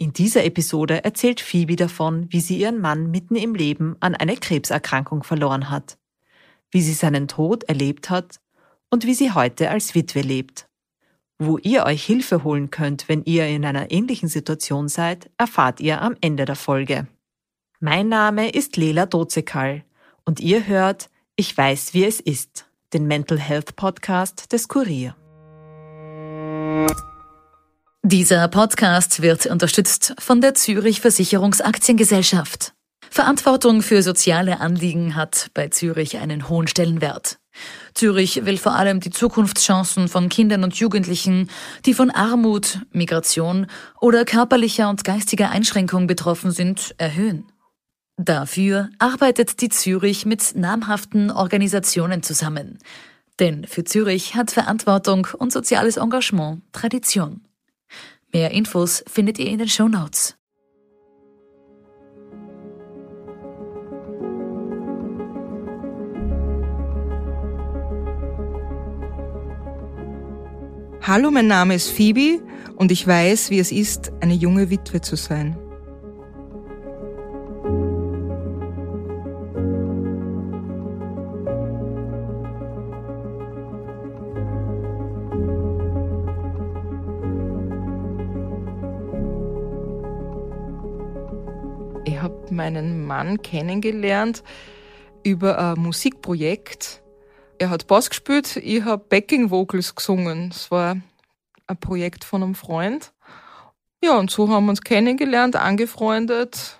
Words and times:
In 0.00 0.14
dieser 0.14 0.46
Episode 0.46 1.04
erzählt 1.04 1.42
Phoebe 1.42 1.76
davon, 1.76 2.26
wie 2.30 2.40
sie 2.40 2.56
ihren 2.56 2.80
Mann 2.80 3.10
mitten 3.10 3.36
im 3.36 3.54
Leben 3.54 3.96
an 4.00 4.14
eine 4.14 4.34
Krebserkrankung 4.34 5.24
verloren 5.24 5.68
hat, 5.68 5.98
wie 6.70 6.80
sie 6.80 6.94
seinen 6.94 7.28
Tod 7.28 7.64
erlebt 7.64 8.08
hat 8.08 8.40
und 8.88 9.04
wie 9.04 9.12
sie 9.12 9.32
heute 9.32 9.68
als 9.68 9.94
Witwe 9.94 10.22
lebt. 10.22 10.70
Wo 11.38 11.58
ihr 11.58 11.84
euch 11.84 12.02
Hilfe 12.02 12.44
holen 12.44 12.70
könnt, 12.70 13.10
wenn 13.10 13.24
ihr 13.24 13.46
in 13.46 13.62
einer 13.66 13.90
ähnlichen 13.90 14.30
Situation 14.30 14.88
seid, 14.88 15.28
erfahrt 15.36 15.80
ihr 15.80 16.00
am 16.00 16.16
Ende 16.22 16.46
der 16.46 16.56
Folge. 16.56 17.06
Mein 17.78 18.08
Name 18.08 18.48
ist 18.48 18.78
Lela 18.78 19.04
Dozekal 19.04 19.84
und 20.24 20.40
ihr 20.40 20.66
hört 20.66 21.10
Ich 21.36 21.54
weiß, 21.54 21.92
wie 21.92 22.06
es 22.06 22.20
ist, 22.20 22.64
den 22.94 23.06
Mental 23.06 23.38
Health 23.38 23.76
Podcast 23.76 24.50
des 24.50 24.66
Kurier. 24.66 25.14
Dieser 28.02 28.48
Podcast 28.48 29.20
wird 29.20 29.44
unterstützt 29.44 30.14
von 30.18 30.40
der 30.40 30.54
Zürich 30.54 31.02
Versicherungsaktiengesellschaft. 31.02 32.72
Verantwortung 33.10 33.82
für 33.82 34.02
soziale 34.02 34.58
Anliegen 34.60 35.16
hat 35.16 35.50
bei 35.52 35.68
Zürich 35.68 36.16
einen 36.16 36.48
hohen 36.48 36.66
Stellenwert. 36.66 37.38
Zürich 37.92 38.46
will 38.46 38.56
vor 38.56 38.74
allem 38.74 39.00
die 39.00 39.10
Zukunftschancen 39.10 40.08
von 40.08 40.30
Kindern 40.30 40.64
und 40.64 40.76
Jugendlichen, 40.76 41.50
die 41.84 41.92
von 41.92 42.10
Armut, 42.10 42.78
Migration 42.90 43.66
oder 44.00 44.24
körperlicher 44.24 44.88
und 44.88 45.04
geistiger 45.04 45.50
Einschränkung 45.50 46.06
betroffen 46.06 46.52
sind, 46.52 46.94
erhöhen. 46.96 47.52
Dafür 48.16 48.88
arbeitet 48.98 49.60
die 49.60 49.68
Zürich 49.68 50.24
mit 50.24 50.56
namhaften 50.56 51.30
Organisationen 51.30 52.22
zusammen. 52.22 52.78
Denn 53.38 53.66
für 53.66 53.84
Zürich 53.84 54.36
hat 54.36 54.50
Verantwortung 54.50 55.28
und 55.36 55.52
soziales 55.52 55.98
Engagement 55.98 56.62
Tradition. 56.72 57.42
Mehr 58.32 58.52
Infos 58.52 59.02
findet 59.08 59.40
ihr 59.40 59.46
in 59.48 59.58
den 59.58 59.68
Show 59.68 59.88
Notes. 59.88 60.36
Hallo, 71.02 71.32
mein 71.32 71.48
Name 71.48 71.74
ist 71.74 71.90
Phoebe 71.90 72.40
und 72.76 72.92
ich 72.92 73.04
weiß, 73.04 73.50
wie 73.50 73.58
es 73.58 73.72
ist, 73.72 74.12
eine 74.20 74.34
junge 74.34 74.70
Witwe 74.70 75.00
zu 75.00 75.16
sein. 75.16 75.59
Meinen 92.60 93.06
Mann 93.06 93.40
kennengelernt 93.40 94.42
über 95.22 95.58
ein 95.58 95.80
Musikprojekt. 95.80 97.02
Er 97.58 97.70
hat 97.70 97.86
Bass 97.86 98.10
gespielt, 98.10 98.56
ich 98.56 98.84
habe 98.84 99.02
Backing 99.08 99.50
Vocals 99.50 99.94
gesungen. 99.94 100.50
Es 100.50 100.70
war 100.70 100.98
ein 101.66 101.76
Projekt 101.80 102.22
von 102.22 102.42
einem 102.42 102.54
Freund. 102.54 103.14
Ja, 104.04 104.18
und 104.18 104.30
so 104.30 104.50
haben 104.50 104.66
wir 104.66 104.70
uns 104.70 104.82
kennengelernt, 104.82 105.56
angefreundet 105.56 106.78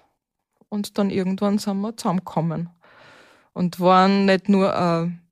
und 0.68 0.98
dann 0.98 1.08
irgendwann 1.08 1.56
sind 1.56 1.80
wir 1.80 1.96
zusammengekommen. 1.96 2.68
Und 3.54 3.80
waren 3.80 4.26
nicht 4.26 4.50
nur 4.50 4.76
ein, 4.76 5.22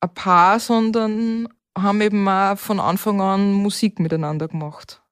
ein 0.00 0.14
Paar, 0.14 0.60
sondern 0.60 1.48
haben 1.76 2.00
eben 2.02 2.28
auch 2.28 2.56
von 2.56 2.78
Anfang 2.78 3.20
an 3.20 3.52
Musik 3.52 3.98
miteinander 3.98 4.46
gemacht. 4.46 5.02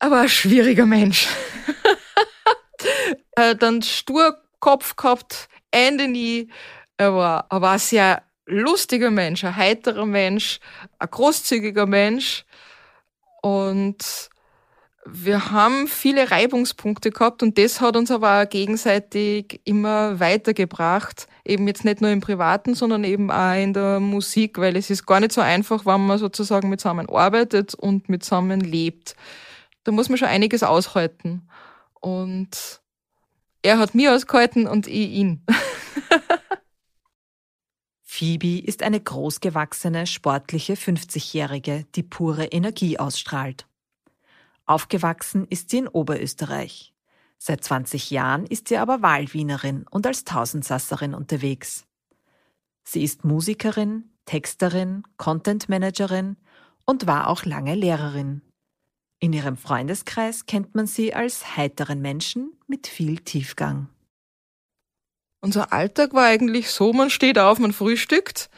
Aber 0.00 0.22
ein 0.22 0.28
schwieriger 0.28 0.86
Mensch. 0.86 1.28
äh, 3.36 3.56
dann 3.56 3.82
Sturkopf 3.82 4.96
gehabt, 4.96 5.48
Ende 5.70 6.08
nie. 6.08 6.50
Er 6.96 7.14
war, 7.14 7.46
er 7.50 7.60
war 7.60 7.72
ein 7.72 7.78
sehr 7.78 8.22
lustiger 8.46 9.10
Mensch, 9.10 9.44
ein 9.44 9.56
heiterer 9.56 10.06
Mensch, 10.06 10.60
ein 10.98 11.08
großzügiger 11.10 11.86
Mensch. 11.86 12.44
Und 13.40 14.30
wir 15.04 15.50
haben 15.50 15.88
viele 15.88 16.30
Reibungspunkte 16.30 17.10
gehabt 17.10 17.42
und 17.42 17.58
das 17.58 17.80
hat 17.80 17.96
uns 17.96 18.12
aber 18.12 18.42
auch 18.42 18.48
gegenseitig 18.48 19.60
immer 19.64 20.20
weitergebracht. 20.20 21.26
Eben 21.44 21.66
jetzt 21.66 21.84
nicht 21.84 22.00
nur 22.00 22.10
im 22.10 22.20
Privaten, 22.20 22.74
sondern 22.74 23.02
eben 23.02 23.30
auch 23.30 23.54
in 23.54 23.72
der 23.72 23.98
Musik, 23.98 24.58
weil 24.58 24.76
es 24.76 24.90
ist 24.90 25.06
gar 25.06 25.18
nicht 25.18 25.32
so 25.32 25.40
einfach, 25.40 25.84
wenn 25.86 26.06
man 26.06 26.18
sozusagen 26.18 26.68
mit 26.68 26.80
zusammen 26.80 27.08
arbeitet 27.08 27.74
und 27.74 28.08
mit 28.08 28.22
zusammen 28.22 28.60
lebt. 28.60 29.16
Da 29.82 29.90
muss 29.90 30.08
man 30.08 30.18
schon 30.18 30.28
einiges 30.28 30.62
aushalten. 30.62 31.48
Und 32.00 32.81
er 33.62 33.78
hat 33.78 33.94
mir 33.94 34.14
ausgehalten 34.14 34.66
und 34.66 34.86
ich 34.86 35.10
ihn. 35.10 35.44
Phoebe 38.02 38.60
ist 38.60 38.82
eine 38.82 39.00
großgewachsene, 39.00 40.06
sportliche 40.06 40.74
50-Jährige, 40.74 41.86
die 41.94 42.02
pure 42.02 42.44
Energie 42.46 42.98
ausstrahlt. 42.98 43.66
Aufgewachsen 44.66 45.46
ist 45.48 45.70
sie 45.70 45.78
in 45.78 45.88
Oberösterreich. 45.88 46.92
Seit 47.38 47.64
20 47.64 48.10
Jahren 48.10 48.46
ist 48.46 48.68
sie 48.68 48.76
aber 48.76 49.02
Wahlwienerin 49.02 49.86
und 49.90 50.06
als 50.06 50.24
Tausendsasserin 50.24 51.14
unterwegs. 51.14 51.86
Sie 52.84 53.02
ist 53.02 53.24
Musikerin, 53.24 54.10
Texterin, 54.26 55.02
Content 55.16 55.68
Managerin 55.68 56.36
und 56.84 57.06
war 57.06 57.28
auch 57.28 57.44
lange 57.44 57.74
Lehrerin. 57.74 58.42
In 59.22 59.32
ihrem 59.32 59.56
Freundeskreis 59.56 60.46
kennt 60.46 60.74
man 60.74 60.88
sie 60.88 61.14
als 61.14 61.56
heiteren 61.56 62.00
Menschen 62.00 62.54
mit 62.66 62.88
viel 62.88 63.20
Tiefgang. 63.20 63.88
Unser 65.40 65.72
Alltag 65.72 66.12
war 66.12 66.24
eigentlich 66.24 66.70
so, 66.70 66.92
man 66.92 67.08
steht 67.08 67.38
auf, 67.38 67.60
man 67.60 67.72
frühstückt. 67.72 68.50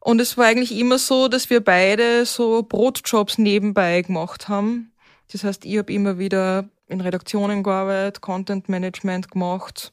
Und 0.00 0.20
es 0.20 0.36
war 0.36 0.46
eigentlich 0.46 0.76
immer 0.76 0.98
so, 0.98 1.28
dass 1.28 1.48
wir 1.48 1.60
beide 1.62 2.26
so 2.26 2.64
Brotjobs 2.64 3.38
nebenbei 3.38 4.02
gemacht 4.02 4.48
haben. 4.48 4.90
Das 5.30 5.44
heißt, 5.44 5.64
ich 5.64 5.78
habe 5.78 5.92
immer 5.92 6.18
wieder 6.18 6.68
in 6.88 7.00
Redaktionen 7.00 7.62
gearbeitet, 7.62 8.20
Content 8.20 8.68
Management 8.68 9.30
gemacht. 9.30 9.92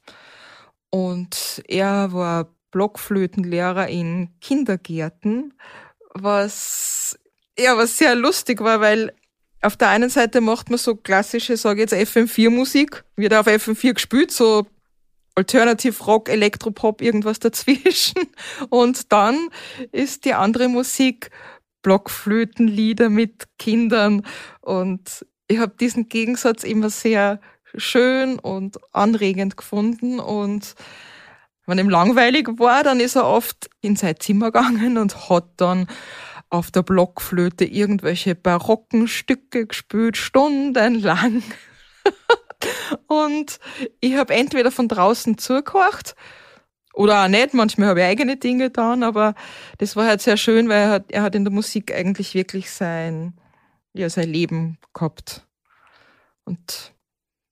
Und 0.89 1.61
er 1.67 2.11
war 2.11 2.47
Blockflötenlehrer 2.71 3.87
in 3.87 4.31
Kindergärten, 4.41 5.53
was 6.15 7.19
ja 7.59 7.77
was 7.77 7.99
sehr 7.99 8.15
lustig 8.15 8.61
war, 8.61 8.81
weil 8.81 9.13
auf 9.61 9.75
der 9.75 9.89
einen 9.89 10.09
Seite 10.09 10.41
macht 10.41 10.69
man 10.69 10.77
so 10.77 10.95
klassische, 10.95 11.57
sage 11.57 11.81
jetzt 11.81 11.93
FM4-Musik, 11.93 13.03
wird 13.15 13.33
auf 13.33 13.47
FM4 13.47 13.93
gespielt, 13.93 14.31
so 14.31 14.67
Alternative 15.35 16.03
Rock, 16.03 16.29
Elektropop, 16.29 17.01
irgendwas 17.01 17.39
dazwischen. 17.39 18.27
Und 18.69 19.11
dann 19.11 19.49
ist 19.91 20.25
die 20.25 20.33
andere 20.33 20.67
Musik 20.67 21.29
Blockflötenlieder 21.83 23.09
mit 23.09 23.45
Kindern. 23.59 24.25
Und 24.61 25.25
ich 25.47 25.59
habe 25.59 25.75
diesen 25.79 26.09
Gegensatz 26.09 26.63
immer 26.63 26.89
sehr 26.89 27.39
schön 27.75 28.39
und 28.39 28.77
anregend 28.93 29.57
gefunden. 29.57 30.19
Und 30.19 30.75
wenn 31.65 31.77
ihm 31.77 31.89
langweilig 31.89 32.47
war, 32.57 32.83
dann 32.83 32.99
ist 32.99 33.15
er 33.15 33.27
oft 33.27 33.69
in 33.81 33.95
sein 33.95 34.19
Zimmer 34.19 34.51
gegangen 34.51 34.97
und 34.97 35.29
hat 35.29 35.45
dann 35.57 35.87
auf 36.49 36.71
der 36.71 36.83
Blockflöte 36.83 37.65
irgendwelche 37.65 38.35
barocken 38.35 39.07
Stücke 39.07 39.67
gespielt, 39.67 40.17
stundenlang. 40.17 41.43
und 43.07 43.59
ich 43.99 44.15
habe 44.15 44.33
entweder 44.33 44.71
von 44.71 44.87
draußen 44.87 45.37
zugehört 45.37 46.15
oder 46.93 47.23
auch 47.23 47.27
nicht. 47.27 47.53
Manchmal 47.53 47.89
habe 47.89 47.99
ich 48.01 48.05
eigene 48.05 48.37
Dinge 48.37 48.65
getan, 48.65 49.03
aber 49.03 49.35
das 49.77 49.95
war 49.95 50.07
halt 50.07 50.21
sehr 50.21 50.37
schön, 50.37 50.69
weil 50.69 50.83
er 50.83 50.89
hat, 50.89 51.11
er 51.11 51.21
hat 51.21 51.35
in 51.35 51.43
der 51.43 51.53
Musik 51.53 51.93
eigentlich 51.93 52.33
wirklich 52.33 52.71
sein, 52.71 53.39
ja, 53.93 54.09
sein 54.09 54.29
Leben 54.29 54.77
gehabt. 54.93 55.45
Und 56.45 56.93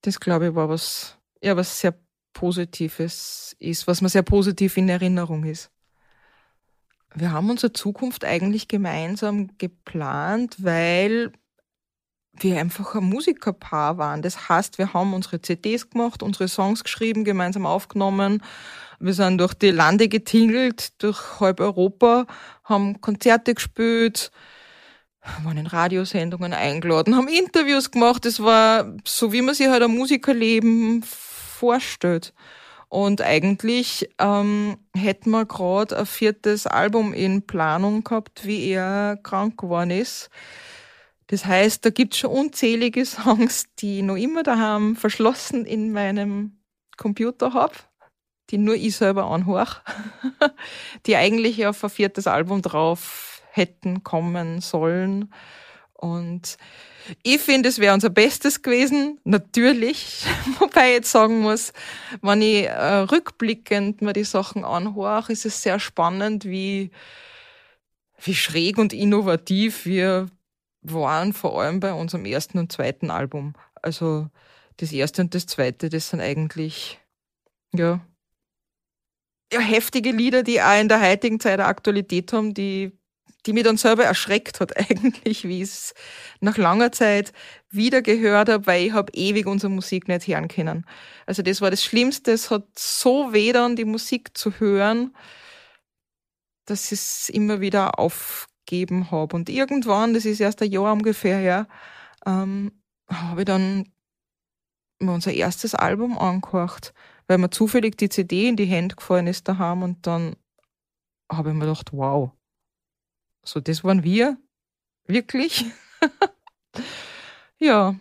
das, 0.02 0.20
glaube 0.20 0.48
ich, 0.48 0.56
war 0.56 0.70
was, 0.70 1.18
ja, 1.42 1.56
was 1.58 1.80
sehr 1.80 1.94
Positives 2.34 3.56
ist, 3.60 3.88
was 3.88 4.02
mir 4.02 4.10
sehr 4.10 4.24
positiv 4.24 4.78
in 4.78 4.90
Erinnerung 4.90 5.46
ist. 5.46 5.72
Wir 7.18 7.32
haben 7.32 7.50
unsere 7.50 7.72
Zukunft 7.72 8.26
eigentlich 8.26 8.68
gemeinsam 8.68 9.58
geplant, 9.58 10.58
weil 10.60 11.32
wir 12.34 12.60
einfach 12.60 12.96
ein 12.96 13.06
Musikerpaar 13.06 13.98
waren. 13.98 14.22
Das 14.22 14.50
heißt, 14.50 14.78
wir 14.78 14.94
haben 14.94 15.14
unsere 15.14 15.42
CDs 15.42 15.90
gemacht, 15.90 16.22
unsere 16.22 16.50
Songs 16.50 16.84
geschrieben, 16.84 17.24
gemeinsam 17.24 17.66
aufgenommen. 17.66 18.44
Wir 19.00 19.14
sind 19.14 19.38
durch 19.38 19.54
die 19.54 19.72
Lande 19.72 20.10
getingelt, 20.10 21.02
durch 21.02 21.40
halb 21.40 21.62
Europa, 21.62 22.28
haben 22.66 23.00
Konzerte 23.00 23.54
gespielt, 23.54 24.32
waren 25.44 25.58
in 25.58 25.68
Radiosendungen 25.68 26.52
eingeladen, 26.52 27.16
haben 27.16 27.30
Interviews 27.30 27.92
gemacht. 27.92 28.26
Das 28.26 28.42
war 28.42 28.94
so, 29.08 29.32
wie 29.32 29.42
man 29.42 29.56
sich 29.56 29.68
halt 29.68 29.84
ein 29.84 29.96
Musikerleben 29.96 31.02
vorstellt. 31.04 32.34
Und 32.90 33.22
eigentlich 33.22 34.10
ähm, 34.20 34.78
hätten 34.96 35.32
wir 35.32 35.46
gerade 35.46 35.98
ein 35.98 36.06
viertes 36.06 36.68
Album 36.68 37.14
in 37.14 37.46
Planung 37.46 38.04
gehabt, 38.04 38.46
wie 38.46 38.70
er 38.70 39.18
krank 39.22 39.58
geworden 39.60 39.92
ist. 39.92 40.30
Das 41.28 41.46
heißt, 41.46 41.84
da 41.86 41.90
gibt's 41.90 42.18
schon 42.18 42.32
unzählige 42.32 43.06
Songs, 43.06 43.66
die 43.80 44.00
ich 44.00 44.04
noch 44.04 44.16
immer 44.16 44.44
daheim 44.44 44.96
verschlossen 44.96 45.66
in 45.66 45.92
meinem 45.92 46.60
Computer 46.98 47.54
hab, 47.54 47.90
die 48.50 48.58
nur 48.58 48.76
ich 48.76 48.96
selber 48.96 49.26
anhöre, 49.26 49.82
die 51.06 51.16
eigentlich 51.16 51.66
auf 51.66 51.84
ein 51.84 51.90
viertes 51.90 52.28
Album 52.28 52.62
drauf 52.62 53.42
hätten 53.52 54.04
kommen 54.04 54.62
sollen. 54.62 55.34
Und 55.94 56.58
ich 57.24 57.42
finde, 57.42 57.70
es 57.70 57.80
wäre 57.80 57.94
unser 57.94 58.10
Bestes 58.10 58.62
gewesen, 58.62 59.20
natürlich. 59.24 60.26
Wobei 60.60 60.90
ich 60.90 60.94
jetzt 60.96 61.12
sagen 61.12 61.40
muss, 61.40 61.74
wenn 62.22 62.42
ich 62.42 62.66
äh, 62.66 62.98
rückblickend 63.00 64.02
mir 64.02 64.14
die 64.14 64.24
Sachen 64.24 64.66
anhöre, 64.66 65.32
ist 65.32 65.46
es 65.46 65.62
sehr 65.62 65.80
spannend, 65.80 66.46
wie, 66.46 66.92
wie 68.22 68.36
schräg 68.36 68.78
und 68.78 68.94
innovativ 68.94 69.86
wir 69.86 70.28
waren, 70.82 71.34
vor 71.34 71.62
allem 71.62 71.80
bei 71.80 71.94
unserem 71.94 72.26
ersten 72.26 72.60
und 72.60 72.72
zweiten 72.72 73.12
Album. 73.12 73.54
Also 73.82 74.30
das 74.78 74.92
erste 74.92 75.22
und 75.22 75.34
das 75.36 75.46
zweite, 75.46 75.90
das 75.90 76.10
sind 76.10 76.22
eigentlich, 76.22 77.00
ja, 77.74 78.02
ja, 79.54 79.60
heftige 79.60 80.12
Lieder, 80.12 80.44
die 80.44 80.62
auch 80.62 80.80
in 80.80 80.90
der 80.90 81.02
heutigen 81.02 81.40
Zeit 81.40 81.60
eine 81.60 81.66
Aktualität 81.66 82.34
haben, 82.34 82.54
die 82.54 82.92
die 83.46 83.54
mich 83.54 83.64
dann 83.64 83.78
selber 83.78 84.04
erschreckt 84.04 84.60
hat 84.60 84.78
eigentlich, 84.90 85.44
wie 85.44 85.62
ich 85.62 85.70
es 85.70 85.94
nach 86.40 86.58
langer 86.58 86.92
Zeit 86.92 87.34
wieder 87.70 88.02
gehört 88.02 88.50
habe, 88.50 88.68
weil 88.68 88.86
ich 88.86 88.94
habe 88.94 89.12
ewig 89.14 89.46
unsere 89.48 89.72
Musik 89.72 90.08
nicht 90.08 90.28
hören 90.28 90.48
können. 90.48 90.86
Also 91.26 91.42
das 91.42 91.62
war 91.62 91.72
das 91.72 91.84
Schlimmste. 91.84 92.32
Es 92.32 92.50
hat 92.50 92.68
so 92.78 93.34
weh 93.34 93.52
dann, 93.52 93.76
die 93.76 93.86
Musik 93.86 94.38
zu 94.38 94.60
hören, 94.60 95.16
dass 96.66 96.92
ich 96.92 97.00
es 97.00 97.30
immer 97.30 97.62
wieder 97.62 98.00
aufgeben 98.00 99.12
habe. 99.12 99.36
Und 99.36 99.50
irgendwann, 99.50 100.14
das 100.14 100.26
ist 100.26 100.40
erst 100.40 100.62
ein 100.62 100.72
Jahr 100.72 100.94
ungefähr 100.94 101.38
her, 101.38 101.68
ähm, 102.26 102.72
habe 103.10 103.42
ich 103.42 103.46
dann 103.46 103.92
unser 105.00 105.34
erstes 105.34 105.76
Album 105.76 106.18
angehört, 106.18 106.94
weil 107.28 107.38
mir 107.38 107.50
zufällig 107.50 107.98
die 107.98 108.10
CD 108.10 108.48
in 108.48 108.56
die 108.56 108.66
Hände 108.66 108.96
gefallen 108.96 109.28
ist 109.28 109.48
daheim 109.48 109.84
und 109.84 110.08
dann 110.08 110.36
habe 111.32 111.50
ich 111.50 111.56
mir 111.56 111.66
gedacht, 111.66 111.92
wow, 111.92 112.32
so, 113.46 113.60
das 113.60 113.84
waren 113.84 114.04
wir. 114.04 114.38
Wirklich. 115.06 115.66
ja. 117.60 117.96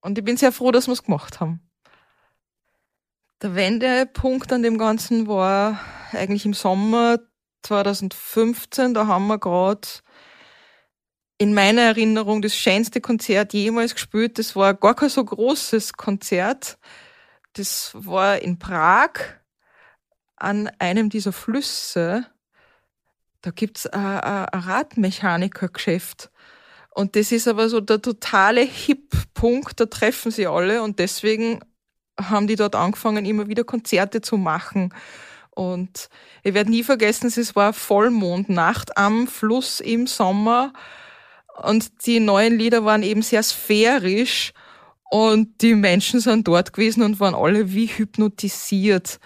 Und 0.00 0.18
ich 0.18 0.24
bin 0.24 0.36
sehr 0.36 0.52
froh, 0.52 0.72
dass 0.72 0.88
wir 0.88 0.92
es 0.92 1.04
gemacht 1.04 1.40
haben. 1.40 1.60
Der 3.40 3.54
Wendepunkt 3.54 4.52
an 4.52 4.62
dem 4.62 4.78
Ganzen 4.78 5.26
war 5.26 5.80
eigentlich 6.10 6.44
im 6.44 6.54
Sommer 6.54 7.18
2015. 7.62 8.94
Da 8.94 9.06
haben 9.06 9.28
wir 9.28 9.38
gerade 9.38 9.88
in 11.38 11.54
meiner 11.54 11.82
Erinnerung 11.82 12.42
das 12.42 12.54
schönste 12.54 13.00
Konzert 13.00 13.52
jemals 13.52 13.94
gespielt. 13.94 14.38
Das 14.38 14.54
war 14.54 14.74
gar 14.74 14.94
kein 14.94 15.08
so 15.08 15.24
großes 15.24 15.94
Konzert. 15.94 16.78
Das 17.54 17.92
war 17.94 18.38
in 18.38 18.58
Prag 18.58 19.12
an 20.36 20.70
einem 20.78 21.10
dieser 21.10 21.32
Flüsse 21.32 22.26
da 23.42 23.50
gibt's 23.50 23.86
ein, 23.86 24.00
ein 24.00 24.60
Radmechanikergeschäft. 24.60 26.30
Und 26.94 27.16
das 27.16 27.32
ist 27.32 27.48
aber 27.48 27.68
so 27.68 27.80
der 27.80 28.00
totale 28.00 28.62
Hip-Punkt, 28.62 29.80
da 29.80 29.86
treffen 29.86 30.30
sie 30.30 30.46
alle 30.46 30.82
und 30.82 30.98
deswegen 30.98 31.60
haben 32.20 32.46
die 32.46 32.56
dort 32.56 32.76
angefangen, 32.76 33.24
immer 33.24 33.48
wieder 33.48 33.64
Konzerte 33.64 34.20
zu 34.20 34.36
machen. 34.36 34.94
Und 35.50 36.08
ich 36.42 36.54
werde 36.54 36.70
nie 36.70 36.82
vergessen, 36.82 37.26
es 37.26 37.56
war 37.56 37.72
Vollmondnacht 37.72 38.96
am 38.96 39.26
Fluss 39.26 39.80
im 39.80 40.06
Sommer 40.06 40.72
und 41.62 42.06
die 42.06 42.20
neuen 42.20 42.58
Lieder 42.58 42.84
waren 42.84 43.02
eben 43.02 43.22
sehr 43.22 43.42
sphärisch 43.42 44.52
und 45.10 45.60
die 45.60 45.74
Menschen 45.74 46.20
sind 46.20 46.48
dort 46.48 46.72
gewesen 46.72 47.02
und 47.02 47.20
waren 47.20 47.34
alle 47.34 47.72
wie 47.72 47.86
hypnotisiert. 47.86 49.18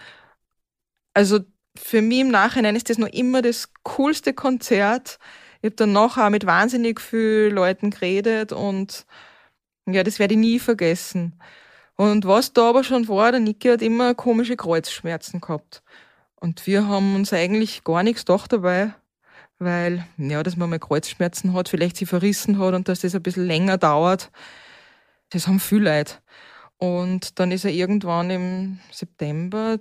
Also 1.15 1.41
für 1.79 2.03
mich 2.03 2.21
im 2.21 2.31
Nachhinein 2.31 2.77
ist 2.77 2.91
das 2.91 2.99
noch 2.99 3.09
immer 3.09 3.43
das 3.43 3.73
coolste 3.83 4.35
Konzert. 4.35 5.19
Ich 5.61 5.67
habe 5.69 5.77
dann 5.77 5.93
nachher 5.93 6.31
mit 6.31 6.47
wahnsinnig 6.47 7.01
vielen 7.01 7.55
Leuten 7.55 7.91
geredet 7.91 8.53
und 8.53 9.07
ja, 9.87 10.03
das 10.03 10.19
werde 10.19 10.35
ich 10.35 10.41
nie 10.41 10.59
vergessen. 10.59 11.41
Und 11.97 12.27
was 12.27 12.53
da 12.53 12.71
aber 12.71 12.85
schon 12.85 13.09
war, 13.09 13.33
der 13.33 13.41
Niki 13.41 13.69
hat 13.69 13.83
immer 13.83 14.15
komische 14.15 14.57
Kreuzschmerzen 14.57 15.41
gehabt. 15.41 15.83
Und 16.37 16.67
wir 16.67 16.87
haben 16.87 17.15
uns 17.15 17.33
eigentlich 17.33 17.85
gar 17.85 18.03
nichts 18.03 18.27
gedacht 18.27 18.53
dabei, 18.53 18.95
weil, 19.59 20.07
ja, 20.19 20.43
dass 20.43 20.57
man 20.57 20.69
mal 20.71 20.79
Kreuzschmerzen 20.79 21.55
hat, 21.55 21.69
vielleicht 21.69 21.97
sie 21.97 22.07
verrissen 22.07 22.59
hat 22.59 22.75
und 22.75 22.89
dass 22.89 23.01
das 23.01 23.15
ein 23.15 23.23
bisschen 23.23 23.47
länger 23.47 23.79
dauert. 23.79 24.31
Das 25.31 25.47
haben 25.47 25.61
viele 25.61 25.97
Leute. 25.99 26.15
Und 26.79 27.39
dann 27.41 27.53
ist 27.53 27.65
er 27.65 27.73
irgendwann 27.73 28.31
im 28.31 28.81
September 28.93 29.79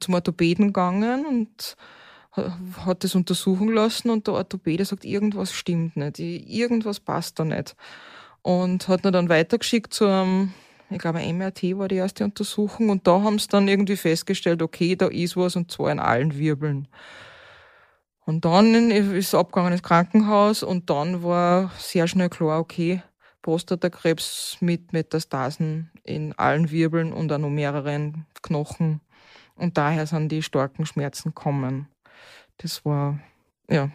zum 0.00 0.14
Orthopäden 0.14 0.68
gegangen 0.68 1.26
und 1.26 1.76
hat 2.86 3.04
das 3.04 3.14
untersuchen 3.14 3.68
lassen 3.68 4.10
und 4.10 4.26
der 4.26 4.34
Orthopäde 4.34 4.84
sagt, 4.84 5.04
irgendwas 5.04 5.52
stimmt 5.52 5.96
nicht, 5.96 6.18
irgendwas 6.18 7.00
passt 7.00 7.38
da 7.38 7.44
nicht. 7.44 7.74
Und 8.42 8.88
hat 8.88 9.04
ihn 9.04 9.12
dann 9.12 9.28
weitergeschickt 9.28 9.92
zu 9.92 10.06
einem, 10.06 10.52
ich 10.90 10.98
glaube, 10.98 11.20
MRT 11.20 11.76
war 11.76 11.88
die 11.88 11.96
erste 11.96 12.24
Untersuchung 12.24 12.90
und 12.90 13.06
da 13.06 13.22
haben 13.22 13.38
sie 13.38 13.48
dann 13.48 13.68
irgendwie 13.68 13.96
festgestellt, 13.96 14.62
okay, 14.62 14.96
da 14.96 15.08
ist 15.08 15.36
was 15.36 15.56
und 15.56 15.70
zwar 15.70 15.90
in 15.90 15.98
allen 15.98 16.38
Wirbeln. 16.38 16.88
Und 18.24 18.44
dann 18.44 18.90
ist 18.90 19.32
er 19.32 19.40
abgegangen 19.40 19.72
ins 19.72 19.82
Krankenhaus 19.82 20.62
und 20.62 20.90
dann 20.90 21.22
war 21.22 21.72
sehr 21.78 22.06
schnell 22.06 22.28
klar, 22.28 22.60
okay, 22.60 23.02
Prostatakrebs 23.42 24.58
mit 24.60 24.92
Metastasen 24.92 25.90
in 26.04 26.34
allen 26.38 26.70
Wirbeln 26.70 27.12
und 27.12 27.32
auch 27.32 27.38
noch 27.38 27.48
mehreren 27.48 28.26
Knochen 28.42 29.00
und 29.58 29.76
daher 29.76 30.06
sind 30.06 30.30
die 30.30 30.42
starken 30.42 30.86
Schmerzen 30.86 31.34
kommen. 31.34 31.88
Das 32.58 32.84
war, 32.84 33.18
ja, 33.68 33.90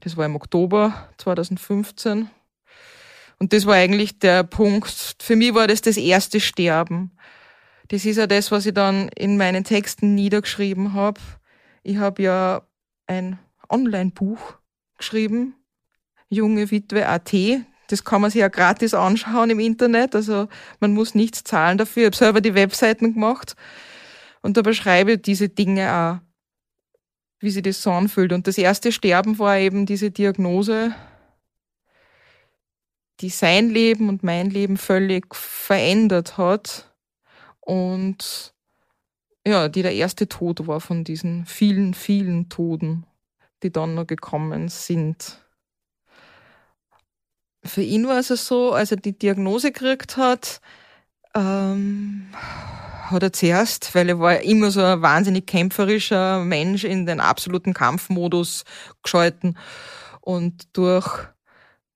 das 0.00 0.16
war 0.16 0.26
im 0.26 0.36
Oktober 0.36 1.08
2015. 1.18 2.30
Und 3.38 3.52
das 3.52 3.66
war 3.66 3.74
eigentlich 3.74 4.18
der 4.18 4.44
Punkt. 4.44 5.16
Für 5.20 5.36
mich 5.36 5.54
war 5.54 5.66
das 5.66 5.82
das 5.82 5.96
erste 5.96 6.40
Sterben. 6.40 7.12
Das 7.88 8.04
ist 8.04 8.16
ja 8.16 8.26
das, 8.26 8.50
was 8.50 8.66
ich 8.66 8.74
dann 8.74 9.08
in 9.10 9.36
meinen 9.36 9.64
Texten 9.64 10.14
niedergeschrieben 10.14 10.94
habe. 10.94 11.20
Ich 11.82 11.98
habe 11.98 12.22
ja 12.22 12.62
ein 13.06 13.38
Online-Buch 13.68 14.54
geschrieben, 14.98 15.54
Junge 16.28 16.70
Witwe 16.70 17.06
AT. 17.06 17.32
Das 17.88 18.02
kann 18.02 18.20
man 18.20 18.30
sich 18.30 18.40
ja 18.40 18.48
gratis 18.48 18.94
anschauen 18.94 19.50
im 19.50 19.60
Internet. 19.60 20.16
Also 20.16 20.48
man 20.80 20.92
muss 20.92 21.14
nichts 21.14 21.44
zahlen 21.44 21.78
dafür. 21.78 22.02
Ich 22.02 22.06
habe 22.06 22.16
selber 22.16 22.40
die 22.40 22.54
Webseiten 22.54 23.14
gemacht. 23.14 23.54
Und 24.46 24.56
da 24.56 24.62
beschreibe 24.62 25.14
ich 25.14 25.22
diese 25.22 25.48
Dinge 25.48 25.92
auch, 25.92 26.18
wie 27.40 27.50
sie 27.50 27.62
das 27.62 27.82
so 27.82 27.90
anfühlt. 27.90 28.32
Und 28.32 28.46
das 28.46 28.56
erste 28.56 28.92
Sterben 28.92 29.40
war 29.40 29.58
eben 29.58 29.86
diese 29.86 30.12
Diagnose, 30.12 30.94
die 33.18 33.28
sein 33.28 33.70
Leben 33.70 34.08
und 34.08 34.22
mein 34.22 34.48
Leben 34.48 34.76
völlig 34.76 35.34
verändert 35.34 36.38
hat. 36.38 36.94
Und 37.58 38.54
ja, 39.44 39.68
die 39.68 39.82
der 39.82 39.96
erste 39.96 40.28
Tod 40.28 40.68
war 40.68 40.80
von 40.80 41.02
diesen 41.02 41.44
vielen, 41.44 41.92
vielen 41.92 42.48
Toten, 42.48 43.04
die 43.64 43.72
dann 43.72 43.96
noch 43.96 44.06
gekommen 44.06 44.68
sind. 44.68 45.44
Für 47.64 47.82
ihn 47.82 48.06
war 48.06 48.20
es 48.20 48.28
so, 48.28 48.74
als 48.74 48.92
er 48.92 48.98
die 48.98 49.18
Diagnose 49.18 49.72
gekriegt 49.72 50.16
hat, 50.16 50.60
ähm, 51.34 52.28
hat 53.10 53.22
er 53.22 53.32
zuerst, 53.32 53.94
weil 53.94 54.08
er 54.08 54.20
war 54.20 54.40
immer 54.40 54.70
so 54.70 54.82
ein 54.82 55.02
wahnsinnig 55.02 55.46
kämpferischer 55.46 56.44
Mensch 56.44 56.84
in 56.84 57.06
den 57.06 57.20
absoluten 57.20 57.74
Kampfmodus 57.74 58.64
geschalten. 59.02 59.56
Und 60.20 60.76
durch 60.76 61.28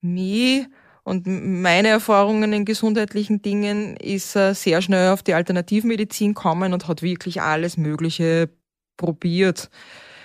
mich 0.00 0.66
und 1.02 1.26
meine 1.26 1.88
Erfahrungen 1.88 2.52
in 2.52 2.64
gesundheitlichen 2.64 3.42
Dingen 3.42 3.96
ist 3.96 4.36
er 4.36 4.54
sehr 4.54 4.82
schnell 4.82 5.12
auf 5.12 5.22
die 5.22 5.34
Alternativmedizin 5.34 6.34
gekommen 6.34 6.72
und 6.72 6.88
hat 6.88 7.02
wirklich 7.02 7.42
alles 7.42 7.76
Mögliche 7.76 8.50
probiert. 8.96 9.70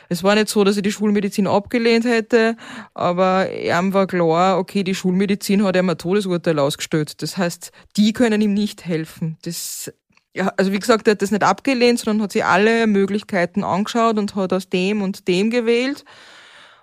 Es 0.10 0.24
war 0.24 0.36
nicht 0.36 0.50
so, 0.50 0.64
dass 0.64 0.76
er 0.76 0.84
die 0.84 0.92
Schulmedizin 0.92 1.48
abgelehnt 1.48 2.06
hätte, 2.06 2.56
aber 2.94 3.52
ihm 3.52 3.94
war 3.94 4.06
klar, 4.06 4.60
okay, 4.60 4.84
die 4.84 4.94
Schulmedizin 4.94 5.64
hat 5.64 5.76
ihm 5.76 5.90
ein 5.90 5.98
Todesurteil 5.98 6.60
ausgestellt. 6.60 7.22
Das 7.24 7.38
heißt, 7.38 7.72
die 7.98 8.14
können 8.14 8.42
ihm 8.42 8.54
nicht 8.54 8.86
helfen. 8.86 9.38
Das 9.44 9.92
ja, 10.36 10.52
also 10.58 10.74
wie 10.74 10.80
gesagt, 10.80 11.08
er 11.08 11.12
hat 11.12 11.22
das 11.22 11.32
nicht 11.32 11.44
abgelehnt, 11.44 12.00
sondern 12.00 12.24
hat 12.24 12.34
sich 12.34 12.44
alle 12.44 12.88
Möglichkeiten 12.88 13.64
angeschaut 13.64 14.18
und 14.18 14.36
hat 14.36 14.52
aus 14.52 14.70
dem 14.70 15.02
und 15.02 15.30
dem 15.30 15.50
gewählt. 15.50 16.04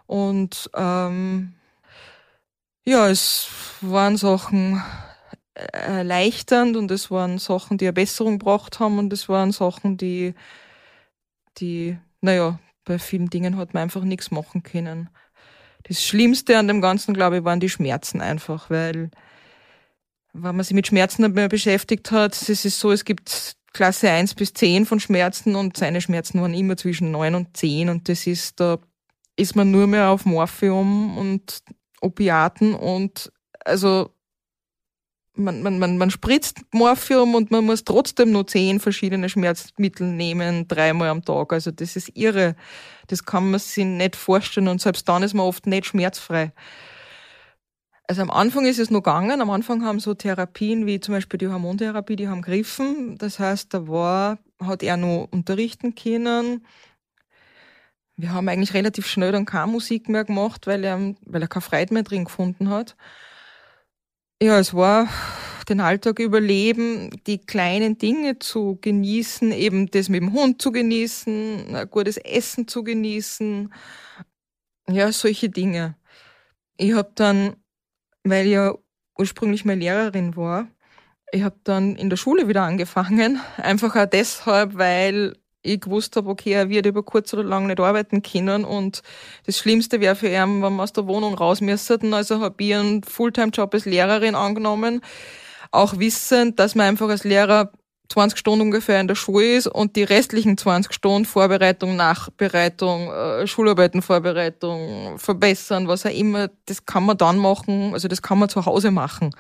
Und 0.07 0.71
ähm, 0.75 1.53
ja, 2.85 3.09
es 3.09 3.49
waren 3.83 4.17
Sachen 4.17 4.83
erleichternd 5.55 6.79
und 6.79 6.91
es 6.91 7.11
waren 7.11 7.39
Sachen, 7.39 7.77
die 7.77 7.85
eine 7.85 7.93
Besserung 7.93 8.39
gebracht 8.39 8.81
haben 8.81 8.99
und 8.99 9.13
es 9.13 9.29
waren 9.29 9.53
Sachen, 9.53 9.99
die, 9.99 10.35
die, 11.59 11.99
naja, 12.23 12.59
bei 12.87 12.99
vielen 12.99 13.29
Dingen 13.29 13.59
hat 13.59 13.75
man 13.75 13.83
einfach 13.83 14.03
nichts 14.03 14.31
machen 14.31 14.63
können. 14.63 15.11
Das 15.83 16.03
Schlimmste 16.03 16.57
an 16.57 16.69
dem 16.69 16.81
Ganzen, 16.81 17.13
glaube 17.13 17.39
ich, 17.39 17.45
waren 17.45 17.61
die 17.61 17.69
Schmerzen 17.69 18.23
einfach, 18.23 18.71
weil 18.71 19.11
wenn 20.33 20.57
man 20.57 20.65
sich 20.65 20.75
mit 20.75 20.87
Schmerzen 20.87 21.23
nicht 21.23 21.35
mehr 21.35 21.49
beschäftigt 21.49 22.11
hat, 22.11 22.35
es 22.35 22.65
ist 22.65 22.79
so, 22.79 22.91
es 22.91 23.05
gibt 23.05 23.57
Klasse 23.73 24.11
1 24.11 24.35
bis 24.35 24.53
10 24.55 24.87
von 24.87 25.01
Schmerzen 25.01 25.55
und 25.57 25.77
seine 25.77 26.01
Schmerzen 26.01 26.41
waren 26.41 26.55
immer 26.55 26.77
zwischen 26.77 27.11
9 27.11 27.35
und 27.35 27.57
10 27.57 27.89
und 27.89 28.09
das 28.09 28.27
ist, 28.27 28.61
da 28.61 28.79
ist 29.37 29.57
man 29.57 29.71
nur 29.71 29.87
mehr 29.87 30.11
auf 30.11 30.25
Morphium 30.25 31.17
und 31.17 31.63
Opiaten 32.01 32.75
und 32.75 33.33
also 33.65 34.11
man, 35.35 35.63
man, 35.63 35.79
man, 35.79 35.97
man 35.97 36.11
spritzt 36.11 36.61
Morphium 36.73 37.35
und 37.35 37.51
man 37.51 37.65
muss 37.65 37.85
trotzdem 37.85 38.33
nur 38.33 38.47
zehn 38.47 38.81
verschiedene 38.81 39.29
Schmerzmittel 39.29 40.07
nehmen, 40.07 40.69
dreimal 40.69 41.09
am 41.09 41.25
Tag. 41.25 41.55
Also 41.55 41.71
das 41.71 41.97
ist 41.97 42.11
irre. 42.15 42.55
Das 43.07 43.25
kann 43.25 43.51
man 43.51 43.61
sich 43.61 43.85
nicht 43.85 44.17
vorstellen 44.17 44.69
und 44.69 44.83
selbst 44.83 45.09
dann 45.09 45.23
ist 45.23 45.33
man 45.35 45.47
oft 45.47 45.67
nicht 45.67 45.87
schmerzfrei. 45.87 46.53
Also 48.13 48.21
am 48.21 48.31
Anfang 48.31 48.67
ist 48.67 48.79
es 48.79 48.91
noch 48.91 49.03
gegangen. 49.03 49.41
Am 49.41 49.49
Anfang 49.49 49.87
haben 49.87 49.99
so 49.99 50.13
Therapien 50.13 50.85
wie 50.85 51.01
zum 51.01 51.15
Beispiel 51.15 51.39
die 51.39 51.49
Hormontherapie, 51.49 52.15
die 52.15 52.29
haben 52.29 52.43
gegriffen. 52.43 53.17
Das 53.17 53.39
heißt, 53.39 53.73
da 53.73 53.89
war, 53.89 54.39
hat 54.61 54.83
er 54.83 54.99
noch 54.99 55.29
unterrichten 55.31 55.95
können. 55.95 56.67
Wir 58.19 58.35
haben 58.35 58.51
eigentlich 58.51 58.75
relativ 58.75 59.07
schnell 59.07 59.33
dann 59.33 59.47
keine 59.47 59.73
Musik 59.73 60.11
mehr 60.11 60.27
gemacht, 60.27 60.67
weil 60.67 60.85
er, 60.85 61.15
weil 61.25 61.41
er 61.41 61.49
keine 61.49 61.63
Freude 61.63 61.95
mehr 61.95 62.03
drin 62.03 62.25
gefunden 62.27 62.69
hat. 62.69 62.97
Ja, 64.43 64.59
es 64.59 64.75
war 64.75 65.09
den 65.71 65.81
Alltag 65.81 66.19
überleben, 66.19 67.09
die 67.27 67.39
kleinen 67.39 67.97
Dinge 67.97 68.39
zu 68.39 68.77
genießen, 68.79 69.53
eben 69.53 69.91
das 69.91 70.11
mit 70.11 70.21
dem 70.21 70.35
Hund 70.35 70.61
zu 70.61 70.71
genießen, 70.71 71.75
ein 71.75 71.89
gutes 71.89 72.19
Essen 72.19 72.69
zu 72.69 72.85
genießen. 72.85 73.73
Ja, 74.87 75.11
solche 75.13 75.49
Dinge. 75.49 75.97
Ich 76.77 76.93
habe 76.93 77.13
dann, 77.15 77.57
weil 78.25 78.47
ich 78.47 78.53
ja 78.53 78.75
ursprünglich 79.19 79.65
mal 79.65 79.77
Lehrerin 79.77 80.37
war, 80.37 80.69
ich 81.33 81.43
habe 81.43 81.57
dann 81.65 81.97
in 81.97 82.11
der 82.11 82.17
Schule 82.17 82.49
wieder 82.49 82.63
angefangen, 82.63 83.41
einfach 83.57 83.97
auch 83.97 84.07
deshalb, 84.07 84.77
weil 84.77 85.35
ich 85.63 85.81
gewusst 85.81 86.17
habe, 86.17 86.29
okay, 86.29 86.53
er 86.53 86.69
wird 86.69 86.87
über 86.87 87.03
kurz 87.03 87.33
oder 87.33 87.45
lang 87.45 87.67
nicht 87.67 87.81
arbeiten 87.81 88.23
können 88.23 88.65
und 88.65 89.03
das 89.47 89.59
Schlimmste 89.59 90.01
wäre 90.01 90.17
für 90.17 90.29
ihn, 90.29 90.63
wenn 90.63 90.75
wir 90.75 90.83
aus 90.83 90.93
der 90.93 91.07
Wohnung 91.07 91.35
raus 91.35 91.61
müssten. 91.61 92.13
Also 92.15 92.41
habe 92.41 92.63
ich 92.65 92.75
einen 92.75 93.05
Fulltime-Job 93.05 93.73
als 93.73 93.85
Lehrerin 93.85 94.35
angenommen, 94.35 95.03
auch 95.71 95.99
wissend, 95.99 96.59
dass 96.59 96.75
man 96.75 96.87
einfach 96.87 97.09
als 97.09 97.25
Lehrer 97.25 97.73
20 98.13 98.39
Stunden 98.39 98.67
ungefähr 98.67 99.01
in 99.01 99.09
der 99.09 99.15
Schule 99.15 99.57
ist 99.57 99.67
und 99.67 99.97
die 99.97 100.05
restlichen 100.05 100.59
20 100.59 100.93
Stunden 100.93 101.25
Vorbereitung, 101.25 101.97
Nachbereitung, 101.97 103.11
äh, 103.11 103.47
Schularbeitenvorbereitung, 103.47 105.19
verbessern, 105.19 105.89
was 105.89 106.05
auch 106.05 106.11
immer, 106.11 106.51
das 106.67 106.85
kann 106.85 107.05
man 107.05 107.17
dann 107.17 107.39
machen, 107.39 107.95
also 107.95 108.09
das 108.09 108.21
kann 108.21 108.39
man 108.39 108.51
zu 108.51 108.67
Hause 108.67 108.91
machen, 108.91 109.35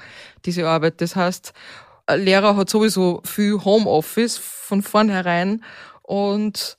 diese 0.46 0.66
Arbeit. 0.66 1.00
Das 1.02 1.16
heißt, 1.16 1.52
ein 2.06 2.24
Lehrer 2.24 2.56
hat 2.56 2.70
sowieso 2.70 3.20
viel 3.24 3.62
Homeoffice 3.62 4.38
von 4.38 4.82
vornherein 4.82 5.62
und 6.02 6.78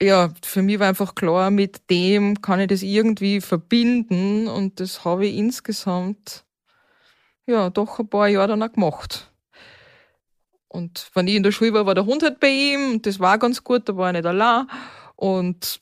ja, 0.00 0.30
für 0.44 0.62
mich 0.62 0.78
war 0.78 0.88
einfach 0.88 1.14
klar, 1.14 1.50
mit 1.50 1.88
dem 1.88 2.42
kann 2.42 2.60
ich 2.60 2.66
das 2.68 2.82
irgendwie 2.82 3.40
verbinden 3.40 4.46
und 4.48 4.78
das 4.80 5.04
habe 5.04 5.26
ich 5.26 5.36
insgesamt 5.36 6.44
ja 7.46 7.70
doch 7.70 7.98
ein 7.98 8.08
paar 8.08 8.28
Jahre 8.28 8.48
dann 8.48 8.62
auch 8.62 8.72
gemacht. 8.72 9.31
Und 10.72 11.10
wenn 11.12 11.28
ich 11.28 11.34
in 11.34 11.42
der 11.42 11.52
Schule 11.52 11.74
war, 11.74 11.84
war 11.84 11.94
der 11.94 12.06
Hund 12.06 12.22
halt 12.22 12.40
bei 12.40 12.48
ihm 12.48 12.92
und 12.92 13.06
das 13.06 13.20
war 13.20 13.38
ganz 13.38 13.62
gut, 13.62 13.90
da 13.90 13.96
war 13.96 14.06
er 14.06 14.12
nicht 14.14 14.24
allein. 14.24 14.66
Und 15.16 15.80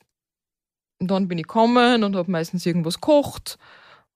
dann 0.99 1.29
bin 1.29 1.39
ich 1.39 1.47
gekommen 1.47 2.03
und 2.03 2.17
habe 2.17 2.29
meistens 2.31 2.67
irgendwas 2.67 2.97
gekocht. 2.97 3.57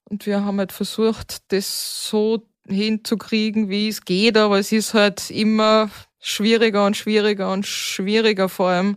Und 0.02 0.26
wir 0.26 0.44
haben 0.44 0.58
halt 0.58 0.72
versucht, 0.72 1.52
das 1.52 2.08
so 2.08 2.48
hinzukriegen, 2.66 3.68
wie 3.68 3.88
es 3.88 4.04
geht, 4.04 4.36
aber 4.36 4.58
es 4.58 4.72
ist 4.72 4.94
halt 4.94 5.30
immer 5.30 5.90
schwieriger 6.18 6.84
und 6.86 6.96
schwieriger 6.96 7.52
und 7.52 7.66
schwieriger, 7.66 8.48
vor 8.48 8.70
allem, 8.70 8.96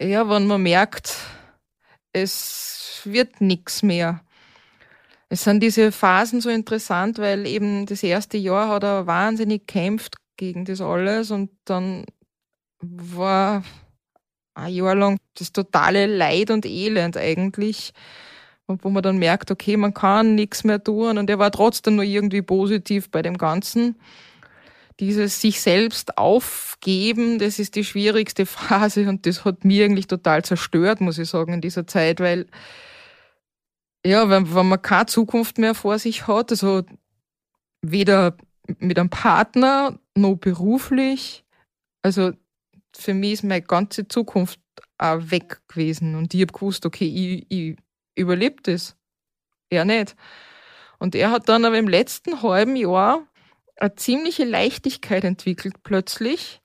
ja, 0.00 0.28
wenn 0.28 0.48
man 0.48 0.62
merkt, 0.64 1.14
es 2.12 3.02
wird 3.04 3.40
nichts 3.40 3.84
mehr. 3.84 4.20
Es 5.28 5.44
sind 5.44 5.62
diese 5.62 5.92
Phasen 5.92 6.40
so 6.40 6.50
interessant, 6.50 7.18
weil 7.18 7.46
eben 7.46 7.86
das 7.86 8.02
erste 8.02 8.36
Jahr 8.36 8.68
hat 8.68 8.82
er 8.82 9.06
wahnsinnig 9.06 9.66
gekämpft 9.66 10.16
gegen 10.36 10.64
das 10.64 10.80
alles 10.80 11.30
und 11.30 11.50
dann 11.64 12.04
war 12.80 13.64
ein 14.54 14.72
Jahr 14.72 14.94
lang 14.94 15.18
das 15.34 15.52
totale 15.52 16.06
Leid 16.06 16.50
und 16.50 16.66
Elend 16.66 17.16
eigentlich. 17.16 17.92
Wo 18.66 18.88
man 18.88 19.02
dann 19.02 19.18
merkt, 19.18 19.50
okay, 19.50 19.76
man 19.76 19.92
kann 19.92 20.34
nichts 20.36 20.64
mehr 20.64 20.82
tun 20.82 21.18
und 21.18 21.28
er 21.28 21.38
war 21.38 21.50
trotzdem 21.50 21.96
nur 21.96 22.04
irgendwie 22.04 22.40
positiv 22.40 23.10
bei 23.10 23.20
dem 23.20 23.36
Ganzen 23.36 23.96
dieses 25.00 25.40
sich 25.40 25.60
selbst 25.60 26.18
aufgeben, 26.18 27.38
das 27.38 27.58
ist 27.58 27.74
die 27.74 27.84
schwierigste 27.84 28.46
Phase 28.46 29.08
und 29.08 29.26
das 29.26 29.44
hat 29.44 29.64
mir 29.64 29.84
eigentlich 29.84 30.06
total 30.06 30.44
zerstört, 30.44 31.00
muss 31.00 31.18
ich 31.18 31.28
sagen, 31.28 31.52
in 31.52 31.60
dieser 31.60 31.86
Zeit, 31.86 32.20
weil 32.20 32.46
ja, 34.06 34.28
wenn, 34.28 34.54
wenn 34.54 34.68
man 34.68 34.82
keine 34.82 35.06
Zukunft 35.06 35.58
mehr 35.58 35.74
vor 35.74 35.98
sich 35.98 36.26
hat, 36.26 36.50
also 36.50 36.82
weder 37.80 38.36
mit 38.78 38.98
einem 38.98 39.10
Partner 39.10 39.98
noch 40.14 40.36
beruflich, 40.36 41.44
also 42.02 42.32
für 42.96 43.14
mich 43.14 43.32
ist 43.32 43.44
meine 43.44 43.62
ganze 43.62 44.06
Zukunft 44.06 44.60
auch 44.98 45.30
weg 45.30 45.60
gewesen 45.68 46.14
und 46.14 46.32
ich 46.34 46.42
habe 46.42 46.52
gewusst, 46.52 46.86
okay, 46.86 47.06
ich, 47.06 47.46
ich 47.48 47.76
überlebe 48.14 48.62
das. 48.62 48.96
Er 49.70 49.84
nicht. 49.84 50.14
Und 50.98 51.14
er 51.14 51.30
hat 51.30 51.48
dann 51.48 51.64
aber 51.64 51.78
im 51.78 51.88
letzten 51.88 52.42
halben 52.42 52.76
Jahr 52.76 53.26
eine 53.76 53.94
ziemliche 53.96 54.44
Leichtigkeit 54.44 55.24
entwickelt 55.24 55.82
plötzlich, 55.82 56.60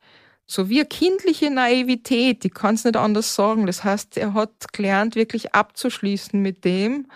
so 0.46 0.70
wie 0.70 0.80
eine 0.80 0.90
kindliche 0.90 1.52
Naivität, 1.52 2.44
ich 2.44 2.54
kann 2.54 2.76
es 2.76 2.84
nicht 2.84 2.98
anders 2.98 3.36
sagen. 3.36 3.68
Das 3.68 3.84
heißt, 3.84 4.18
er 4.18 4.34
hat 4.34 4.74
gelernt, 4.74 5.16
wirklich 5.16 5.54
abzuschließen 5.54 6.42
mit 6.42 6.66
dem 6.66 7.08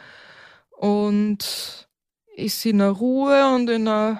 und 0.69 1.87
ist 2.35 2.65
in 2.65 2.81
einer 2.81 2.91
Ruhe 2.91 3.53
und 3.55 3.69
in 3.69 3.87
einer, 3.87 4.19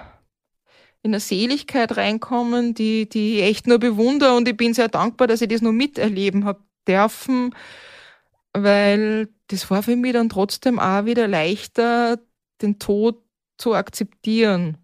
in 1.04 1.10
einer 1.10 1.20
Seligkeit 1.20 1.98
reinkommen, 1.98 2.72
die, 2.72 3.06
die 3.06 3.36
ich 3.36 3.42
echt 3.42 3.66
nur 3.66 3.78
bewundere 3.78 4.34
und 4.34 4.48
ich 4.48 4.56
bin 4.56 4.72
sehr 4.72 4.88
dankbar, 4.88 5.26
dass 5.26 5.42
ich 5.42 5.48
das 5.48 5.60
nur 5.60 5.74
miterleben 5.74 6.46
habe 6.46 6.64
dürfen, 6.88 7.54
weil 8.54 9.28
das 9.48 9.70
war 9.70 9.82
für 9.82 9.96
mich 9.96 10.14
dann 10.14 10.30
trotzdem 10.30 10.78
auch 10.78 11.04
wieder 11.04 11.28
leichter, 11.28 12.18
den 12.62 12.78
Tod 12.78 13.22
zu 13.58 13.74
akzeptieren. 13.74 14.78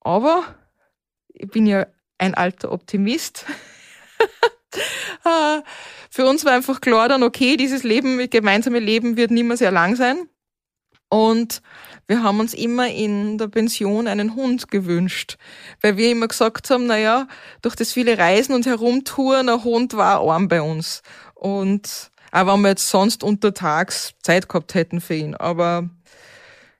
Aber 0.00 0.42
ich 1.28 1.48
bin 1.48 1.66
ja 1.66 1.86
ein 2.18 2.34
alter 2.34 2.72
Optimist. 2.72 3.46
Ah, 5.22 5.62
für 6.10 6.24
uns 6.26 6.44
war 6.44 6.52
einfach 6.52 6.80
klar 6.80 7.08
dann, 7.08 7.22
okay, 7.22 7.56
dieses 7.56 7.82
Leben, 7.82 8.30
gemeinsame 8.30 8.78
Leben 8.78 9.16
wird 9.18 9.30
nicht 9.30 9.44
mehr 9.44 9.56
sehr 9.56 9.72
lang 9.72 9.96
sein. 9.96 10.28
Und 11.10 11.60
wir 12.06 12.22
haben 12.22 12.40
uns 12.40 12.54
immer 12.54 12.88
in 12.88 13.36
der 13.36 13.48
Pension 13.48 14.06
einen 14.06 14.36
Hund 14.36 14.70
gewünscht, 14.70 15.36
weil 15.82 15.96
wir 15.96 16.10
immer 16.10 16.28
gesagt 16.28 16.70
haben, 16.70 16.86
naja, 16.86 17.26
durch 17.62 17.74
das 17.74 17.92
viele 17.92 18.16
Reisen 18.16 18.54
und 18.54 18.64
Herumtouren, 18.64 19.48
ein 19.48 19.64
Hund 19.64 19.94
war 19.96 20.20
arm 20.20 20.48
bei 20.48 20.62
uns. 20.62 21.02
Und 21.34 22.10
auch 22.32 22.46
wenn 22.46 22.60
wir 22.62 22.68
jetzt 22.70 22.88
sonst 22.88 23.24
untertags 23.24 24.14
Zeit 24.22 24.48
gehabt 24.48 24.74
hätten 24.74 25.00
für 25.00 25.14
ihn. 25.14 25.34
Aber 25.34 25.90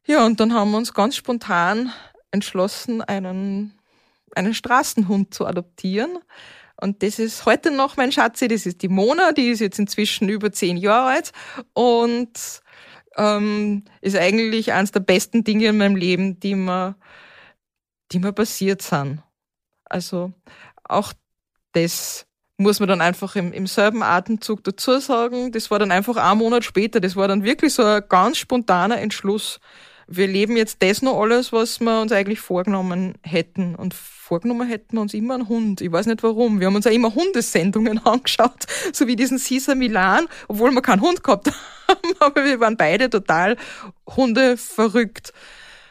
ja, 0.07 0.25
und 0.25 0.39
dann 0.39 0.55
haben 0.55 0.71
wir 0.71 0.79
uns 0.79 0.95
ganz 0.95 1.17
spontan 1.17 1.93
entschlossen, 2.31 3.03
einen, 3.03 3.75
einen 4.37 4.55
Straßenhund 4.55 5.35
zu 5.35 5.45
adoptieren. 5.45 6.19
Und 6.81 7.03
das 7.03 7.19
ist 7.19 7.47
heute 7.47 7.73
noch 7.73 7.97
mein 7.97 8.13
Schatzi, 8.13 8.47
das 8.47 8.65
ist 8.65 8.83
die 8.83 8.89
Mona, 8.89 9.33
die 9.33 9.51
ist 9.51 9.61
jetzt 9.61 9.79
inzwischen 9.79 10.29
über 10.29 10.53
zehn 10.53 10.77
Jahre 10.77 11.11
alt 11.11 11.33
und 11.75 12.63
ähm, 13.21 13.85
ist 14.01 14.17
eigentlich 14.17 14.73
eines 14.73 14.93
der 14.93 15.01
besten 15.01 15.45
Dinge 15.45 15.67
in 15.67 15.77
meinem 15.77 15.97
Leben, 15.97 16.41
die 16.41 16.55
mir, 16.55 16.97
die 18.13 18.19
mir 18.19 18.33
passiert 18.33 18.81
sind. 18.81 19.23
Also 19.85 20.33
auch 20.85 21.13
das 21.73 22.27
muss 22.57 22.81
man 22.81 22.89
dann 22.89 23.01
einfach 23.01 23.37
im, 23.37 23.53
im 23.53 23.67
selben 23.67 24.03
Atemzug 24.03 24.65
dazu 24.65 24.99
sagen. 25.01 25.53
Das 25.53 25.71
war 25.71 25.79
dann 25.79 25.93
einfach 25.93 26.17
ein 26.17 26.39
Monat 26.39 26.65
später. 26.65 27.01
Das 27.01 27.17
war 27.17 27.29
dann 27.29 27.45
wirklich 27.45 27.75
so 27.75 27.85
ein 27.85 28.03
ganz 28.09 28.39
spontaner 28.39 28.99
Entschluss 28.99 29.61
wir 30.13 30.27
leben 30.27 30.57
jetzt 30.57 30.83
das 30.83 31.03
noch 31.03 31.21
alles, 31.21 31.53
was 31.53 31.79
wir 31.79 32.01
uns 32.01 32.11
eigentlich 32.11 32.41
vorgenommen 32.41 33.15
hätten. 33.23 33.77
Und 33.77 33.95
vorgenommen 33.95 34.69
hätten 34.69 34.97
wir 34.97 35.03
uns 35.03 35.15
immer 35.15 35.35
einen 35.35 35.49
Hund. 35.49 35.81
Ich 35.81 35.93
weiß 35.93 36.07
nicht 36.07 36.25
warum. 36.25 36.59
Wir 36.59 36.67
haben 36.67 36.75
uns 36.75 36.85
ja 36.85 36.91
immer 36.91 37.15
Hundesendungen 37.15 37.99
angeschaut, 38.05 38.67
so 38.93 39.07
wie 39.07 39.15
diesen 39.15 39.39
Caesar 39.39 39.77
Milan, 39.77 40.27
obwohl 40.49 40.73
wir 40.73 40.83
keinen 40.83 41.01
Hund 41.01 41.23
gehabt 41.23 41.47
haben. 41.47 41.57
Aber 42.21 42.45
wir 42.45 42.61
waren 42.61 42.77
beide 42.77 43.11
total 43.11 43.57
Hunde 44.07 44.57
verrückt. 44.57 45.33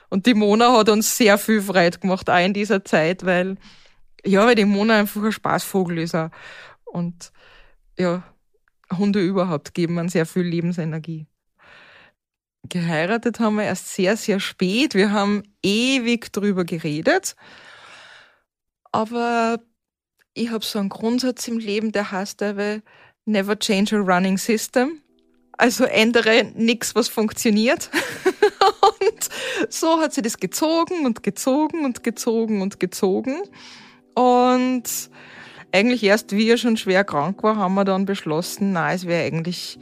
Und 0.10 0.26
die 0.26 0.34
Mona 0.34 0.76
hat 0.78 0.90
uns 0.90 1.16
sehr 1.16 1.38
viel 1.38 1.62
Freude 1.62 2.00
gemacht, 2.00 2.30
auch 2.30 2.44
in 2.44 2.54
dieser 2.54 2.84
Zeit, 2.84 3.26
weil, 3.26 3.58
ja, 4.26 4.46
weil 4.46 4.56
die 4.56 4.66
Mona 4.66 5.00
einfach 5.00 5.24
ein 5.24 5.32
Spaßvogel 5.32 6.00
ist. 6.00 6.16
Auch. 6.16 6.30
Und 6.86 7.32
ja, 7.98 8.24
Hunde 8.98 9.22
überhaupt 9.22 9.74
geben 9.74 9.94
man 9.96 10.10
sehr 10.10 10.26
viel 10.26 10.44
Lebensenergie. 10.44 11.28
Geheiratet 12.64 13.40
haben 13.40 13.56
wir 13.56 13.64
erst 13.64 13.94
sehr, 13.94 14.18
sehr 14.18 14.40
spät. 14.40 14.96
Wir 14.96 15.12
haben 15.12 15.44
ewig 15.64 16.32
drüber 16.34 16.66
geredet. 16.66 17.36
Aber 18.92 19.60
ich 20.34 20.50
habe 20.50 20.66
so 20.66 20.80
einen 20.80 20.90
Grundsatz 20.90 21.48
im 21.48 21.60
Leben, 21.60 21.92
der 21.92 22.12
heißt 22.12 22.42
aber 22.42 22.82
Never 23.26 23.60
change 23.60 23.96
a 23.96 24.00
running 24.00 24.38
system. 24.38 25.02
Also 25.60 25.84
ändere 25.84 26.46
nichts, 26.56 26.96
was 26.96 27.10
funktioniert. 27.10 27.90
und 28.82 29.30
so 29.68 30.00
hat 30.00 30.14
sie 30.14 30.22
das 30.22 30.38
gezogen 30.38 31.06
und 31.06 31.22
gezogen 31.22 31.84
und 31.84 32.02
gezogen 32.02 32.62
und 32.62 32.80
gezogen. 32.80 33.42
Und 34.16 34.84
eigentlich 35.74 36.02
erst, 36.06 36.32
wie 36.32 36.50
er 36.50 36.56
schon 36.56 36.78
schwer 36.78 37.04
krank 37.04 37.44
war, 37.44 37.58
haben 37.58 37.74
wir 37.74 37.84
dann 37.84 38.06
beschlossen, 38.06 38.72
na, 38.72 38.94
es 38.94 39.06
wäre 39.06 39.26
eigentlich 39.26 39.78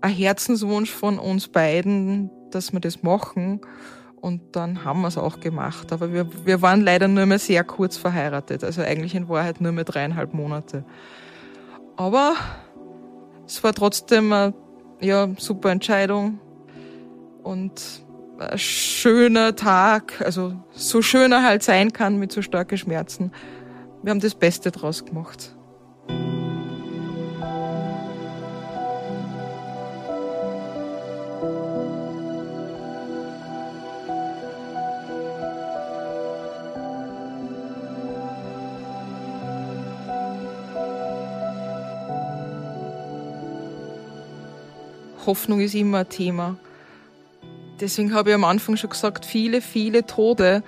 ein 0.00 0.12
Herzenswunsch 0.12 0.92
von 0.92 1.18
uns 1.18 1.48
beiden, 1.48 2.30
dass 2.52 2.72
wir 2.72 2.78
das 2.78 3.02
machen. 3.02 3.62
Und 4.20 4.54
dann 4.54 4.84
haben 4.84 5.00
wir 5.00 5.08
es 5.08 5.18
auch 5.18 5.40
gemacht. 5.40 5.90
Aber 5.92 6.12
wir, 6.12 6.28
wir 6.46 6.62
waren 6.62 6.82
leider 6.82 7.08
nur 7.08 7.26
mehr 7.26 7.40
sehr 7.40 7.64
kurz 7.64 7.96
verheiratet. 7.96 8.62
Also 8.62 8.80
eigentlich 8.80 9.16
in 9.16 9.28
Wahrheit 9.28 9.60
nur 9.60 9.72
mehr 9.72 9.82
dreieinhalb 9.82 10.34
Monate. 10.34 10.84
Aber 11.96 12.36
es 13.44 13.64
war 13.64 13.72
trotzdem 13.72 14.32
eine 14.32 14.54
ja, 15.00 15.28
super 15.38 15.70
Entscheidung 15.70 16.38
und 17.42 18.02
ein 18.38 18.58
schöner 18.58 19.56
Tag. 19.56 20.20
Also 20.24 20.54
so 20.72 21.02
schön 21.02 21.32
er 21.32 21.42
halt 21.42 21.62
sein 21.62 21.92
kann 21.92 22.18
mit 22.18 22.32
so 22.32 22.42
starken 22.42 22.76
Schmerzen. 22.76 23.32
Wir 24.02 24.10
haben 24.10 24.20
das 24.20 24.34
Beste 24.34 24.70
draus 24.70 25.04
gemacht. 25.04 25.56
Hoffnung 45.26 45.60
ist 45.60 45.74
immer 45.74 45.98
ein 45.98 46.08
Thema. 46.08 46.56
Deswegen 47.80 48.14
habe 48.14 48.30
ich 48.30 48.34
am 48.34 48.44
Anfang 48.44 48.76
schon 48.76 48.90
gesagt, 48.90 49.26
viele, 49.26 49.60
viele 49.60 50.06
Tode, 50.06 50.62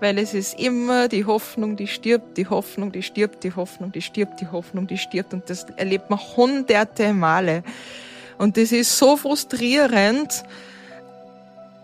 weil 0.00 0.18
es 0.18 0.34
ist 0.34 0.58
immer 0.58 1.08
die 1.08 1.24
Hoffnung, 1.24 1.76
die 1.76 1.86
stirbt, 1.86 2.36
die 2.36 2.46
Hoffnung, 2.46 2.92
die 2.92 3.02
stirbt, 3.02 3.44
die 3.44 3.54
Hoffnung, 3.54 3.92
die 3.92 4.02
stirbt, 4.02 4.40
die 4.40 4.48
Hoffnung, 4.48 4.86
die 4.86 4.98
stirbt. 4.98 5.32
Und 5.32 5.48
das 5.50 5.66
erlebt 5.76 6.10
man 6.10 6.18
hunderte 6.18 7.12
Male. 7.12 7.62
Und 8.38 8.56
das 8.56 8.72
ist 8.72 8.96
so 8.96 9.16
frustrierend. 9.16 10.44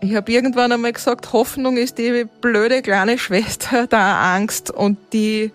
Ich 0.01 0.15
habe 0.15 0.31
irgendwann 0.31 0.71
einmal 0.71 0.93
gesagt, 0.93 1.33
Hoffnung 1.33 1.77
ist 1.77 1.97
die 1.97 2.25
blöde 2.41 2.81
kleine 2.81 3.17
Schwester 3.17 3.87
der 3.91 3.99
Angst 3.99 4.71
und 4.71 4.97
die 5.13 5.51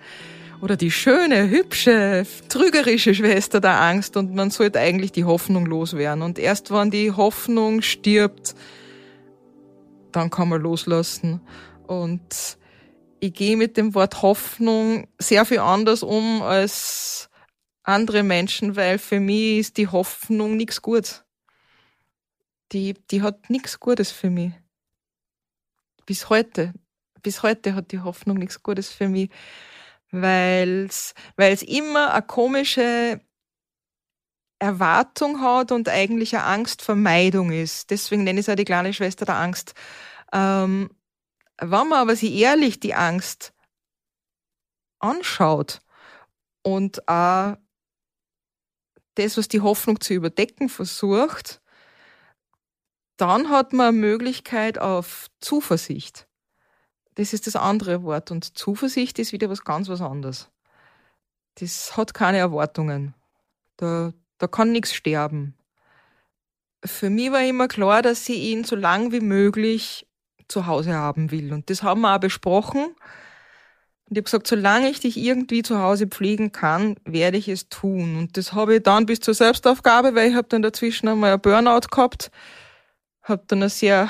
oder 0.61 0.76
die 0.76 0.90
schöne, 0.90 1.49
hübsche, 1.49 2.26
trügerische 2.49 3.14
Schwester 3.14 3.61
der 3.61 3.81
Angst 3.81 4.17
und 4.17 4.35
man 4.35 4.50
sollte 4.50 4.79
eigentlich 4.79 5.12
die 5.12 5.25
Hoffnung 5.25 5.67
loswerden. 5.67 6.23
Und 6.23 6.38
erst 6.38 6.71
wenn 6.71 6.90
die 6.90 7.12
Hoffnung 7.12 7.83
stirbt, 7.83 8.55
dann 10.12 10.31
kann 10.31 10.49
man 10.49 10.61
loslassen. 10.61 11.40
Und 11.87 12.59
ich 13.21 13.33
gehe 13.33 13.57
mit 13.57 13.76
dem 13.76 13.95
Wort 13.95 14.23
Hoffnung 14.23 15.09
sehr 15.19 15.45
viel 15.45 15.61
anders 15.61 16.02
um 16.02 16.43
als 16.43 17.31
andere 17.83 18.23
Menschen, 18.23 18.76
weil 18.76 18.99
für 18.99 19.21
mich 19.21 19.59
ist 19.59 19.76
die 19.79 19.88
Hoffnung 19.88 20.57
nichts 20.57 20.83
Gutes. 20.83 21.25
Die, 22.73 22.95
die 23.11 23.23
hat 23.23 23.50
nichts 23.50 23.81
Gutes 23.81 24.12
für 24.12 24.31
mich. 24.31 24.52
Bis 26.07 26.29
heute. 26.29 26.73
Bis 27.23 27.43
heute 27.43 27.75
hat 27.75 27.93
die 27.93 28.00
Hoffnung 28.00 28.38
nichts 28.38 28.62
Gutes 28.62 28.90
für 28.90 29.09
mich 29.09 29.31
weil 30.11 30.88
es 30.88 31.62
immer 31.62 32.12
eine 32.12 32.23
komische 32.23 33.20
Erwartung 34.59 35.40
hat 35.40 35.73
und 35.73 35.88
eigentlich 35.88 36.37
eine 36.37 36.44
Angstvermeidung 36.44 37.51
ist. 37.51 37.90
Deswegen 37.90 38.25
nenne 38.25 38.40
ich 38.40 38.46
es 38.46 38.53
auch 38.53 38.57
die 38.57 38.64
kleine 38.64 38.92
Schwester 38.92 39.25
der 39.25 39.37
Angst. 39.37 39.75
Ähm, 40.33 40.90
wenn 41.59 41.88
man 41.88 41.92
aber 41.94 42.14
sich 42.16 42.33
ehrlich 42.33 42.79
die 42.79 42.94
Angst 42.94 43.53
anschaut 44.99 45.81
und 46.62 47.09
auch 47.09 47.57
das, 49.14 49.37
was 49.37 49.49
die 49.49 49.61
Hoffnung 49.61 50.01
zu 50.01 50.14
überdecken 50.14 50.68
versucht, 50.68 51.61
dann 53.16 53.51
hat 53.51 53.73
man 53.73 53.88
eine 53.88 53.99
Möglichkeit 53.99 54.79
auf 54.79 55.29
Zuversicht. 55.40 56.30
Das 57.14 57.33
ist 57.33 57.46
das 57.46 57.57
andere 57.57 58.03
Wort. 58.03 58.31
Und 58.31 58.57
Zuversicht 58.57 59.18
ist 59.18 59.33
wieder 59.33 59.51
was 59.51 59.64
ganz 59.64 59.88
was 59.88 60.01
anderes. 60.01 60.49
Das 61.57 61.96
hat 61.96 62.14
keine 62.14 62.38
Erwartungen. 62.38 63.14
Da, 63.77 64.12
da 64.38 64.46
kann 64.46 64.73
nichts 64.73 64.94
sterben. 64.94 65.55
Für 66.85 67.11
mich 67.11 67.31
war 67.31 67.42
immer 67.44 67.68
klar, 67.68 68.03
dass 68.03 68.25
sie 68.25 68.53
ihn 68.53 68.64
so 68.64 68.77
lang 68.77 69.12
wie 69.12 69.20
möglich 69.20 70.07
zu 70.49 70.66
Hause 70.66 70.94
haben 70.94 71.31
will. 71.31 71.53
Und 71.53 71.70
das 71.70 71.83
haben 71.83 72.01
wir 72.03 72.14
auch 72.14 72.20
besprochen. 72.20 72.94
Und 74.11 74.16
ich 74.16 74.23
habe 74.23 74.25
gesagt, 74.25 74.46
solange 74.49 74.88
ich 74.88 75.01
dich 75.01 75.16
irgendwie 75.16 75.62
zu 75.62 75.79
Hause 75.79 76.09
pflegen 76.09 76.51
kann, 76.51 76.96
werde 77.05 77.37
ich 77.37 77.49
es 77.49 77.68
tun. 77.68 78.16
Und 78.16 78.37
das 78.37 78.53
habe 78.53 78.77
ich 78.77 78.83
dann 78.83 79.07
bis 79.07 79.20
zur 79.20 79.35
Selbstaufgabe, 79.35 80.14
weil 80.14 80.31
ich 80.31 80.35
habe 80.35 80.49
dann 80.49 80.62
dazwischen 80.62 81.09
einmal 81.09 81.33
ein 81.33 81.40
Burnout 81.40 81.88
gehabt, 81.90 82.31
habe 83.23 83.44
dann 83.46 83.62
ein 83.62 83.68
sehr 83.68 84.09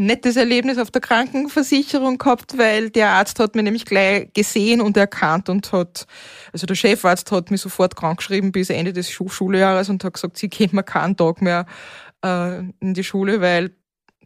nettes 0.00 0.36
Erlebnis 0.36 0.78
auf 0.78 0.90
der 0.90 1.00
Krankenversicherung 1.00 2.18
gehabt, 2.18 2.56
weil 2.58 2.90
der 2.90 3.10
Arzt 3.10 3.38
hat 3.38 3.54
mir 3.54 3.62
nämlich 3.62 3.84
gleich 3.84 4.32
gesehen 4.32 4.80
und 4.80 4.96
erkannt 4.96 5.48
und 5.48 5.72
hat, 5.72 6.06
also 6.52 6.66
der 6.66 6.74
Chefarzt 6.74 7.30
hat 7.30 7.50
mich 7.50 7.60
sofort 7.60 7.96
krankgeschrieben 7.96 8.50
bis 8.50 8.70
Ende 8.70 8.92
des 8.92 9.10
Schuljahres 9.10 9.88
und 9.88 10.02
hat 10.02 10.14
gesagt, 10.14 10.38
sie 10.38 10.48
gehen 10.48 10.70
mir 10.72 10.82
keinen 10.82 11.16
Tag 11.16 11.42
mehr 11.42 11.66
äh, 12.24 12.60
in 12.80 12.94
die 12.94 13.04
Schule, 13.04 13.40
weil 13.40 13.76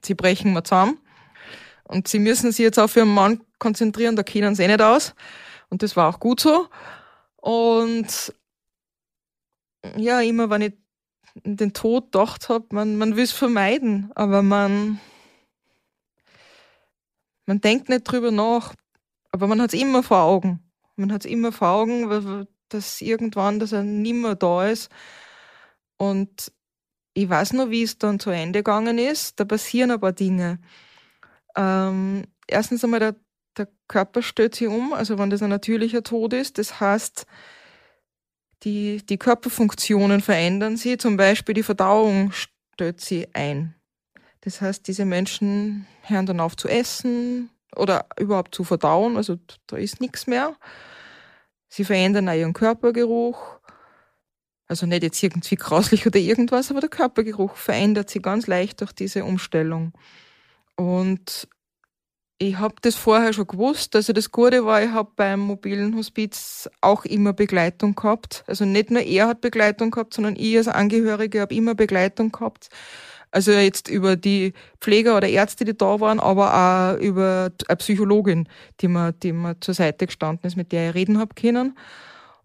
sie 0.03 0.15
brechen 0.15 0.53
mir 0.53 0.63
zusammen. 0.63 0.99
Und 1.85 2.09
sie 2.09 2.19
müssen 2.19 2.51
sich 2.53 2.65
jetzt 2.65 2.79
auf 2.79 2.97
ihren 2.97 3.13
Mann 3.13 3.43
konzentrieren, 3.59 4.17
da 4.17 4.23
kennen 4.23 4.55
sie 4.55 4.63
eh 4.63 4.69
nicht 4.69 4.81
aus. 4.81 5.15
Und 5.69 5.83
das 5.83 5.97
war 5.97 6.09
auch 6.09 6.21
gut 6.21 6.41
so. 6.41 6.69
Und 7.37 8.33
ja, 9.97 10.21
immer 10.21 10.49
wenn 10.51 10.63
ich 10.63 10.73
den 11.43 11.73
Tod 11.73 12.13
gedacht 12.13 12.49
habe, 12.49 12.67
man, 12.71 12.97
man 12.97 13.17
will 13.17 13.25
es 13.25 13.33
vermeiden, 13.33 14.11
aber 14.15 14.43
man 14.43 15.01
man 17.47 17.61
denkt 17.61 17.89
nicht 17.89 18.05
drüber 18.05 18.31
nach, 18.31 18.75
aber 19.33 19.47
man 19.47 19.61
hat 19.61 19.75
es 19.75 19.81
immer 19.81 20.03
vor 20.03 20.23
Augen. 20.23 20.61
Man 20.97 21.13
hat 21.13 21.25
es 21.25 21.31
immer 21.31 21.53
vor 21.53 21.69
Augen, 21.69 22.47
dass 22.69 23.01
irgendwann, 23.01 23.59
dass 23.59 23.73
er 23.73 23.83
nimmer 23.83 24.35
da 24.35 24.69
ist. 24.69 24.91
Und 25.97 26.53
ich 27.15 27.29
weiß 27.29 27.53
noch, 27.55 27.71
wie 27.71 27.83
es 27.83 27.99
dann 27.99 28.21
zu 28.21 28.31
Ende 28.31 28.61
gegangen 28.61 28.99
ist. 28.99 29.39
Da 29.39 29.45
passieren 29.45 29.91
ein 29.91 30.01
paar 30.01 30.13
Dinge. 30.13 30.59
Ähm, 31.57 32.25
erstens 32.47 32.83
einmal, 32.85 33.01
der, 33.01 33.17
der 33.57 33.69
Körper 33.89 34.23
stellt 34.23 34.55
sich 34.55 34.69
um, 34.69 34.93
also 34.93 35.19
wenn 35.19 35.31
das 35.31 35.43
ein 35.43 35.51
natürlicher 35.51 36.03
Tod 36.03 36.33
ist. 36.33 36.59
Das 36.59 36.81
heißt, 36.81 37.27
die, 38.65 39.05
die 39.07 39.19
Körperfunktionen 39.19 40.21
verändern 40.21 40.77
sich. 40.77 40.99
Zum 40.99 41.17
Beispiel 41.17 41.55
die 41.55 41.63
Verdauung 41.63 42.33
stellt 42.33 43.01
sich 43.01 43.35
ein. 43.35 43.75
Das 44.45 44.61
heißt, 44.61 44.87
diese 44.87 45.07
Menschen 45.07 45.87
hören 46.03 46.27
dann 46.27 46.41
auf 46.41 46.55
zu 46.55 46.69
essen 46.69 47.49
oder 47.75 48.07
überhaupt 48.19 48.55
zu 48.55 48.63
verdauen, 48.63 49.17
also 49.17 49.39
da 49.67 49.77
ist 49.77 50.01
nichts 50.01 50.27
mehr. 50.27 50.55
Sie 51.69 51.85
verändern 51.85 52.29
auch 52.29 52.35
ihren 52.35 52.53
Körpergeruch. 52.53 53.59
Also 54.67 54.87
nicht 54.87 55.03
jetzt 55.03 55.23
irgendwie 55.23 55.57
grauslich 55.57 56.07
oder 56.07 56.19
irgendwas, 56.19 56.71
aber 56.71 56.81
der 56.81 56.91
Körpergeruch 56.91 57.57
verändert 57.57 58.11
sich 58.11 58.23
ganz 58.23 58.47
leicht 58.47 58.81
durch 58.81 58.93
diese 58.93 59.25
Umstellung. 59.25 59.93
Und 60.77 61.49
ich 62.39 62.59
habe 62.59 62.75
das 62.83 62.95
vorher 62.95 63.33
schon 63.33 63.47
gewusst. 63.47 63.97
Also 63.97 64.13
das 64.13 64.31
Gute 64.31 64.65
war, 64.65 64.83
ich 64.83 64.91
habe 64.91 65.11
beim 65.17 65.41
mobilen 65.41 65.97
Hospiz 65.97 66.69
auch 66.81 67.05
immer 67.05 67.33
Begleitung 67.33 67.95
gehabt. 67.95 68.45
Also 68.47 68.65
nicht 68.65 68.91
nur 68.91 69.03
er 69.03 69.29
hat 69.29 69.41
Begleitung 69.41 69.91
gehabt, 69.91 70.15
sondern 70.15 70.37
ich 70.37 70.57
als 70.57 70.69
Angehörige 70.69 71.41
habe 71.41 71.55
immer 71.55 71.75
Begleitung 71.75 72.33
gehabt. 72.33 72.69
Also 73.35 73.51
jetzt 73.51 73.89
über 73.89 74.15
die 74.15 74.53
Pfleger 74.81 75.17
oder 75.17 75.29
Ärzte, 75.29 75.65
die 75.65 75.77
da 75.77 75.99
waren, 75.99 76.21
aber 76.21 76.55
auch 76.55 77.03
über 77.03 77.51
eine 77.67 77.77
Psychologin, 77.79 78.49
die 78.81 78.87
mir, 78.87 79.11
die 79.11 79.33
mir 79.33 79.59
zur 79.59 79.75
Seite 79.75 80.07
gestanden 80.07 80.47
ist, 80.47 80.57
mit 80.57 80.71
der 80.71 80.91
ich 80.91 80.95
reden 80.95 81.19
habe 81.19 81.35
können. 81.35 81.77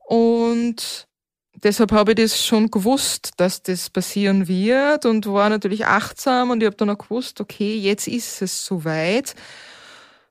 Und 0.07 1.07
deshalb 1.53 1.91
habe 1.91 2.13
ich 2.13 2.17
das 2.17 2.43
schon 2.43 2.71
gewusst, 2.71 3.33
dass 3.37 3.61
das 3.61 3.91
passieren 3.91 4.47
wird 4.47 5.05
und 5.05 5.27
war 5.27 5.49
natürlich 5.49 5.85
achtsam 5.85 6.49
und 6.49 6.63
ich 6.63 6.65
habe 6.65 6.75
dann 6.75 6.89
auch 6.89 6.97
gewusst, 6.97 7.39
okay, 7.39 7.75
jetzt 7.75 8.07
ist 8.07 8.41
es 8.41 8.65
soweit. 8.65 9.35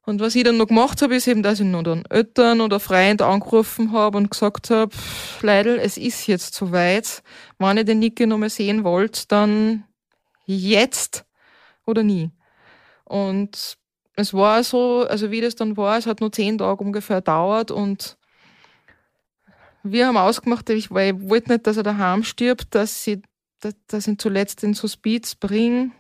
Und 0.07 0.21
was 0.21 0.35
ich 0.35 0.43
dann 0.43 0.57
noch 0.57 0.67
gemacht 0.67 1.03
habe, 1.03 1.15
ist 1.15 1.29
eben, 1.29 1.45
dass 1.45 1.61
ich 1.61 1.67
noch 1.67 1.85
dann 1.85 2.05
Eltern 2.07 2.63
oder 2.63 2.81
Freund 2.81 3.23
angerufen 3.23 3.93
habe 3.93 4.19
und 4.19 4.33
gesagt 4.33 4.71
habe, 4.71 4.91
Leidl, 5.41 5.79
es 5.79 5.99
ist 5.99 6.27
jetzt 6.27 6.55
soweit. 6.55 7.23
Wenn 7.59 7.77
ihr 7.77 7.85
den 7.85 8.01
Niki 8.01 8.27
noch 8.27 8.39
mal 8.39 8.51
sehen 8.51 8.83
wollt, 8.83 9.31
dann 9.31 9.85
jetzt 10.57 11.25
oder 11.87 12.03
nie. 12.03 12.31
Und 13.05 13.77
es 14.17 14.35
war 14.35 14.63
so, 14.65 15.07
also 15.09 15.31
wie 15.31 15.41
das 15.41 15.55
dann 15.55 15.77
war, 15.77 15.99
es 15.99 16.07
hat 16.07 16.21
nur 16.21 16.33
zehn 16.33 16.59
Tage 16.59 16.83
ungefähr 16.83 17.21
dauert 17.21 17.71
und 17.71 18.17
wir 19.83 20.07
haben 20.07 20.17
ausgemacht, 20.17 20.69
ich, 20.71 20.91
weil 20.91 21.15
ich 21.15 21.29
wollte 21.29 21.53
nicht, 21.53 21.67
dass 21.67 21.77
er 21.77 21.85
daheim 21.85 22.25
stirbt, 22.25 22.75
dass 22.75 23.05
sie, 23.05 23.23
dass, 23.87 24.07
ihn 24.07 24.19
zuletzt 24.19 24.63
ins 24.65 24.83
Hospiz 24.83 25.35
bringen 25.35 25.95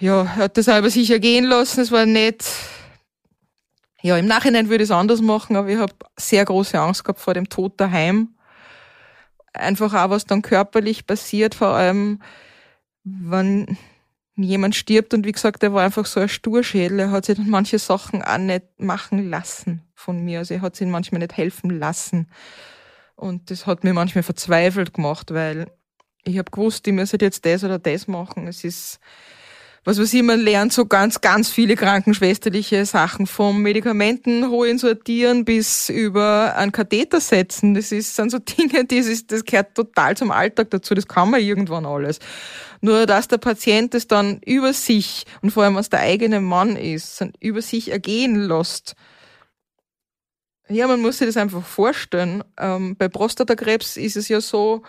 ja, 0.00 0.22
er 0.22 0.36
hat 0.36 0.56
das 0.56 0.68
aber 0.68 0.90
sicher 0.90 1.18
gehen 1.18 1.44
lassen. 1.44 1.80
Es 1.80 1.90
war 1.90 2.06
nicht, 2.06 2.44
ja, 4.00 4.16
im 4.16 4.26
Nachhinein 4.26 4.68
würde 4.68 4.84
ich 4.84 4.90
es 4.90 4.96
anders 4.96 5.20
machen, 5.20 5.56
aber 5.56 5.68
ich 5.68 5.78
habe 5.78 5.92
sehr 6.16 6.44
große 6.44 6.78
Angst 6.78 7.04
gehabt 7.04 7.20
vor 7.20 7.34
dem 7.34 7.48
Tod 7.48 7.80
daheim. 7.80 8.34
Einfach 9.52 9.92
auch, 9.94 10.10
was 10.10 10.24
dann 10.24 10.42
körperlich 10.42 11.06
passiert, 11.06 11.54
vor 11.54 11.68
allem, 11.68 12.22
wenn 13.22 13.76
jemand 14.36 14.76
stirbt 14.76 15.14
und 15.14 15.26
wie 15.26 15.32
gesagt, 15.32 15.62
er 15.62 15.72
war 15.72 15.84
einfach 15.84 16.06
so 16.06 16.20
ein 16.20 16.28
Sturschädel. 16.28 17.00
Er 17.00 17.10
hat 17.10 17.24
sich 17.24 17.36
dann 17.36 17.50
manche 17.50 17.78
Sachen 17.78 18.22
auch 18.22 18.38
nicht 18.38 18.64
machen 18.78 19.28
lassen 19.28 19.82
von 19.94 20.24
mir. 20.24 20.40
Also 20.40 20.54
er 20.54 20.60
hat 20.62 20.76
sich 20.76 20.86
manchmal 20.86 21.20
nicht 21.20 21.36
helfen 21.36 21.70
lassen. 21.70 22.28
Und 23.16 23.50
das 23.50 23.66
hat 23.66 23.82
mir 23.82 23.94
manchmal 23.94 24.22
verzweifelt 24.22 24.94
gemacht, 24.94 25.34
weil 25.34 25.66
ich 26.24 26.38
habe 26.38 26.50
gewusst, 26.50 26.86
ich 26.86 26.94
muss 26.94 27.12
jetzt 27.12 27.44
das 27.44 27.64
oder 27.64 27.78
das 27.78 28.06
machen. 28.06 28.46
Es 28.46 28.62
ist, 28.62 29.00
was 29.84 29.98
weiß 29.98 30.14
ich, 30.14 30.22
man 30.22 30.38
lernt 30.38 30.72
so 30.72 30.86
ganz, 30.86 31.20
ganz 31.20 31.48
viele 31.48 31.74
krankenschwesterliche 31.74 32.84
Sachen 32.84 33.26
vom 33.26 33.62
Medikamenten 33.62 34.48
holen, 34.50 34.78
sortieren 34.78 35.44
bis 35.44 35.88
über 35.88 36.54
einen 36.56 36.70
Katheter 36.70 37.20
setzen. 37.20 37.74
Das 37.74 37.90
ist, 37.90 38.14
sind 38.14 38.30
so 38.30 38.38
Dinge, 38.58 38.84
das 38.84 39.06
ist, 39.06 39.32
das 39.32 39.44
gehört 39.44 39.74
total 39.74 40.16
zum 40.16 40.30
Alltag 40.30 40.70
dazu. 40.70 40.94
Das 40.94 41.08
kann 41.08 41.30
man 41.30 41.40
irgendwann 41.40 41.86
alles. 41.86 42.20
Nur, 42.80 43.06
dass 43.06 43.28
der 43.28 43.38
Patient 43.38 43.94
es 43.94 44.06
dann 44.06 44.40
über 44.44 44.72
sich 44.72 45.24
und 45.42 45.50
vor 45.50 45.64
allem, 45.64 45.74
was 45.74 45.90
der 45.90 46.00
eigene 46.00 46.40
Mann 46.40 46.76
ist, 46.76 47.24
über 47.40 47.62
sich 47.62 47.90
ergehen 47.90 48.36
lässt. 48.48 48.94
Ja, 50.68 50.86
man 50.86 51.00
muss 51.00 51.18
sich 51.18 51.26
das 51.26 51.36
einfach 51.36 51.64
vorstellen. 51.64 52.44
Ähm, 52.58 52.96
bei 52.96 53.08
Prostatakrebs 53.08 53.96
ist 53.96 54.16
es 54.16 54.28
ja 54.28 54.40
so, 54.40 54.82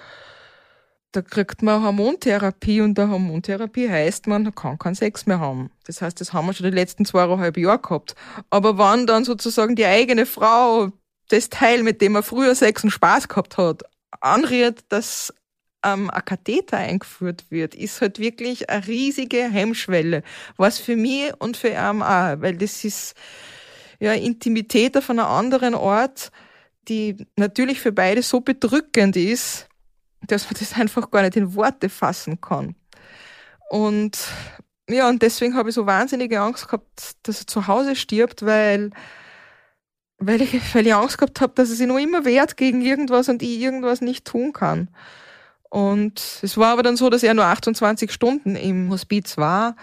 da 1.12 1.22
kriegt 1.22 1.64
man 1.64 1.82
Hormontherapie 1.84 2.82
und 2.82 2.98
der 2.98 3.10
Hormontherapie 3.10 3.90
heißt, 3.90 4.28
man 4.28 4.54
kann 4.54 4.78
keinen 4.78 4.96
Sex 4.96 5.26
mehr 5.26 5.40
haben. 5.40 5.72
Das 5.86 6.02
heißt, 6.02 6.22
das 6.22 6.34
haben 6.34 6.48
wir 6.48 6.54
schon 6.54 6.70
die 6.70 6.76
letzten 6.76 7.06
zweieinhalb 7.06 7.58
Jahre 7.58 7.80
gehabt. 7.80 8.16
Aber 8.50 8.78
wann 8.78 9.08
dann 9.08 9.24
sozusagen 9.24 9.76
die 9.76 9.86
eigene 9.86 10.26
Frau 10.26 10.92
das 11.30 11.50
Teil, 11.50 11.82
mit 11.84 12.02
dem 12.02 12.12
man 12.12 12.24
früher 12.24 12.54
Sex 12.54 12.84
und 12.84 12.92
Spaß 12.92 13.28
gehabt 13.28 13.58
hat, 13.58 13.84
anrührt, 14.22 14.82
dass 14.90 15.34
ähm, 15.84 16.10
ein 16.10 16.26
Katheter 16.26 16.78
eingeführt 16.78 17.46
wird, 17.50 17.76
ist 17.76 18.02
halt 18.02 18.20
wirklich 18.20 18.70
eine 18.70 18.86
riesige 18.88 19.44
Hemmschwelle. 19.44 20.24
Was 20.58 20.80
für 20.80 20.96
mich 20.96 21.32
und 21.40 21.58
für 21.58 21.70
ihn 21.70 22.02
auch, 22.02 22.42
weil 22.42 22.58
das 22.58 22.84
ist 22.84 23.16
ja 24.00 24.14
Intimität 24.14 24.98
auf 24.98 25.10
einer 25.10 25.28
anderen 25.28 25.76
Ort, 25.76 26.32
die 26.88 27.26
natürlich 27.36 27.80
für 27.80 27.92
beide 27.92 28.22
so 28.22 28.42
bedrückend 28.42 29.16
ist, 29.16 29.68
dass 30.28 30.46
man 30.46 30.56
das 30.60 30.74
einfach 30.74 31.10
gar 31.12 31.22
nicht 31.22 31.36
in 31.36 31.56
Worte 31.56 31.90
fassen 31.90 32.42
kann. 32.42 32.76
Und 33.70 34.18
ja, 34.90 35.08
und 35.08 35.22
deswegen 35.22 35.56
habe 35.56 35.70
ich 35.70 35.76
so 35.76 35.86
wahnsinnige 35.86 36.42
Angst 36.42 36.68
gehabt, 36.68 37.16
dass 37.24 37.42
er 37.42 37.48
zu 37.48 37.68
Hause 37.68 37.96
stirbt, 37.96 38.44
weil, 38.44 38.90
weil, 40.18 40.42
ich, 40.42 40.54
weil 40.74 40.88
ich 40.88 40.94
Angst 40.96 41.20
gehabt 41.20 41.42
habe, 41.42 41.54
dass 41.54 41.70
er 41.70 41.76
sich 41.76 41.88
noch 41.88 42.00
immer 42.00 42.26
wehrt 42.26 42.58
gegen 42.58 42.82
irgendwas 42.82 43.30
und 43.30 43.44
ich 43.44 43.60
irgendwas 43.60 44.02
nicht 44.02 44.26
tun 44.26 44.52
kann. 44.52 44.90
Und 45.70 46.40
es 46.42 46.58
war 46.58 46.74
aber 46.74 46.84
dann 46.84 46.98
so, 46.98 47.10
dass 47.10 47.24
er 47.24 47.34
nur 47.34 47.46
28 47.46 48.12
Stunden 48.12 48.56
im 48.56 48.90
Hospiz 48.90 49.38
war. 49.38 49.76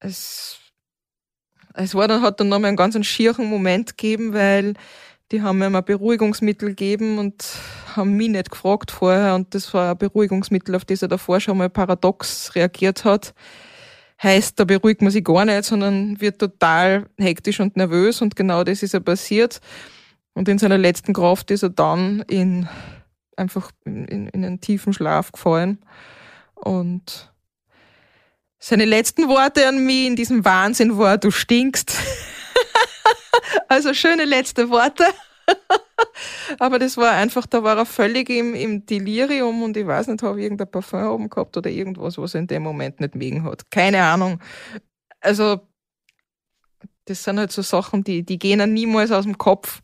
Es, 0.00 0.58
es 1.74 1.94
war 1.94 2.08
dann, 2.08 2.22
hat 2.22 2.40
dann 2.40 2.48
nochmal 2.48 2.68
einen 2.68 2.76
ganz 2.76 2.96
schieren 3.06 3.46
Moment 3.46 3.96
gegeben, 3.96 4.32
weil 4.32 4.74
die 5.30 5.42
haben 5.42 5.58
mir 5.58 5.70
mal 5.70 5.82
Beruhigungsmittel 5.82 6.70
gegeben 6.70 7.18
und 7.18 7.44
haben 7.96 8.16
mich 8.16 8.28
nicht 8.28 8.50
gefragt 8.50 8.90
vorher 8.90 9.34
und 9.34 9.54
das 9.54 9.72
war 9.74 9.92
ein 9.92 9.98
Beruhigungsmittel, 9.98 10.74
auf 10.74 10.84
das 10.84 11.02
er 11.02 11.08
davor 11.08 11.40
schon 11.40 11.58
mal 11.58 11.70
paradox 11.70 12.54
reagiert 12.54 13.04
hat. 13.04 13.34
Heißt, 14.22 14.58
da 14.58 14.64
beruhigt 14.64 15.02
man 15.02 15.10
sich 15.10 15.24
gar 15.24 15.44
nicht, 15.44 15.64
sondern 15.64 16.20
wird 16.20 16.38
total 16.38 17.06
hektisch 17.18 17.60
und 17.60 17.76
nervös 17.76 18.22
und 18.22 18.36
genau 18.36 18.64
das 18.64 18.82
ist 18.82 18.94
ja 18.94 19.00
passiert. 19.00 19.60
Und 20.34 20.48
in 20.48 20.58
seiner 20.58 20.78
letzten 20.78 21.12
Kraft 21.12 21.50
ist 21.50 21.62
er 21.62 21.70
dann 21.70 22.20
in, 22.28 22.68
einfach 23.36 23.70
in, 23.84 24.06
in 24.06 24.44
einen 24.44 24.60
tiefen 24.60 24.92
Schlaf 24.92 25.32
gefallen 25.32 25.78
und 26.54 27.32
seine 28.58 28.86
letzten 28.86 29.28
Worte 29.28 29.68
an 29.68 29.84
mich 29.84 30.06
in 30.06 30.16
diesem 30.16 30.44
Wahnsinn 30.44 30.96
war, 30.96 31.18
du 31.18 31.30
stinkst. 31.30 31.98
also 33.68 33.92
schöne 33.92 34.24
letzte 34.24 34.70
Worte. 34.70 35.04
Aber 36.58 36.78
das 36.78 36.96
war 36.96 37.12
einfach, 37.12 37.46
da 37.46 37.62
war 37.62 37.76
er 37.76 37.86
völlig 37.86 38.30
im, 38.30 38.54
im 38.54 38.86
Delirium 38.86 39.62
und 39.62 39.76
ich 39.76 39.86
weiß 39.86 40.06
nicht, 40.06 40.22
habe 40.22 40.38
ich 40.38 40.44
irgendein 40.44 40.70
Parfum 40.70 41.06
oben 41.06 41.28
gehabt 41.28 41.56
oder 41.56 41.68
irgendwas, 41.70 42.16
was 42.16 42.34
er 42.34 42.40
in 42.40 42.46
dem 42.46 42.62
Moment 42.62 43.00
nicht 43.00 43.14
mögen 43.14 43.44
hat. 43.44 43.70
Keine 43.70 44.02
Ahnung. 44.02 44.40
Also, 45.20 45.60
das 47.04 47.22
sind 47.22 47.38
halt 47.38 47.52
so 47.52 47.62
Sachen, 47.62 48.02
die, 48.02 48.22
die 48.22 48.38
gehen 48.38 48.60
dann 48.60 48.72
niemals 48.72 49.12
aus 49.12 49.24
dem 49.24 49.36
Kopf. 49.36 49.82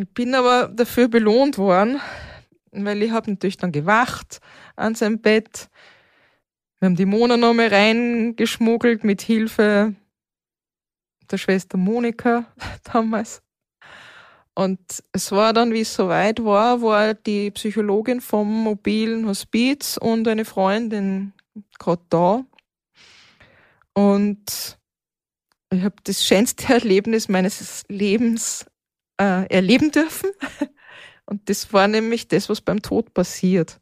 Ich 0.00 0.08
bin 0.14 0.34
aber 0.36 0.68
dafür 0.68 1.08
belohnt 1.08 1.58
worden, 1.58 2.00
weil 2.70 3.02
ich 3.02 3.10
habe 3.10 3.30
natürlich 3.30 3.56
dann 3.56 3.72
gewacht 3.72 4.40
an 4.76 4.94
seinem 4.94 5.20
Bett. 5.20 5.68
Wir 6.78 6.86
haben 6.86 6.94
die 6.94 7.04
Mona 7.04 7.36
nochmal 7.36 7.66
reingeschmuggelt 7.66 9.02
mit 9.02 9.22
Hilfe 9.22 9.96
der 11.28 11.38
Schwester 11.38 11.76
Monika 11.76 12.46
damals. 12.92 13.42
Und 14.54 14.78
es 15.12 15.32
war 15.32 15.52
dann, 15.52 15.72
wie 15.72 15.80
es 15.80 15.94
soweit 15.94 16.44
war, 16.44 16.80
war 16.80 17.14
die 17.14 17.50
Psychologin 17.50 18.20
vom 18.20 18.64
mobilen 18.64 19.26
Hospiz 19.26 19.96
und 19.96 20.28
eine 20.28 20.44
Freundin 20.44 21.32
gerade 21.80 22.02
da. 22.08 22.44
Und 23.94 24.78
ich 25.72 25.82
habe 25.82 25.96
das 26.04 26.24
schönste 26.24 26.72
Erlebnis 26.72 27.28
meines 27.28 27.82
Lebens 27.88 28.64
äh, 29.20 29.46
erleben 29.48 29.90
dürfen. 29.90 30.30
Und 31.26 31.48
das 31.48 31.72
war 31.72 31.88
nämlich 31.88 32.28
das, 32.28 32.48
was 32.48 32.60
beim 32.60 32.80
Tod 32.80 33.12
passiert. 33.12 33.80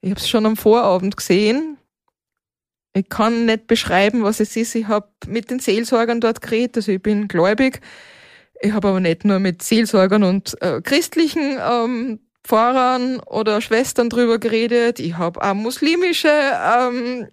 Ich 0.00 0.10
habe 0.10 0.20
es 0.20 0.28
schon 0.28 0.46
am 0.46 0.56
Vorabend 0.56 1.16
gesehen 1.16 1.78
ich 2.98 3.08
kann 3.08 3.46
nicht 3.46 3.66
beschreiben, 3.66 4.24
was 4.24 4.40
es 4.40 4.56
ist. 4.56 4.74
Ich 4.74 4.88
habe 4.88 5.08
mit 5.26 5.50
den 5.50 5.60
Seelsorgern 5.60 6.20
dort 6.20 6.40
geredet, 6.40 6.76
also 6.78 6.92
ich 6.92 7.02
bin 7.02 7.28
gläubig. 7.28 7.80
Ich 8.60 8.72
habe 8.72 8.88
aber 8.88 9.00
nicht 9.00 9.24
nur 9.24 9.38
mit 9.38 9.62
Seelsorgern 9.62 10.24
und 10.24 10.60
äh, 10.62 10.80
christlichen 10.82 11.58
ähm, 11.60 12.20
Pfarrern 12.42 13.20
oder 13.20 13.60
Schwestern 13.60 14.10
drüber 14.10 14.38
geredet. 14.38 14.98
Ich 14.98 15.16
habe 15.16 15.40
auch 15.42 15.54
muslimische 15.54 16.28
ähm, 16.28 17.28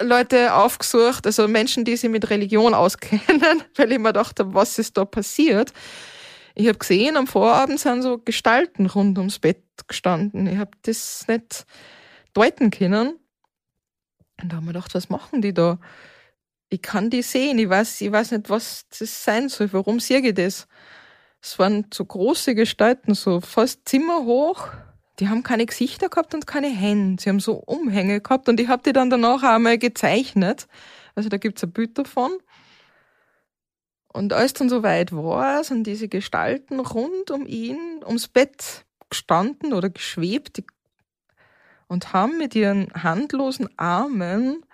Leute 0.00 0.54
aufgesucht, 0.54 1.26
also 1.26 1.46
Menschen, 1.46 1.84
die 1.84 1.96
sich 1.96 2.10
mit 2.10 2.30
Religion 2.30 2.74
auskennen, 2.74 3.62
weil 3.76 3.92
ich 3.92 3.98
mir 3.98 4.12
dachte, 4.12 4.54
was 4.54 4.78
ist 4.78 4.96
da 4.96 5.04
passiert. 5.04 5.72
Ich 6.54 6.66
habe 6.66 6.78
gesehen, 6.78 7.16
am 7.16 7.26
Vorabend 7.26 7.78
sind 7.78 8.02
so 8.02 8.18
Gestalten 8.18 8.86
rund 8.86 9.18
ums 9.18 9.38
Bett 9.38 9.62
gestanden. 9.86 10.46
Ich 10.46 10.58
habe 10.58 10.72
das 10.82 11.26
nicht 11.28 11.64
deuten 12.32 12.70
können. 12.70 13.18
Und 14.42 14.52
da 14.52 14.56
haben 14.56 14.66
wir 14.66 14.72
gedacht, 14.72 14.94
was 14.94 15.08
machen 15.08 15.42
die 15.42 15.54
da? 15.54 15.78
Ich 16.68 16.82
kann 16.82 17.10
die 17.10 17.22
sehen, 17.22 17.58
ich 17.58 17.68
weiß, 17.68 18.00
ich 18.00 18.12
weiß 18.12 18.32
nicht, 18.32 18.48
was 18.48 18.86
das 18.98 19.24
sein 19.24 19.48
soll. 19.48 19.72
Warum 19.72 20.00
sehe 20.00 20.20
ich 20.20 20.34
das? 20.34 20.66
Es 21.42 21.58
waren 21.58 21.86
so 21.92 22.04
große 22.04 22.54
Gestalten, 22.54 23.14
so 23.14 23.40
fast 23.40 23.88
zimmerhoch. 23.88 24.68
Die 25.20 25.28
haben 25.28 25.42
keine 25.42 25.66
Gesichter 25.66 26.08
gehabt 26.08 26.34
und 26.34 26.46
keine 26.46 26.68
Hände. 26.68 27.22
Sie 27.22 27.28
haben 27.28 27.40
so 27.40 27.54
Umhänge 27.54 28.20
gehabt 28.20 28.48
und 28.48 28.58
ich 28.58 28.68
habe 28.68 28.82
die 28.82 28.94
dann 28.94 29.10
danach 29.10 29.42
einmal 29.42 29.76
gezeichnet. 29.76 30.66
Also 31.14 31.28
da 31.28 31.36
gibt's 31.36 31.62
ein 31.62 31.72
Bild 31.72 31.98
davon. 31.98 32.32
Und 34.12 34.32
als 34.32 34.54
dann 34.54 34.68
so 34.68 34.82
weit 34.82 35.12
war, 35.12 35.62
sind 35.62 35.86
diese 35.86 36.08
Gestalten 36.08 36.80
rund 36.80 37.30
um 37.30 37.46
ihn, 37.46 38.02
ums 38.04 38.28
Bett 38.28 38.86
gestanden 39.10 39.72
oder 39.74 39.90
geschwebt. 39.90 40.62
Und 41.86 42.12
haben 42.12 42.38
mit 42.38 42.54
ihren 42.54 42.88
handlosen 42.94 43.68
Armen, 43.78 44.64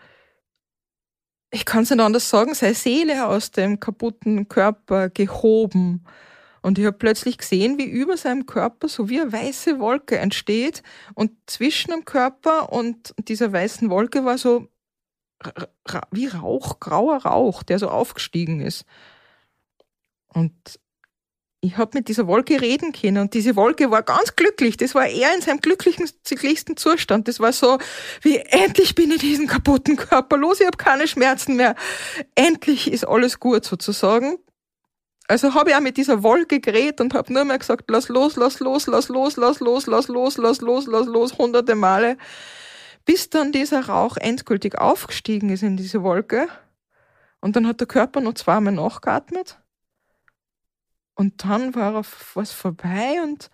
ich 1.51 1.65
kann 1.65 1.83
es 1.83 1.91
nicht 1.91 2.01
anders 2.01 2.29
sagen, 2.29 2.55
seine 2.55 2.75
Seele 2.75 3.27
aus 3.27 3.51
dem 3.51 3.81
kaputten 3.81 4.49
Körper 4.49 5.09
gehoben. 5.11 6.05
Und 6.67 6.81
ich 6.81 6.85
habe 6.85 6.99
plötzlich 6.99 7.39
gesehen, 7.39 7.79
wie 7.79 7.85
über 7.85 8.17
seinem 8.17 8.45
Körper 8.45 8.89
so 8.89 9.09
wie 9.09 9.21
eine 9.21 9.33
weiße 9.33 9.79
Wolke 9.79 10.19
entsteht 10.19 10.83
und 11.15 11.31
zwischen 11.47 11.93
dem 11.93 12.05
Körper 12.05 12.73
und 12.73 13.15
dieser 13.29 13.53
weißen 13.53 13.89
Wolke 13.89 14.25
war 14.25 14.37
so 14.37 14.67
wie 16.11 16.27
Rauch, 16.27 16.81
grauer 16.81 17.19
Rauch, 17.19 17.63
der 17.63 17.79
so 17.79 17.89
aufgestiegen 17.89 18.61
ist. 18.61 18.85
Und 20.27 20.81
ich 21.61 21.77
habe 21.77 21.93
mit 21.99 22.09
dieser 22.09 22.27
Wolke 22.27 22.61
reden 22.61 22.91
können 22.91 23.19
und 23.19 23.35
diese 23.35 23.55
Wolke 23.55 23.93
war 23.93 24.03
ganz 24.03 24.35
glücklich. 24.35 24.77
Das 24.77 24.97
war 24.97 25.07
er 25.07 25.37
in 25.37 25.43
seinem 25.43 25.61
glücklichsten 25.61 26.77
Zustand. 26.77 27.29
Das 27.29 27.39
war 27.39 27.53
so, 27.53 27.79
wie 28.23 28.39
endlich 28.39 28.97
bin 28.97 29.13
ich 29.13 29.19
diesen 29.19 29.47
kaputten 29.47 29.95
Körper 29.95 30.37
los, 30.37 30.59
ich 30.59 30.67
habe 30.67 30.79
keine 30.79 31.07
Schmerzen 31.07 31.55
mehr. 31.55 31.77
Endlich 32.35 32.91
ist 32.91 33.07
alles 33.07 33.39
gut 33.39 33.65
sozusagen. 33.65 34.39
Also 35.29 35.55
habe 35.55 35.71
ich 35.71 35.77
auch 35.77 35.81
mit 35.81 35.97
dieser 35.97 36.23
Wolke 36.23 36.61
geredet 36.61 37.01
und 37.01 37.15
habe 37.15 37.33
nur 37.33 37.45
mehr 37.45 37.59
gesagt, 37.59 37.85
lass 37.89 38.09
los, 38.09 38.37
lass 38.37 38.61
los, 38.61 38.87
lass 38.87 39.09
los, 39.09 39.37
lass 39.37 39.61
los, 39.61 39.87
lass 39.87 40.09
los, 40.09 40.37
lass 40.37 40.61
los, 40.61 40.87
lass 40.87 41.07
los, 41.07 41.39
hunderte 41.39 41.75
Male, 41.75 42.17
bis 43.05 43.31
dann 43.31 43.51
dieser 43.51 43.89
Rauch 43.89 44.17
endgültig 44.17 44.79
aufgestiegen 44.79 45.51
ist 45.51 45.63
in 45.63 45.77
diese 45.77 46.03
Wolke. 46.03 46.49
Und 47.41 47.57
dann 47.57 47.67
hat 47.67 47.81
der 47.81 47.87
Körper 47.87 48.21
noch 48.21 48.35
zweimal 48.35 48.73
nachgeatmet. 48.73 49.59
Und 51.15 51.45
dann 51.45 51.75
war 51.75 52.05
was 52.35 52.53
vorbei 52.53 53.21
und 53.23 53.51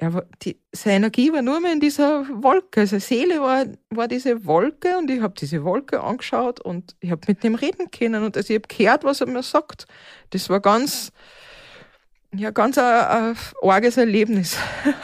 er 0.00 0.26
die, 0.42 0.58
seine 0.72 0.96
Energie 0.96 1.30
war 1.30 1.42
nur 1.42 1.60
mehr 1.60 1.74
in 1.74 1.80
dieser 1.80 2.26
Wolke. 2.42 2.86
Seine 2.86 3.00
Seele 3.00 3.40
war, 3.42 3.66
war 3.90 4.08
diese 4.08 4.46
Wolke 4.46 4.96
und 4.96 5.10
ich 5.10 5.20
habe 5.20 5.34
diese 5.38 5.62
Wolke 5.62 6.00
angeschaut 6.00 6.58
und 6.58 6.96
ich 7.00 7.10
habe 7.10 7.20
mit 7.28 7.44
dem 7.44 7.54
reden 7.54 7.90
können 7.90 8.24
und 8.24 8.34
also 8.34 8.54
ich 8.54 8.60
habe 8.60 8.74
gehört, 8.74 9.04
was 9.04 9.20
er 9.20 9.26
mir 9.26 9.42
sagt. 9.42 9.86
Das 10.30 10.48
war 10.48 10.60
ganz, 10.60 11.12
ja, 12.34 12.50
ganz 12.50 12.78
ein, 12.78 12.84
ein 12.84 13.36
arges 13.62 13.96
Erlebnis. 13.96 14.56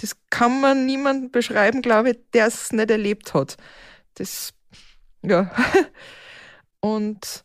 Das 0.00 0.16
kann 0.30 0.60
man 0.60 0.86
niemandem 0.86 1.32
beschreiben, 1.32 1.82
glaube 1.82 2.10
ich, 2.10 2.18
der 2.32 2.46
es 2.46 2.70
nicht 2.70 2.88
erlebt 2.88 3.34
hat. 3.34 3.56
Das, 4.14 4.54
ja. 5.22 5.50
Und 6.78 7.42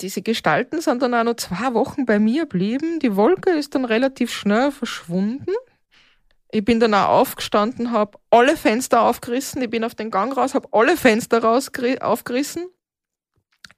diese 0.00 0.22
Gestalten 0.22 0.80
sind 0.80 1.02
dann 1.02 1.14
auch 1.14 1.22
noch 1.22 1.36
zwei 1.36 1.72
Wochen 1.72 2.04
bei 2.04 2.18
mir 2.18 2.46
geblieben. 2.46 2.98
Die 2.98 3.14
Wolke 3.14 3.50
ist 3.50 3.76
dann 3.76 3.84
relativ 3.84 4.32
schnell 4.32 4.72
verschwunden. 4.72 5.52
Ich 6.54 6.64
bin 6.64 6.80
dann 6.80 6.92
auch 6.92 7.08
aufgestanden, 7.08 7.92
habe 7.92 8.18
alle 8.30 8.58
Fenster 8.58 9.00
aufgerissen. 9.00 9.62
Ich 9.62 9.70
bin 9.70 9.84
auf 9.84 9.94
den 9.94 10.10
Gang 10.10 10.36
raus, 10.36 10.54
habe 10.54 10.68
alle 10.72 10.98
Fenster 10.98 11.42
raus 11.42 11.70
aufgerissen. 12.00 12.68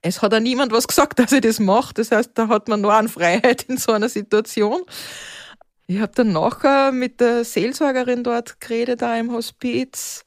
Es 0.01 0.21
hat 0.21 0.33
auch 0.33 0.41
niemand 0.41 0.73
was 0.73 0.85
gesagt, 0.85 1.17
dass 1.19 1.31
ich 1.31 1.39
das 1.39 1.59
mache. 1.59 1.93
Das 1.93 2.11
heißt, 2.11 2.31
da 2.33 2.49
hat 2.49 2.67
man 2.67 2.81
nur 2.81 2.93
an 2.93 3.07
Freiheit 3.07 3.63
in 3.63 3.77
so 3.77 3.93
einer 3.93 4.09
Situation. 4.09 4.81
Ich 5.87 5.99
habe 5.99 6.11
dann 6.15 6.33
nachher 6.33 6.91
mit 6.91 7.21
der 7.21 7.45
Seelsorgerin 7.45 8.25
dort 8.25 8.59
geredet, 8.59 9.01
da 9.01 9.15
im 9.15 9.31
Hospiz 9.31 10.25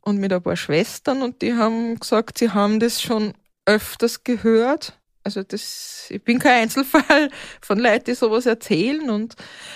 und 0.00 0.18
mit 0.18 0.32
ein 0.32 0.42
paar 0.42 0.56
Schwestern 0.56 1.22
und 1.22 1.42
die 1.42 1.54
haben 1.54 1.98
gesagt, 1.98 2.38
sie 2.38 2.50
haben 2.50 2.78
das 2.78 3.02
schon 3.02 3.34
öfters 3.66 4.22
gehört 4.22 4.99
also 5.22 5.42
das, 5.42 6.06
ich 6.08 6.22
bin 6.22 6.38
kein 6.38 6.62
Einzelfall 6.62 7.30
von 7.60 7.78
Leuten, 7.78 8.04
die 8.06 8.14
sowas 8.14 8.46
erzählen 8.46 9.10
und 9.10 9.34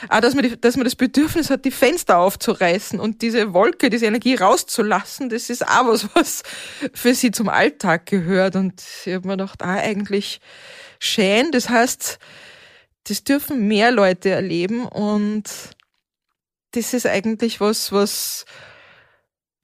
auch, 0.08 0.20
dass 0.20 0.34
man, 0.34 0.44
die, 0.44 0.58
dass 0.58 0.76
man 0.76 0.84
das 0.84 0.96
Bedürfnis 0.96 1.50
hat, 1.50 1.64
die 1.64 1.70
Fenster 1.70 2.18
aufzureißen 2.18 2.98
und 2.98 3.20
diese 3.20 3.52
Wolke, 3.52 3.90
diese 3.90 4.06
Energie 4.06 4.34
rauszulassen, 4.34 5.28
das 5.28 5.50
ist 5.50 5.66
auch 5.66 5.86
was, 5.86 6.08
was 6.14 6.42
für 6.94 7.14
sie 7.14 7.30
zum 7.30 7.48
Alltag 7.48 8.06
gehört. 8.06 8.56
Und 8.56 8.82
ich 9.04 9.12
habe 9.12 9.26
mir 9.28 9.36
gedacht, 9.36 9.62
ah, 9.62 9.74
eigentlich 9.74 10.40
schön. 10.98 11.50
Das 11.52 11.68
heißt, 11.68 12.18
das 13.04 13.24
dürfen 13.24 13.68
mehr 13.68 13.90
Leute 13.90 14.30
erleben 14.30 14.86
und 14.86 15.44
das 16.70 16.94
ist 16.94 17.06
eigentlich 17.06 17.60
was, 17.60 17.92
was 17.92 18.46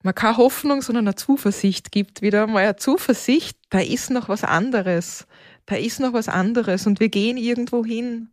man 0.03 0.15
keine 0.15 0.37
Hoffnung, 0.37 0.83
sondern 0.83 1.07
eine 1.07 1.15
Zuversicht 1.15 1.91
gibt. 1.91 2.23
Wieder 2.23 2.47
mal 2.47 2.65
eine 2.65 2.77
Zuversicht, 2.77 3.59
da 3.71 3.81
ist 3.81 4.11
noch 4.11 4.29
was 4.29 4.45
anderes 4.45 5.27
da 5.71 5.77
ist 5.77 6.01
noch 6.01 6.13
was 6.13 6.29
anderes 6.29 6.89
und 6.89 6.99
wir 6.99 7.09
gehen 7.09 7.37
irgendwo 7.37 7.85
hin. 7.85 8.31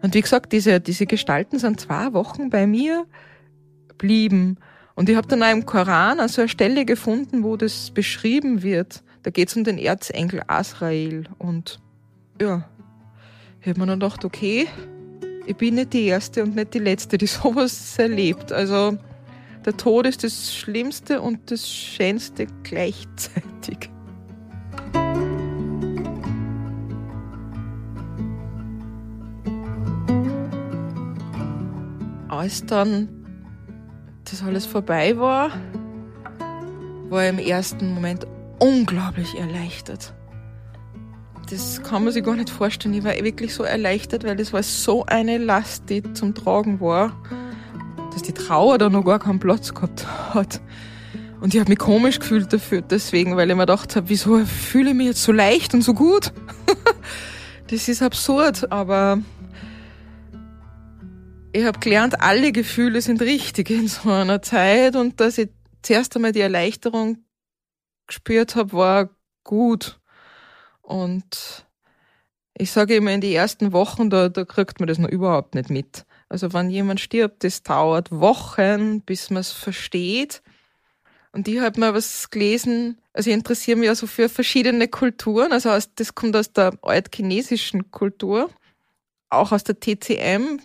Und 0.00 0.14
wie 0.14 0.20
gesagt, 0.20 0.52
diese, 0.52 0.80
diese 0.80 1.04
Gestalten 1.04 1.58
sind 1.58 1.80
zwei 1.80 2.12
Wochen 2.12 2.50
bei 2.50 2.68
mir 2.68 3.04
blieben. 3.98 4.58
Und 4.94 5.08
ich 5.08 5.16
habe 5.16 5.26
dann 5.26 5.42
auch 5.42 5.50
im 5.50 5.66
Koran 5.66 6.20
also 6.20 6.42
eine 6.42 6.48
Stelle 6.48 6.84
gefunden, 6.84 7.42
wo 7.42 7.56
das 7.56 7.90
beschrieben 7.90 8.62
wird. 8.62 9.02
Da 9.24 9.30
geht 9.30 9.48
es 9.48 9.56
um 9.56 9.64
den 9.64 9.76
Erzengel 9.76 10.42
Asrael. 10.46 11.24
Und 11.38 11.80
ja, 12.40 12.64
ich 13.60 13.68
habe 13.68 13.80
mir 13.80 13.86
dann 13.86 13.98
gedacht, 13.98 14.24
okay, 14.24 14.68
ich 15.46 15.56
bin 15.56 15.74
nicht 15.74 15.92
die 15.92 16.04
Erste 16.04 16.44
und 16.44 16.54
nicht 16.54 16.74
die 16.74 16.78
Letzte, 16.78 17.18
die 17.18 17.26
sowas 17.26 17.98
erlebt. 17.98 18.52
Also 18.52 18.96
der 19.66 19.76
Tod 19.76 20.06
ist 20.06 20.22
das 20.22 20.54
Schlimmste 20.54 21.20
und 21.20 21.50
das 21.50 21.68
Schönste 21.68 22.46
gleichzeitig. 22.62 23.90
Als 32.40 32.64
dann 32.64 33.08
das 34.24 34.42
alles 34.42 34.64
vorbei 34.64 35.18
war, 35.18 35.50
war 37.10 37.24
ich 37.24 37.28
im 37.28 37.38
ersten 37.38 37.92
Moment 37.92 38.26
unglaublich 38.58 39.38
erleichtert. 39.38 40.14
Das 41.50 41.82
kann 41.82 42.04
man 42.04 42.14
sich 42.14 42.24
gar 42.24 42.36
nicht 42.36 42.48
vorstellen. 42.48 42.94
Ich 42.94 43.04
war 43.04 43.12
wirklich 43.12 43.52
so 43.52 43.62
erleichtert, 43.62 44.24
weil 44.24 44.36
das 44.36 44.54
war 44.54 44.62
so 44.62 45.04
eine 45.04 45.36
Last, 45.36 45.90
die 45.90 46.02
zum 46.14 46.34
Tragen 46.34 46.80
war, 46.80 47.12
dass 48.12 48.22
die 48.22 48.32
Trauer 48.32 48.78
da 48.78 48.88
noch 48.88 49.04
gar 49.04 49.18
keinen 49.18 49.40
Platz 49.40 49.74
gehabt 49.74 50.06
hat. 50.32 50.62
Und 51.42 51.52
ich 51.52 51.60
habe 51.60 51.68
mich 51.68 51.78
komisch 51.78 52.20
gefühlt 52.20 52.50
dafür, 52.52 52.80
deswegen, 52.80 53.36
weil 53.36 53.50
ich 53.50 53.56
mir 53.56 53.66
gedacht 53.66 53.96
habe, 53.96 54.08
wieso 54.08 54.44
fühle 54.46 54.90
ich 54.90 54.96
mich 54.96 55.08
jetzt 55.08 55.22
so 55.24 55.32
leicht 55.32 55.74
und 55.74 55.82
so 55.82 55.92
gut? 55.92 56.32
das 57.66 57.86
ist 57.88 58.02
absurd, 58.02 58.72
aber 58.72 59.18
ich 61.52 61.64
habe 61.64 61.78
gelernt, 61.78 62.20
alle 62.20 62.52
Gefühle 62.52 63.00
sind 63.00 63.22
richtig 63.22 63.70
in 63.70 63.88
so 63.88 64.10
einer 64.10 64.42
Zeit 64.42 64.96
und 64.96 65.20
dass 65.20 65.38
ich 65.38 65.50
zuerst 65.82 66.14
einmal 66.14 66.32
die 66.32 66.40
Erleichterung 66.40 67.24
gespürt 68.06 68.56
habe, 68.56 68.72
war 68.72 69.10
gut. 69.44 70.00
Und 70.82 71.66
ich 72.56 72.70
sage 72.70 72.96
immer, 72.96 73.12
in 73.12 73.20
die 73.20 73.34
ersten 73.34 73.72
Wochen, 73.72 74.10
da, 74.10 74.28
da 74.28 74.44
kriegt 74.44 74.80
man 74.80 74.86
das 74.86 74.98
noch 74.98 75.08
überhaupt 75.08 75.54
nicht 75.54 75.70
mit. 75.70 76.04
Also 76.28 76.52
wenn 76.52 76.70
jemand 76.70 77.00
stirbt, 77.00 77.42
das 77.44 77.62
dauert 77.62 78.10
Wochen, 78.12 79.02
bis 79.02 79.30
man 79.30 79.40
es 79.40 79.50
versteht. 79.50 80.42
Und 81.32 81.48
ich 81.48 81.60
habe 81.60 81.78
mal 81.80 81.94
was 81.94 82.30
gelesen, 82.30 83.00
also 83.12 83.30
ich 83.30 83.34
interessiere 83.34 83.78
mich 83.78 83.88
also 83.88 84.06
für 84.06 84.28
verschiedene 84.28 84.88
Kulturen, 84.88 85.52
also 85.52 85.70
das 85.94 86.14
kommt 86.14 86.34
aus 86.34 86.52
der 86.52 86.72
altchinesischen 86.82 87.92
Kultur, 87.92 88.50
auch 89.28 89.52
aus 89.52 89.62
der 89.62 89.78
TCM, 89.78 90.60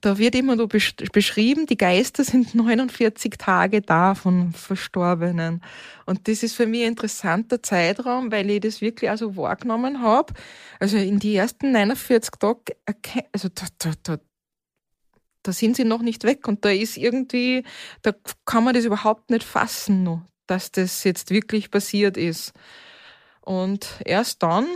da 0.00 0.18
wird 0.18 0.34
immer 0.34 0.54
nur 0.54 0.68
beschrieben, 0.68 1.66
die 1.66 1.76
Geister 1.76 2.24
sind 2.24 2.54
49 2.54 3.36
Tage 3.38 3.80
da 3.82 4.14
von 4.14 4.52
Verstorbenen. 4.52 5.62
Und 6.06 6.28
das 6.28 6.42
ist 6.42 6.54
für 6.54 6.66
mich 6.66 6.82
ein 6.82 6.90
interessanter 6.90 7.62
Zeitraum, 7.62 8.30
weil 8.30 8.48
ich 8.50 8.60
das 8.60 8.80
wirklich 8.80 9.10
also 9.10 9.36
wahrgenommen 9.36 10.00
habe. 10.02 10.34
Also 10.78 10.96
in 10.96 11.18
die 11.18 11.34
ersten 11.34 11.72
49 11.72 12.30
Tage, 12.38 12.76
also 13.32 13.48
da, 13.48 13.66
da, 13.78 13.92
da, 14.02 14.18
da 15.42 15.52
sind 15.52 15.76
sie 15.76 15.84
noch 15.84 16.02
nicht 16.02 16.24
weg 16.24 16.46
und 16.46 16.64
da 16.64 16.70
ist 16.70 16.96
irgendwie, 16.96 17.64
da 18.02 18.12
kann 18.44 18.64
man 18.64 18.74
das 18.74 18.84
überhaupt 18.84 19.30
nicht 19.30 19.44
fassen, 19.44 20.04
noch, 20.04 20.22
dass 20.46 20.70
das 20.70 21.04
jetzt 21.04 21.30
wirklich 21.30 21.70
passiert 21.70 22.16
ist. 22.16 22.52
Und 23.40 24.00
erst 24.04 24.42
dann, 24.42 24.66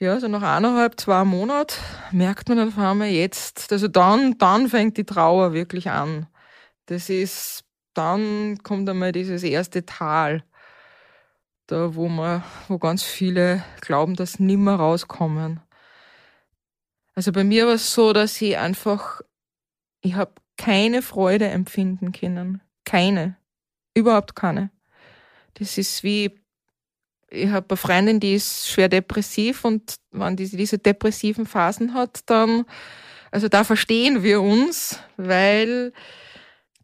ja, 0.00 0.18
so 0.18 0.28
nach 0.28 0.42
eineinhalb, 0.42 0.98
zwei 0.98 1.24
Monaten 1.24 1.74
merkt 2.10 2.48
man 2.48 2.58
auf 2.58 2.78
einmal 2.78 3.08
jetzt, 3.08 3.70
also 3.70 3.86
dann, 3.86 4.38
dann 4.38 4.68
fängt 4.68 4.96
die 4.96 5.04
Trauer 5.04 5.52
wirklich 5.52 5.90
an. 5.90 6.26
Das 6.86 7.10
ist, 7.10 7.64
dann 7.92 8.58
kommt 8.62 8.88
einmal 8.88 9.12
dieses 9.12 9.42
erste 9.42 9.84
Tal, 9.84 10.42
da 11.66 11.94
wo 11.94 12.08
man, 12.08 12.42
wo 12.66 12.78
ganz 12.78 13.02
viele 13.02 13.62
glauben, 13.82 14.16
dass 14.16 14.40
nimmer 14.40 14.76
rauskommen. 14.76 15.60
Also 17.14 17.30
bei 17.30 17.44
mir 17.44 17.66
war 17.66 17.74
es 17.74 17.92
so, 17.92 18.14
dass 18.14 18.40
ich 18.40 18.56
einfach, 18.56 19.20
ich 20.00 20.14
habe 20.14 20.32
keine 20.56 21.02
Freude 21.02 21.48
empfinden 21.48 22.12
können. 22.12 22.62
Keine. 22.86 23.36
Überhaupt 23.94 24.34
keine. 24.34 24.70
Das 25.54 25.76
ist 25.76 26.02
wie 26.02 26.39
ich 27.30 27.48
habe 27.50 27.66
eine 27.70 27.76
Freundin, 27.76 28.20
die 28.20 28.34
ist 28.34 28.68
schwer 28.68 28.88
depressiv 28.88 29.64
und 29.64 29.96
wenn 30.10 30.36
die 30.36 30.48
diese 30.48 30.78
depressiven 30.78 31.46
Phasen 31.46 31.94
hat, 31.94 32.20
dann, 32.26 32.64
also 33.30 33.48
da 33.48 33.64
verstehen 33.64 34.22
wir 34.22 34.42
uns, 34.42 34.98
weil 35.16 35.92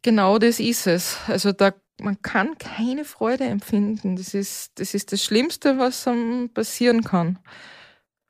genau 0.01 0.39
das 0.39 0.59
ist 0.59 0.87
es. 0.87 1.17
Also 1.27 1.51
da, 1.51 1.73
man 1.99 2.21
kann 2.21 2.57
keine 2.57 3.03
Freude 3.05 3.43
empfinden. 3.43 4.15
Das 4.15 4.33
ist, 4.33 4.79
das 4.79 4.93
ist 4.93 5.11
das 5.11 5.23
Schlimmste, 5.23 5.77
was 5.77 6.07
einem 6.07 6.49
passieren 6.49 7.03
kann. 7.03 7.39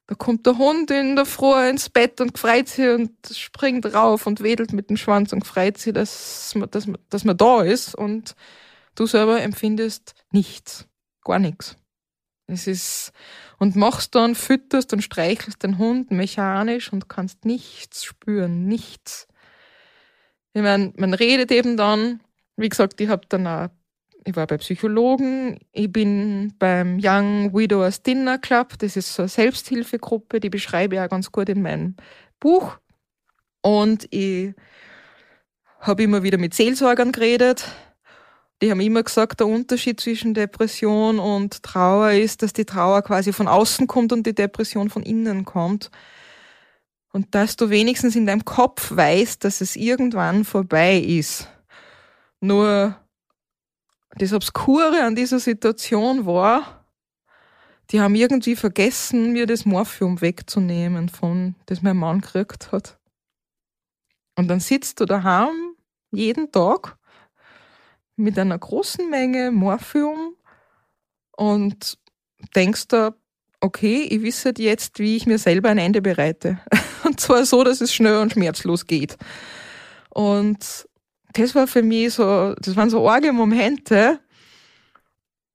Da 0.07 0.15
kommt 0.15 0.45
der 0.45 0.57
Hund 0.57 0.89
in 0.89 1.17
der 1.17 1.25
Früh 1.25 1.69
ins 1.69 1.89
Bett 1.89 2.21
und 2.21 2.37
freut 2.37 2.69
sich 2.69 2.87
und 2.87 3.11
springt 3.29 3.85
rauf 3.93 4.25
und 4.25 4.41
wedelt 4.41 4.71
mit 4.71 4.89
dem 4.89 4.95
Schwanz 4.95 5.33
und 5.33 5.45
freut 5.45 5.77
sich, 5.77 5.93
dass 5.93 6.55
man, 6.55 6.71
dass 6.71 6.87
man, 6.87 6.97
dass 7.09 7.25
man 7.25 7.35
da 7.37 7.61
ist 7.61 7.93
und 7.93 8.35
du 8.95 9.05
selber 9.05 9.41
empfindest 9.41 10.15
nichts, 10.31 10.87
gar 11.25 11.39
nichts. 11.39 11.75
Es 12.47 12.65
ist, 12.65 13.11
und 13.59 13.75
machst 13.75 14.15
dann, 14.15 14.33
fütterst 14.33 14.93
und 14.93 15.01
streichelst 15.01 15.63
den 15.63 15.77
Hund 15.77 16.11
mechanisch 16.11 16.91
und 16.91 17.09
kannst 17.09 17.43
nichts 17.43 18.05
spüren, 18.05 18.65
nichts. 18.65 19.27
Ich 20.53 20.61
meine, 20.61 20.93
man 20.95 21.13
redet 21.13 21.51
eben 21.51 21.75
dann, 21.75 22.21
wie 22.55 22.69
gesagt, 22.69 23.01
ich 23.01 23.09
habe 23.09 23.27
dann 23.27 23.45
auch, 23.45 23.67
ich 24.25 24.35
war 24.35 24.47
bei 24.47 24.57
Psychologen, 24.57 25.59
ich 25.71 25.91
bin 25.91 26.53
beim 26.57 26.99
Young 27.01 27.53
Widowers 27.53 28.01
Dinner 28.01 28.37
Club, 28.37 28.79
das 28.79 28.95
ist 28.95 29.13
so 29.13 29.23
eine 29.23 29.29
Selbsthilfegruppe, 29.29 30.39
die 30.39 30.49
beschreibe 30.49 30.95
ich 30.95 31.01
auch 31.01 31.09
ganz 31.09 31.31
gut 31.31 31.49
in 31.49 31.61
meinem 31.61 31.95
Buch. 32.39 32.77
Und 33.61 34.07
ich 34.11 34.53
habe 35.79 36.03
immer 36.03 36.23
wieder 36.23 36.37
mit 36.37 36.53
Seelsorgern 36.53 37.11
geredet. 37.11 37.65
Die 38.61 38.71
haben 38.71 38.79
immer 38.79 39.03
gesagt, 39.03 39.39
der 39.39 39.47
Unterschied 39.47 39.99
zwischen 39.99 40.33
Depression 40.33 41.19
und 41.19 41.61
Trauer 41.61 42.11
ist, 42.11 42.41
dass 42.41 42.53
die 42.53 42.65
Trauer 42.65 43.03
quasi 43.03 43.31
von 43.31 43.47
außen 43.47 43.85
kommt 43.85 44.11
und 44.11 44.25
die 44.25 44.33
Depression 44.33 44.89
von 44.89 45.03
innen 45.03 45.45
kommt. 45.45 45.91
Und 47.11 47.35
dass 47.35 47.55
du 47.55 47.69
wenigstens 47.69 48.15
in 48.15 48.25
deinem 48.25 48.45
Kopf 48.45 48.95
weißt, 48.95 49.43
dass 49.43 49.61
es 49.61 49.75
irgendwann 49.75 50.43
vorbei 50.43 50.97
ist. 50.97 51.47
Nur 52.41 52.95
das 54.15 54.33
Obskure 54.33 55.03
an 55.03 55.15
dieser 55.15 55.39
Situation 55.39 56.25
war, 56.25 56.85
die 57.91 58.01
haben 58.01 58.15
irgendwie 58.15 58.55
vergessen, 58.55 59.33
mir 59.33 59.45
das 59.45 59.65
Morphium 59.65 60.19
wegzunehmen, 60.19 61.09
von 61.09 61.55
das 61.67 61.81
mein 61.81 61.97
Mann 61.97 62.21
gekriegt 62.21 62.71
hat. 62.71 62.97
Und 64.35 64.47
dann 64.47 64.59
sitzt 64.59 64.99
du 64.99 65.05
daheim 65.05 65.75
jeden 66.11 66.51
Tag 66.51 66.97
mit 68.17 68.37
einer 68.37 68.57
großen 68.57 69.09
Menge 69.09 69.51
Morphium 69.51 70.35
und 71.31 71.97
denkst 72.55 72.87
da, 72.89 73.13
okay, 73.61 74.01
ich 74.09 74.21
wisse 74.21 74.53
jetzt, 74.57 74.99
wie 74.99 75.15
ich 75.15 75.25
mir 75.25 75.37
selber 75.37 75.69
ein 75.69 75.77
Ende 75.77 76.01
bereite. 76.01 76.59
Und 77.03 77.19
zwar 77.19 77.45
so, 77.45 77.63
dass 77.63 77.81
es 77.81 77.93
schnell 77.93 78.17
und 78.17 78.33
schmerzlos 78.33 78.85
geht. 78.85 79.17
Und 80.09 80.87
das 81.33 81.55
war 81.55 81.67
für 81.67 81.81
mich 81.83 82.15
so, 82.15 82.53
das 82.59 82.75
waren 82.75 82.89
so 82.89 83.07
arge 83.09 83.31
Momente, 83.31 84.19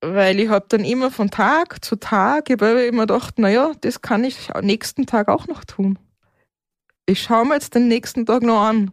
weil 0.00 0.40
ich 0.40 0.48
habe 0.48 0.66
dann 0.68 0.84
immer 0.84 1.10
von 1.10 1.30
Tag 1.30 1.84
zu 1.84 1.96
Tag, 1.96 2.48
ich 2.48 2.54
habe 2.54 2.82
immer 2.82 3.02
gedacht, 3.02 3.38
naja, 3.38 3.72
das 3.80 4.00
kann 4.00 4.24
ich 4.24 4.54
am 4.54 4.64
nächsten 4.64 5.06
Tag 5.06 5.28
auch 5.28 5.46
noch 5.46 5.64
tun. 5.64 5.98
Ich 7.06 7.22
schaue 7.22 7.46
mir 7.46 7.54
jetzt 7.54 7.74
den 7.74 7.88
nächsten 7.88 8.24
Tag 8.26 8.42
noch 8.42 8.62
an. 8.62 8.92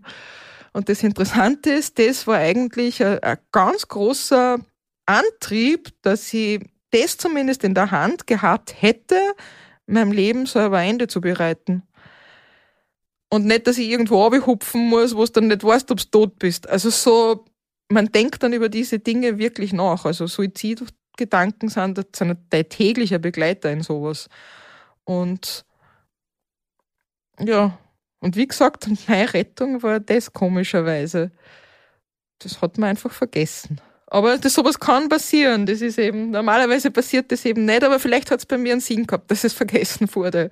Und 0.79 0.87
das 0.87 1.03
Interessante 1.03 1.71
ist, 1.71 1.99
das 1.99 2.25
war 2.25 2.37
eigentlich 2.37 3.03
ein, 3.03 3.19
ein 3.19 3.37
ganz 3.51 3.85
großer 3.89 4.59
Antrieb, 5.05 5.89
dass 6.03 6.33
ich 6.33 6.61
das 6.91 7.17
zumindest 7.17 7.65
in 7.65 7.73
der 7.73 7.91
Hand 7.91 8.27
gehabt 8.27 8.81
hätte, 8.81 9.19
meinem 9.87 10.13
Leben 10.13 10.45
so 10.45 10.59
ein 10.59 10.73
Ende 10.73 11.09
zu 11.09 11.19
bereiten. 11.19 11.83
Und 13.29 13.45
nicht, 13.45 13.67
dass 13.67 13.77
ich 13.77 13.89
irgendwo 13.89 14.25
abhupfen 14.25 14.87
muss, 14.87 15.17
wo 15.17 15.25
du 15.25 15.31
dann 15.33 15.47
nicht 15.47 15.65
weißt, 15.65 15.91
ob 15.91 15.97
du 15.97 16.05
tot 16.05 16.39
bist. 16.39 16.69
Also 16.69 16.89
so, 16.91 17.43
man 17.89 18.05
denkt 18.13 18.41
dann 18.41 18.53
über 18.53 18.69
diese 18.69 18.99
Dinge 18.99 19.37
wirklich 19.37 19.73
nach. 19.73 20.05
Also 20.05 20.27
Suizidgedanken 20.27 21.67
sind, 21.67 22.15
sind 22.15 22.37
ein 22.53 22.69
täglicher 22.69 23.19
Begleiter 23.19 23.69
in 23.69 23.83
sowas. 23.83 24.29
Und 25.03 25.65
ja, 27.37 27.77
und 28.19 28.35
wie 28.35 28.47
gesagt, 28.47 28.87
meine 29.07 29.33
Rettung 29.33 29.83
war 29.83 29.99
das 29.99 30.33
komischerweise. 30.33 31.31
Das 32.39 32.61
hat 32.61 32.77
man 32.77 32.91
einfach 32.91 33.11
vergessen. 33.11 33.81
Aber 34.07 34.37
das, 34.37 34.53
sowas 34.53 34.79
kann 34.79 35.07
passieren. 35.09 35.65
Das 35.65 35.81
ist 35.81 35.99
eben, 35.99 36.31
normalerweise 36.31 36.89
passiert 36.89 37.31
das 37.31 37.45
eben 37.45 37.65
nicht, 37.65 37.83
aber 37.83 37.99
vielleicht 37.99 38.31
hat 38.31 38.39
es 38.39 38.45
bei 38.45 38.57
mir 38.57 38.71
einen 38.71 38.81
Sinn 38.81 39.05
gehabt, 39.05 39.29
dass 39.29 39.43
es 39.43 39.53
vergessen 39.61 40.13
wurde, 40.15 40.49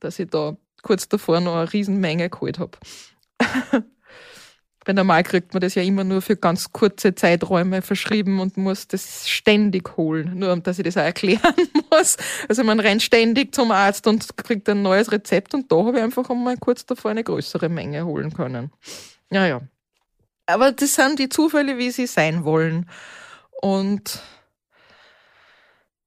dass 0.00 0.18
ich 0.18 0.28
da 0.28 0.56
kurz 0.82 1.08
davor 1.08 1.40
noch 1.40 1.56
eine 1.56 1.72
Riesenmenge 1.72 2.30
geholt 2.30 2.58
habe. 2.58 2.78
Weil 4.88 4.94
normal 4.94 5.22
kriegt 5.22 5.52
man 5.52 5.60
das 5.60 5.74
ja 5.74 5.82
immer 5.82 6.02
nur 6.02 6.22
für 6.22 6.34
ganz 6.34 6.72
kurze 6.72 7.14
Zeiträume 7.14 7.82
verschrieben 7.82 8.40
und 8.40 8.56
muss 8.56 8.88
das 8.88 9.28
ständig 9.28 9.98
holen, 9.98 10.38
nur 10.38 10.56
dass 10.60 10.78
ich 10.78 10.84
das 10.86 10.96
auch 10.96 11.02
erklären 11.02 11.54
muss. 11.92 12.16
Also 12.48 12.64
man 12.64 12.80
rennt 12.80 13.02
ständig 13.02 13.54
zum 13.54 13.70
Arzt 13.70 14.06
und 14.06 14.38
kriegt 14.38 14.66
ein 14.66 14.80
neues 14.80 15.12
Rezept 15.12 15.52
und 15.52 15.70
da 15.70 15.76
habe 15.84 15.98
ich 15.98 16.02
einfach 16.02 16.30
einmal 16.30 16.56
kurz 16.56 16.86
davor 16.86 17.10
eine 17.10 17.22
größere 17.22 17.68
Menge 17.68 18.06
holen 18.06 18.32
können. 18.32 18.72
Ja, 19.30 19.44
ja. 19.44 19.60
Aber 20.46 20.72
das 20.72 20.94
sind 20.94 21.18
die 21.18 21.28
Zufälle, 21.28 21.76
wie 21.76 21.90
sie 21.90 22.06
sein 22.06 22.46
wollen. 22.46 22.88
Und 23.60 24.22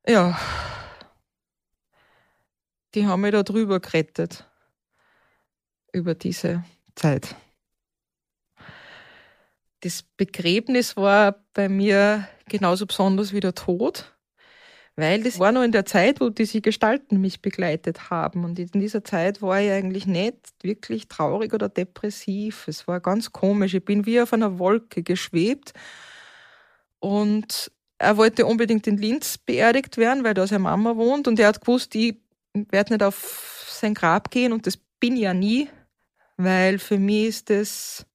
ja, 0.07 0.39
die 2.95 3.05
haben 3.05 3.21
mich 3.21 3.31
da 3.31 3.43
drüber 3.43 3.79
gerettet. 3.79 4.49
Über 5.93 6.15
diese 6.15 6.63
Zeit. 6.95 7.35
Das 9.81 10.03
Begräbnis 10.03 10.95
war 10.95 11.43
bei 11.53 11.67
mir 11.67 12.27
genauso 12.47 12.85
besonders 12.85 13.33
wie 13.33 13.39
der 13.39 13.55
Tod, 13.55 14.15
weil 14.95 15.23
das 15.23 15.39
war 15.39 15.51
noch 15.51 15.63
in 15.63 15.71
der 15.71 15.85
Zeit, 15.85 16.21
wo 16.21 16.29
diese 16.29 16.61
Gestalten 16.61 17.19
mich 17.19 17.41
begleitet 17.41 18.11
haben. 18.11 18.45
Und 18.45 18.59
in 18.59 18.69
dieser 18.79 19.03
Zeit 19.03 19.41
war 19.41 19.59
ich 19.59 19.71
eigentlich 19.71 20.05
nicht 20.05 20.35
wirklich 20.61 21.07
traurig 21.07 21.53
oder 21.53 21.67
depressiv. 21.67 22.67
Es 22.67 22.87
war 22.87 22.99
ganz 22.99 23.31
komisch. 23.31 23.73
Ich 23.73 23.83
bin 23.83 24.05
wie 24.05 24.21
auf 24.21 24.33
einer 24.33 24.59
Wolke 24.59 25.01
geschwebt. 25.01 25.73
Und 26.99 27.71
er 27.97 28.17
wollte 28.17 28.45
unbedingt 28.45 28.85
in 28.85 28.97
Linz 28.97 29.39
beerdigt 29.39 29.97
werden, 29.97 30.23
weil 30.23 30.35
da 30.35 30.45
seine 30.45 30.59
Mama 30.59 30.95
wohnt. 30.97 31.27
Und 31.27 31.39
er 31.39 31.47
hat 31.47 31.61
gewusst, 31.61 31.95
ich 31.95 32.17
werde 32.53 32.93
nicht 32.93 33.03
auf 33.03 33.65
sein 33.69 33.95
Grab 33.95 34.29
gehen. 34.29 34.53
Und 34.53 34.67
das 34.67 34.77
bin 34.99 35.15
ich 35.15 35.23
ja 35.23 35.33
nie, 35.33 35.69
weil 36.37 36.77
für 36.77 36.99
mich 36.99 37.27
ist 37.27 37.49
das 37.49 38.05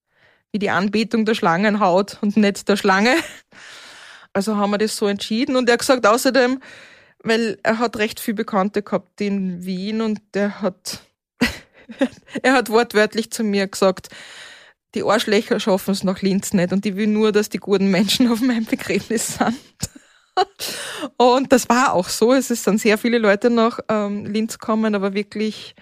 wie 0.57 0.59
die 0.59 0.71
Anbetung 0.71 1.27
der 1.27 1.35
Schlangenhaut 1.35 2.17
und 2.23 2.39
nicht 2.39 2.67
der 2.67 2.79
Schlange. 2.79 3.15
Also 4.33 4.57
haben 4.57 4.71
wir 4.71 4.79
das 4.79 4.97
so 4.97 5.07
entschieden. 5.07 5.55
Und 5.55 5.69
er 5.69 5.75
hat 5.75 5.81
gesagt, 5.81 6.07
außerdem, 6.07 6.63
weil 7.23 7.59
er 7.63 7.79
hat 7.79 7.99
recht 7.99 8.21
viel 8.21 8.33
Bekannte 8.33 8.81
gehabt 8.81 9.21
in 9.21 9.67
Wien 9.67 10.01
und 10.01 10.23
er 10.35 10.63
hat, 10.63 11.03
er 12.43 12.55
hat 12.55 12.71
wortwörtlich 12.71 13.31
zu 13.31 13.45
mir 13.45 13.67
gesagt, 13.67 14.09
die 14.95 15.03
Arschlöcher 15.03 15.61
schaffen 15.61 15.91
es 15.91 16.05
nach 16.05 16.23
Linz 16.23 16.55
nicht 16.55 16.73
und 16.73 16.87
ich 16.87 16.97
will 16.97 17.07
nur, 17.07 17.33
dass 17.33 17.51
die 17.51 17.59
guten 17.59 17.91
Menschen 17.91 18.27
auf 18.33 18.41
meinem 18.41 18.65
Begräbnis 18.65 19.37
sind. 19.37 19.61
und 21.19 21.53
das 21.53 21.69
war 21.69 21.93
auch 21.93 22.09
so. 22.09 22.33
Es 22.33 22.49
sind 22.49 22.81
sehr 22.81 22.97
viele 22.97 23.19
Leute 23.19 23.51
nach 23.51 23.81
ähm, 23.91 24.25
Linz 24.25 24.59
gekommen, 24.59 24.95
aber 24.95 25.13
wirklich, 25.13 25.75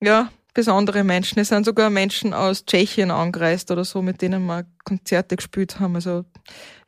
ja, 0.00 0.30
besondere 0.56 1.04
Menschen. 1.04 1.38
Es 1.38 1.48
sind 1.48 1.66
sogar 1.66 1.90
Menschen 1.90 2.32
aus 2.32 2.64
Tschechien 2.64 3.10
angereist 3.10 3.70
oder 3.70 3.84
so, 3.84 4.00
mit 4.00 4.22
denen 4.22 4.46
wir 4.46 4.64
Konzerte 4.84 5.36
gespielt 5.36 5.78
haben. 5.80 5.96
Also 5.96 6.24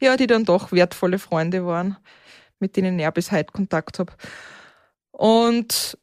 ja, 0.01 0.17
die 0.17 0.27
dann 0.27 0.47
doch 0.47 0.73
wertvolle 0.73 1.19
Freunde 1.19 1.67
waren, 1.67 1.99
mit 2.61 2.77
denen 2.77 2.99
ich 2.99 3.11
bis 3.11 3.31
heute 3.31 3.53
Kontakt 3.53 3.99
habe. 3.99 4.15
Und 5.11 5.99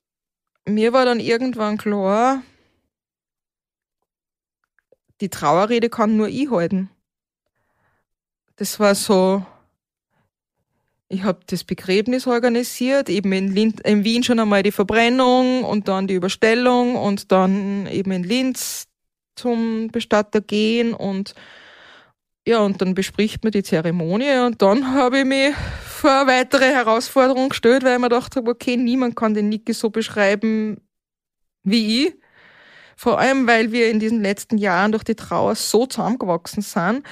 mir 0.67 0.93
war 0.93 1.06
dann 1.06 1.19
irgendwann 1.19 1.80
klar, 1.80 2.43
die 5.21 5.30
Trauerrede 5.30 5.89
kann 5.89 6.17
nur 6.17 6.28
ich 6.28 6.51
halten. 6.51 6.91
Das 8.58 8.80
war 8.80 8.93
so, 8.93 9.43
ich 11.15 11.23
habe 11.23 11.39
das 11.47 11.63
Begräbnis 11.63 12.28
organisiert, 12.28 13.10
eben 13.10 13.32
in, 13.32 13.54
Linz, 13.54 13.80
in 13.84 14.04
Wien 14.04 14.23
schon 14.23 14.39
einmal 14.39 14.63
die 14.63 14.71
Verbrennung 14.71 15.63
und 15.63 15.88
dann 15.88 16.08
die 16.08 16.13
Überstellung 16.13 16.95
und 16.95 17.32
dann 17.32 17.88
eben 17.88 18.12
in 18.12 18.23
Linz 18.23 18.88
zum 19.36 19.88
Bestatter 19.88 20.41
gehen 20.41 20.93
und 20.93 21.34
ja, 22.47 22.60
und 22.60 22.80
dann 22.80 22.93
bespricht 22.93 23.43
man 23.43 23.51
die 23.51 23.63
Zeremonie 23.63 24.38
und 24.45 24.62
dann 24.62 24.93
habe 24.93 25.19
ich 25.19 25.25
mich 25.25 25.54
vor 25.84 26.12
eine 26.12 26.32
weitere 26.32 26.65
Herausforderung 26.65 27.49
gestellt, 27.49 27.84
weil 27.84 27.93
ich 27.93 27.99
mir 27.99 28.10
gedacht 28.10 28.36
habe, 28.36 28.51
okay, 28.51 28.78
niemand 28.78 29.15
kann 29.15 29.34
den 29.34 29.49
Niki 29.49 29.73
so 29.73 29.89
beschreiben 29.89 30.78
wie 31.63 32.06
ich. 32.06 32.15
Vor 32.97 33.19
allem, 33.19 33.47
weil 33.47 33.71
wir 33.71 33.89
in 33.89 33.99
diesen 33.99 34.21
letzten 34.21 34.58
Jahren 34.58 34.91
durch 34.91 35.04
die 35.04 35.15
Trauer 35.15 35.56
so 35.56 35.85
zusammengewachsen 35.85 36.62
sind 36.62 37.04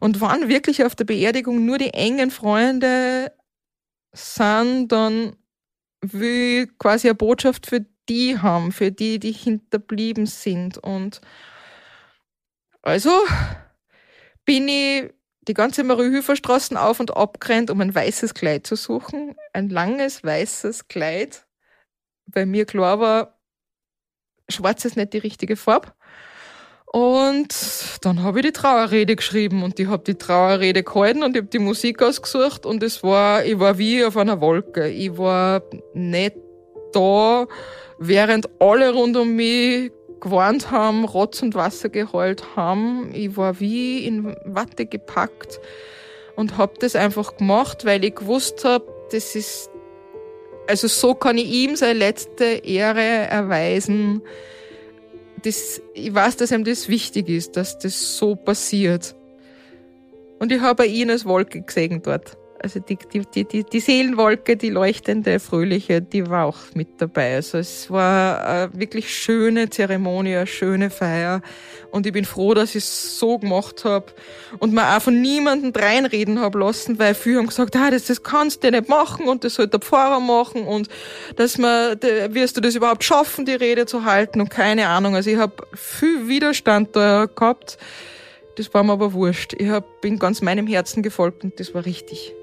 und 0.00 0.20
wann 0.20 0.48
wirklich 0.48 0.84
auf 0.84 0.94
der 0.94 1.04
Beerdigung 1.04 1.64
nur 1.64 1.78
die 1.78 1.94
engen 1.94 2.30
Freunde 2.30 3.32
sind, 4.12 4.88
dann 4.88 5.36
will 6.00 6.64
ich 6.64 6.78
quasi 6.78 7.08
eine 7.08 7.14
Botschaft 7.14 7.66
für 7.66 7.86
die 8.08 8.38
haben, 8.38 8.72
für 8.72 8.90
die, 8.90 9.18
die 9.18 9.32
hinterblieben 9.32 10.26
sind. 10.26 10.78
Und 10.78 11.20
also 12.82 13.10
bin 14.44 14.68
ich 14.68 15.12
die 15.48 15.54
ganze 15.54 15.84
Mariehöferstraßen 15.84 16.76
auf 16.76 17.00
und 17.00 17.16
ab 17.16 17.40
gerannt, 17.40 17.70
um 17.70 17.80
ein 17.80 17.94
weißes 17.94 18.34
Kleid 18.34 18.66
zu 18.66 18.76
suchen. 18.76 19.34
Ein 19.52 19.68
langes 19.68 20.22
weißes 20.22 20.88
Kleid. 20.88 21.46
Bei 22.26 22.46
mir 22.46 22.64
klar 22.64 23.00
war, 23.00 23.40
schwarz 24.48 24.84
ist 24.84 24.96
nicht 24.96 25.12
die 25.12 25.18
richtige 25.18 25.56
Farbe. 25.56 25.92
Und 26.92 27.54
dann 28.02 28.22
habe 28.22 28.40
ich 28.40 28.46
die 28.46 28.52
Trauerrede 28.52 29.16
geschrieben 29.16 29.62
und 29.62 29.80
ich 29.80 29.88
habe 29.88 30.04
die 30.04 30.14
Trauerrede 30.14 30.82
gehalten 30.82 31.22
und 31.22 31.34
ich 31.34 31.40
habe 31.42 31.50
die 31.50 31.58
Musik 31.58 32.02
ausgesucht 32.02 32.66
und 32.66 32.82
es 32.82 33.02
war, 33.02 33.46
ich 33.46 33.58
war 33.58 33.78
wie 33.78 34.04
auf 34.04 34.18
einer 34.18 34.42
Wolke. 34.42 34.88
Ich 34.88 35.16
war 35.16 35.62
nicht 35.94 36.34
da, 36.92 37.46
während 37.98 38.50
alle 38.60 38.92
rund 38.92 39.16
um 39.16 39.34
mich 39.36 39.90
gewarnt 40.20 40.70
haben, 40.70 41.06
Rotz 41.06 41.40
und 41.40 41.54
Wasser 41.54 41.88
geheult 41.88 42.56
haben. 42.56 43.10
Ich 43.14 43.38
war 43.38 43.58
wie 43.58 44.04
in 44.04 44.36
Watte 44.44 44.84
gepackt 44.84 45.60
und 46.36 46.58
habe 46.58 46.74
das 46.78 46.94
einfach 46.94 47.38
gemacht, 47.38 47.86
weil 47.86 48.04
ich 48.04 48.16
gewusst 48.16 48.66
habe, 48.66 48.84
das 49.12 49.34
ist, 49.34 49.70
also 50.68 50.88
so 50.88 51.14
kann 51.14 51.38
ich 51.38 51.50
ihm 51.50 51.74
seine 51.74 51.98
letzte 51.98 52.44
Ehre 52.44 53.00
erweisen 53.00 54.20
das, 55.42 55.80
ich 55.94 56.14
weiß, 56.14 56.36
dass 56.36 56.50
ihm 56.50 56.64
das 56.64 56.88
wichtig 56.88 57.28
ist, 57.28 57.56
dass 57.56 57.78
das 57.78 58.16
so 58.16 58.34
passiert. 58.34 59.14
Und 60.38 60.52
ich 60.52 60.60
habe 60.60 60.86
ihn 60.86 61.10
als 61.10 61.24
Wolke 61.24 61.62
gesehen 61.62 62.02
dort. 62.02 62.36
Also 62.62 62.78
die, 62.78 62.96
die, 62.96 63.44
die, 63.44 63.64
die 63.64 63.80
Seelenwolke, 63.80 64.56
die 64.56 64.70
leuchtende, 64.70 65.40
fröhliche, 65.40 66.00
die 66.00 66.28
war 66.30 66.46
auch 66.46 66.58
mit 66.74 67.00
dabei. 67.00 67.34
Also 67.34 67.58
es 67.58 67.90
war 67.90 68.46
eine 68.46 68.70
wirklich 68.74 69.12
schöne 69.12 69.68
Zeremonie, 69.68 70.36
eine 70.36 70.46
schöne 70.46 70.90
Feier. 70.90 71.42
Und 71.90 72.06
ich 72.06 72.12
bin 72.12 72.24
froh, 72.24 72.54
dass 72.54 72.70
ich 72.70 72.84
es 72.84 73.18
so 73.18 73.38
gemacht 73.38 73.84
habe 73.84 74.06
und 74.60 74.72
mir 74.72 74.96
auch 74.96 75.02
von 75.02 75.20
niemandem 75.20 75.72
reinreden 75.74 76.40
habe 76.40 76.60
lassen, 76.60 76.98
weil 77.00 77.14
viele 77.14 77.38
haben 77.38 77.48
gesagt, 77.48 77.74
ah, 77.74 77.90
das, 77.90 78.06
das 78.06 78.22
kannst 78.22 78.62
du 78.62 78.70
nicht 78.70 78.88
machen 78.88 79.28
und 79.28 79.42
das 79.42 79.56
sollte 79.56 79.78
der 79.78 79.80
Pfarrer 79.80 80.20
machen 80.20 80.62
und 80.62 80.88
dass 81.34 81.58
man, 81.58 82.00
wirst 82.00 82.56
du 82.56 82.60
das 82.60 82.76
überhaupt 82.76 83.02
schaffen, 83.02 83.44
die 83.44 83.54
Rede 83.54 83.86
zu 83.86 84.04
halten 84.04 84.40
und 84.40 84.50
keine 84.50 84.86
Ahnung. 84.86 85.16
Also 85.16 85.30
ich 85.30 85.38
habe 85.38 85.66
viel 85.74 86.28
Widerstand 86.28 86.94
da 86.94 87.26
gehabt. 87.26 87.76
Das 88.56 88.72
war 88.72 88.84
mir 88.84 88.92
aber 88.92 89.14
wurscht. 89.14 89.54
Ich 89.58 89.68
hab, 89.68 90.00
bin 90.00 90.18
ganz 90.18 90.42
meinem 90.42 90.66
Herzen 90.66 91.02
gefolgt 91.02 91.42
und 91.42 91.58
das 91.58 91.74
war 91.74 91.84
richtig. 91.84 92.34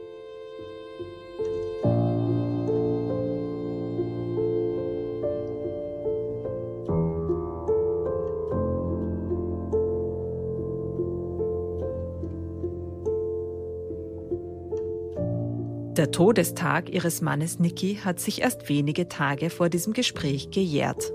Der 16.00 16.12
Todestag 16.12 16.94
ihres 16.94 17.20
Mannes 17.20 17.60
Niki 17.60 17.96
hat 18.02 18.22
sich 18.22 18.42
erst 18.42 18.70
wenige 18.70 19.10
Tage 19.10 19.50
vor 19.50 19.68
diesem 19.68 19.92
Gespräch 19.92 20.50
gejährt. 20.50 21.12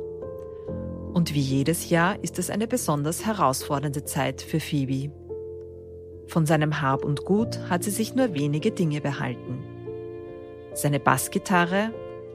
Und 1.14 1.32
wie 1.32 1.40
jedes 1.40 1.88
Jahr 1.88 2.22
ist 2.22 2.38
es 2.38 2.50
eine 2.50 2.66
besonders 2.66 3.24
herausfordernde 3.24 4.04
Zeit 4.04 4.42
für 4.42 4.60
Phoebe. 4.60 5.10
Von 6.26 6.44
seinem 6.44 6.82
Hab 6.82 7.02
und 7.02 7.24
Gut 7.24 7.58
hat 7.70 7.82
sie 7.82 7.90
sich 7.90 8.14
nur 8.14 8.34
wenige 8.34 8.72
Dinge 8.72 9.00
behalten. 9.00 9.64
Seine 10.74 11.00
Bassgitarre, 11.00 11.94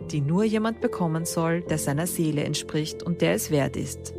die 0.09 0.21
nur 0.21 0.43
jemand 0.43 0.81
bekommen 0.81 1.25
soll, 1.25 1.61
der 1.61 1.77
seiner 1.77 2.07
Seele 2.07 2.45
entspricht 2.45 3.03
und 3.03 3.21
der 3.21 3.33
es 3.33 3.51
wert 3.51 3.77
ist. 3.77 4.15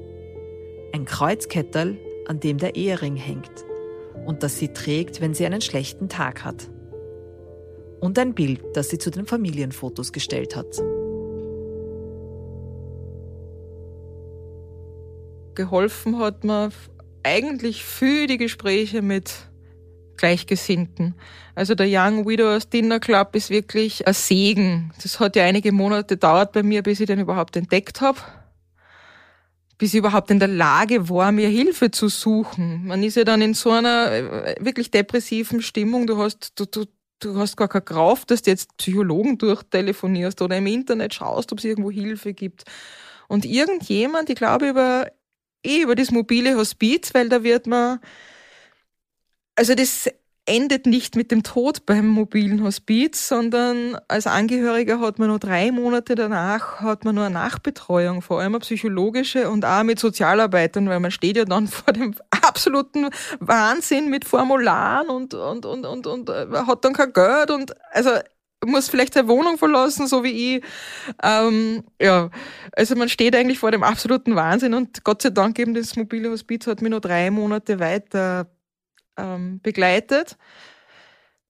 Ein 0.92 1.04
Kreuzkettel, 1.04 1.98
an 2.28 2.38
dem 2.38 2.58
der 2.58 2.76
Ehering 2.76 3.16
hängt 3.16 3.64
und 4.24 4.44
das 4.44 4.56
sie 4.56 4.68
trägt, 4.68 5.20
wenn 5.20 5.34
sie 5.34 5.46
einen 5.46 5.62
schlechten 5.62 6.08
Tag 6.08 6.44
hat 6.44 6.70
und 8.00 8.18
ein 8.18 8.34
Bild, 8.34 8.60
das 8.74 8.88
sie 8.88 8.98
zu 8.98 9.10
den 9.10 9.26
Familienfotos 9.26 10.12
gestellt 10.12 10.56
hat. 10.56 10.82
Geholfen 15.54 16.18
hat 16.18 16.44
mir 16.44 16.70
eigentlich 17.22 17.84
für 17.84 18.26
die 18.26 18.38
Gespräche 18.38 19.02
mit 19.02 19.32
Gleichgesinnten. 20.16 21.14
Also 21.54 21.74
der 21.74 21.86
Young 21.88 22.26
Widows 22.26 22.68
Dinner 22.68 23.00
Club 23.00 23.34
ist 23.34 23.50
wirklich 23.50 24.06
ein 24.06 24.14
Segen. 24.14 24.92
Das 25.02 25.18
hat 25.18 25.36
ja 25.36 25.44
einige 25.44 25.72
Monate 25.72 26.14
gedauert 26.14 26.52
bei 26.52 26.62
mir, 26.62 26.82
bis 26.82 27.00
ich 27.00 27.06
den 27.06 27.20
überhaupt 27.20 27.56
entdeckt 27.56 28.00
habe. 28.00 28.18
Bis 29.78 29.94
ich 29.94 29.98
überhaupt 29.98 30.30
in 30.30 30.38
der 30.38 30.48
Lage 30.48 31.08
war, 31.08 31.32
mir 31.32 31.48
Hilfe 31.48 31.90
zu 31.90 32.08
suchen. 32.08 32.86
Man 32.86 33.02
ist 33.02 33.16
ja 33.16 33.24
dann 33.24 33.40
in 33.40 33.54
so 33.54 33.70
einer 33.70 34.12
äh, 34.12 34.56
wirklich 34.60 34.90
depressiven 34.90 35.62
Stimmung. 35.62 36.06
Du 36.06 36.18
hast, 36.18 36.52
du, 36.60 36.66
du, 36.66 36.84
du 37.20 37.36
hast 37.38 37.56
gar 37.56 37.68
keine 37.68 37.82
Kraft, 37.84 38.30
dass 38.30 38.42
du 38.42 38.50
jetzt 38.50 38.76
Psychologen 38.78 39.38
durchtelefonierst 39.38 40.42
oder 40.42 40.56
im 40.58 40.66
Internet 40.66 41.14
schaust, 41.14 41.52
ob 41.52 41.58
es 41.58 41.64
irgendwo 41.64 41.90
Hilfe 41.90 42.34
gibt. 42.34 42.64
Und 43.28 43.44
irgendjemand, 43.44 44.30
ich 44.30 44.36
glaube 44.36 44.68
über, 44.70 45.10
eh 45.64 45.82
über 45.82 45.94
das 45.94 46.10
mobile 46.10 46.56
Hospiz, 46.56 47.14
weil 47.14 47.28
da 47.28 47.42
wird 47.44 47.66
man, 47.66 48.00
also 49.54 49.74
das 49.74 50.08
endet 50.50 50.84
nicht 50.84 51.14
mit 51.14 51.30
dem 51.30 51.44
Tod 51.44 51.86
beim 51.86 52.08
mobilen 52.08 52.64
Hospiz, 52.64 53.28
sondern 53.28 53.96
als 54.08 54.26
Angehöriger 54.26 54.98
hat 54.98 55.20
man 55.20 55.28
nur 55.28 55.38
drei 55.38 55.70
Monate 55.70 56.16
danach, 56.16 56.80
hat 56.80 57.04
man 57.04 57.14
nur 57.14 57.24
eine 57.26 57.34
Nachbetreuung, 57.34 58.20
vor 58.20 58.40
allem 58.40 58.54
eine 58.54 58.60
psychologische 58.60 59.48
und 59.48 59.64
auch 59.64 59.84
mit 59.84 60.00
Sozialarbeitern, 60.00 60.88
weil 60.88 60.98
man 60.98 61.12
steht 61.12 61.36
ja 61.36 61.44
dann 61.44 61.68
vor 61.68 61.92
dem 61.92 62.16
absoluten 62.30 63.10
Wahnsinn 63.38 64.10
mit 64.10 64.24
Formularen 64.24 65.08
und, 65.08 65.34
und, 65.34 65.64
und, 65.64 65.86
und, 65.86 66.06
und 66.08 66.28
äh, 66.28 66.46
hat 66.66 66.84
dann 66.84 66.94
kein 66.94 67.12
Geld 67.12 67.52
und 67.52 67.72
also 67.92 68.10
muss 68.66 68.88
vielleicht 68.90 69.14
seine 69.14 69.28
Wohnung 69.28 69.56
verlassen, 69.56 70.06
so 70.08 70.24
wie 70.24 70.56
ich. 70.56 70.64
Ähm, 71.22 71.84
ja, 72.02 72.28
also 72.72 72.96
man 72.96 73.08
steht 73.08 73.36
eigentlich 73.36 73.60
vor 73.60 73.70
dem 73.70 73.84
absoluten 73.84 74.34
Wahnsinn 74.34 74.74
und 74.74 75.04
Gott 75.04 75.22
sei 75.22 75.30
Dank 75.30 75.58
eben 75.60 75.74
das 75.74 75.94
mobile 75.94 76.30
Hospiz 76.30 76.66
hat 76.66 76.82
mich 76.82 76.90
nur 76.90 77.00
drei 77.00 77.30
Monate 77.30 77.78
weiter 77.78 78.48
ähm, 79.20 79.60
begleitet, 79.62 80.36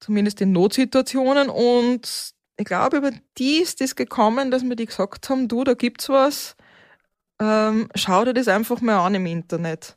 zumindest 0.00 0.40
in 0.40 0.52
Notsituationen. 0.52 1.48
Und 1.48 2.32
ich 2.56 2.64
glaube, 2.64 2.98
über 2.98 3.12
die 3.38 3.58
ist 3.58 3.80
es 3.80 3.96
gekommen, 3.96 4.50
dass 4.50 4.62
mir 4.62 4.76
die 4.76 4.86
gesagt 4.86 5.28
haben, 5.30 5.48
du, 5.48 5.64
da 5.64 5.74
gibt's 5.74 6.08
was, 6.08 6.56
ähm, 7.40 7.88
schau 7.94 8.24
dir 8.24 8.34
das 8.34 8.48
einfach 8.48 8.80
mal 8.80 9.04
an 9.04 9.14
im 9.14 9.26
Internet. 9.26 9.96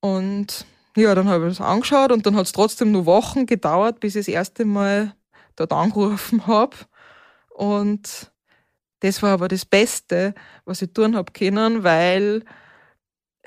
Und 0.00 0.66
ja, 0.96 1.14
dann 1.14 1.28
habe 1.28 1.48
ich 1.48 1.58
das 1.58 1.66
angeschaut 1.66 2.12
und 2.12 2.24
dann 2.24 2.36
hat 2.36 2.46
es 2.46 2.52
trotzdem 2.52 2.92
nur 2.92 3.06
Wochen 3.06 3.46
gedauert, 3.46 4.00
bis 4.00 4.16
ich 4.16 4.26
das 4.26 4.34
erste 4.34 4.64
Mal 4.64 5.14
dort 5.56 5.72
angerufen 5.72 6.46
habe. 6.46 6.76
Und 7.50 8.30
das 9.00 9.22
war 9.22 9.32
aber 9.32 9.48
das 9.48 9.64
Beste, 9.64 10.34
was 10.64 10.82
ich 10.82 10.92
tun 10.92 11.16
habe 11.16 11.32
können, 11.32 11.84
weil 11.84 12.44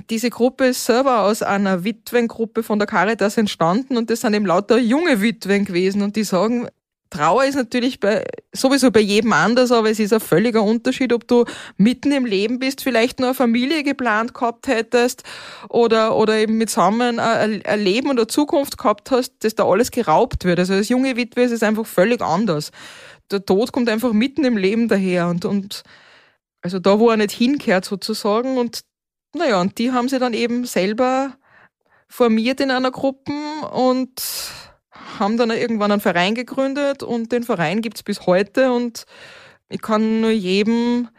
diese 0.10 0.30
Gruppe 0.30 0.68
ist 0.68 0.86
selber 0.86 1.24
aus 1.24 1.42
einer 1.42 1.84
Witwengruppe 1.84 2.64
von 2.64 2.80
der 2.80 2.88
Caritas 2.88 3.38
entstanden 3.38 3.98
und 3.98 4.10
das 4.10 4.22
sind 4.22 4.34
eben 4.34 4.46
lauter 4.46 4.78
junge 4.78 5.22
Witwen 5.22 5.66
gewesen 5.66 6.02
und 6.02 6.16
die 6.16 6.24
sagen, 6.24 6.68
Trauer 7.10 7.46
ist 7.46 7.56
natürlich 7.56 8.00
bei, 8.00 8.24
sowieso 8.54 8.92
bei 8.92 9.00
jedem 9.00 9.34
anders, 9.34 9.72
aber 9.72 9.90
es 9.90 10.00
ist 10.00 10.14
ein 10.14 10.20
völliger 10.20 10.62
Unterschied, 10.62 11.12
ob 11.12 11.28
du 11.28 11.46
mitten 11.76 12.12
im 12.12 12.26
Leben 12.26 12.60
bist, 12.60 12.82
vielleicht 12.82 13.20
nur 13.20 13.30
eine 13.30 13.36
Familie 13.36 13.84
geplant 13.84 14.36
gehabt 14.36 14.68
hättest 14.68 15.24
oder, 15.70 16.16
oder 16.16 16.38
eben 16.38 16.66
zusammen 16.68 17.20
ein, 17.20 17.66
ein 17.66 17.80
Leben 17.80 18.10
und 18.10 18.20
eine 18.20 18.28
Zukunft 18.28 18.78
gehabt 18.78 19.10
hast, 19.10 19.34
dass 19.44 19.56
da 19.56 19.66
alles 19.66 19.90
geraubt 19.90 20.46
wird. 20.46 20.60
Also 20.60 20.74
als 20.74 20.90
junge 20.90 21.16
Witwe 21.16 21.42
ist 21.42 21.52
es 21.52 21.64
einfach 21.64 21.88
völlig 21.88 22.22
anders. 22.22 22.72
Der 23.32 23.44
Tod 23.44 23.72
kommt 23.72 23.90
einfach 23.90 24.14
mitten 24.14 24.46
im 24.46 24.58
Leben 24.58 24.88
daher 24.88 25.30
und, 25.30 25.46
und 25.46 25.84
also 26.62 26.78
da, 26.78 27.00
wo 27.00 27.10
er 27.10 27.18
nicht 27.18 27.32
hinkehrt 27.32 27.86
sozusagen 27.86 28.58
und 28.58 28.82
naja, 29.36 29.62
und 29.62 29.78
die 29.78 29.92
haben 29.92 30.10
sie 30.10 30.20
dann 30.20 30.34
eben 30.34 30.66
selber 30.66 31.34
formiert 32.08 32.60
in 32.60 32.72
einer 32.72 32.92
Gruppe 32.92 33.32
und 33.72 34.12
haben 35.20 35.38
dann 35.38 35.52
irgendwann 35.52 35.92
einen 35.92 36.02
Verein 36.02 36.34
gegründet 36.34 37.04
und 37.04 37.32
den 37.32 37.44
Verein 37.44 37.82
gibt's 37.82 38.04
bis 38.04 38.26
heute 38.26 38.72
und 38.72 39.06
ich 39.70 39.82
kann 39.82 40.22
nur 40.22 40.32
jedem 40.32 41.10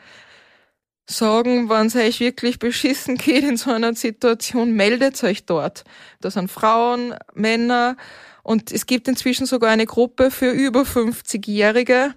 sagen, 1.06 1.68
wenn 1.68 1.86
es 1.86 1.96
euch 1.96 2.20
wirklich 2.20 2.58
beschissen 2.58 3.16
geht 3.16 3.44
in 3.44 3.56
so 3.56 3.70
einer 3.70 3.94
Situation, 3.94 4.72
meldet 4.72 5.22
euch 5.22 5.44
dort. 5.44 5.84
Da 6.20 6.30
sind 6.30 6.50
Frauen, 6.50 7.14
Männer 7.34 7.96
und 8.42 8.72
es 8.72 8.86
gibt 8.86 9.08
inzwischen 9.08 9.46
sogar 9.46 9.70
eine 9.70 9.86
Gruppe 9.86 10.30
für 10.30 10.50
über 10.50 10.82
50-Jährige, 10.82 12.14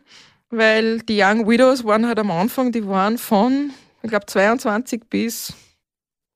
weil 0.49 0.99
die 1.01 1.21
Young 1.21 1.47
Widows 1.47 1.83
waren 1.83 2.07
halt 2.07 2.19
am 2.19 2.31
Anfang, 2.31 2.71
die 2.71 2.87
waren 2.87 3.17
von, 3.17 3.71
ich 4.01 4.09
glaube, 4.09 4.25
22 4.25 5.03
bis 5.09 5.53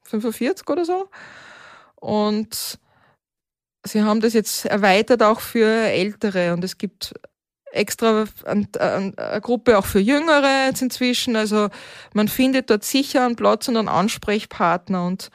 45 0.08 0.70
oder 0.70 0.86
so. 0.86 1.10
Und 1.96 2.80
sie 3.84 4.04
haben 4.04 4.22
das 4.22 4.34
jetzt 4.34 4.66
erweitert 4.66 5.24
auch 5.24 5.40
für 5.40 5.68
Ältere 5.68 6.54
und 6.54 6.64
es 6.64 6.78
gibt 6.78 7.14
extra 7.72 8.26
eine, 8.46 9.14
Gruppe 9.42 9.78
auch 9.78 9.86
für 9.86 10.00
Jüngere 10.00 10.68
jetzt 10.68 10.82
inzwischen. 10.82 11.36
Also 11.36 11.70
man 12.14 12.28
findet 12.28 12.70
dort 12.70 12.84
sicher 12.84 13.26
einen 13.26 13.36
Platz 13.36 13.68
und 13.68 13.78
einen 13.78 13.90
Ansprechpartner 13.90 15.06
und 15.06 15.30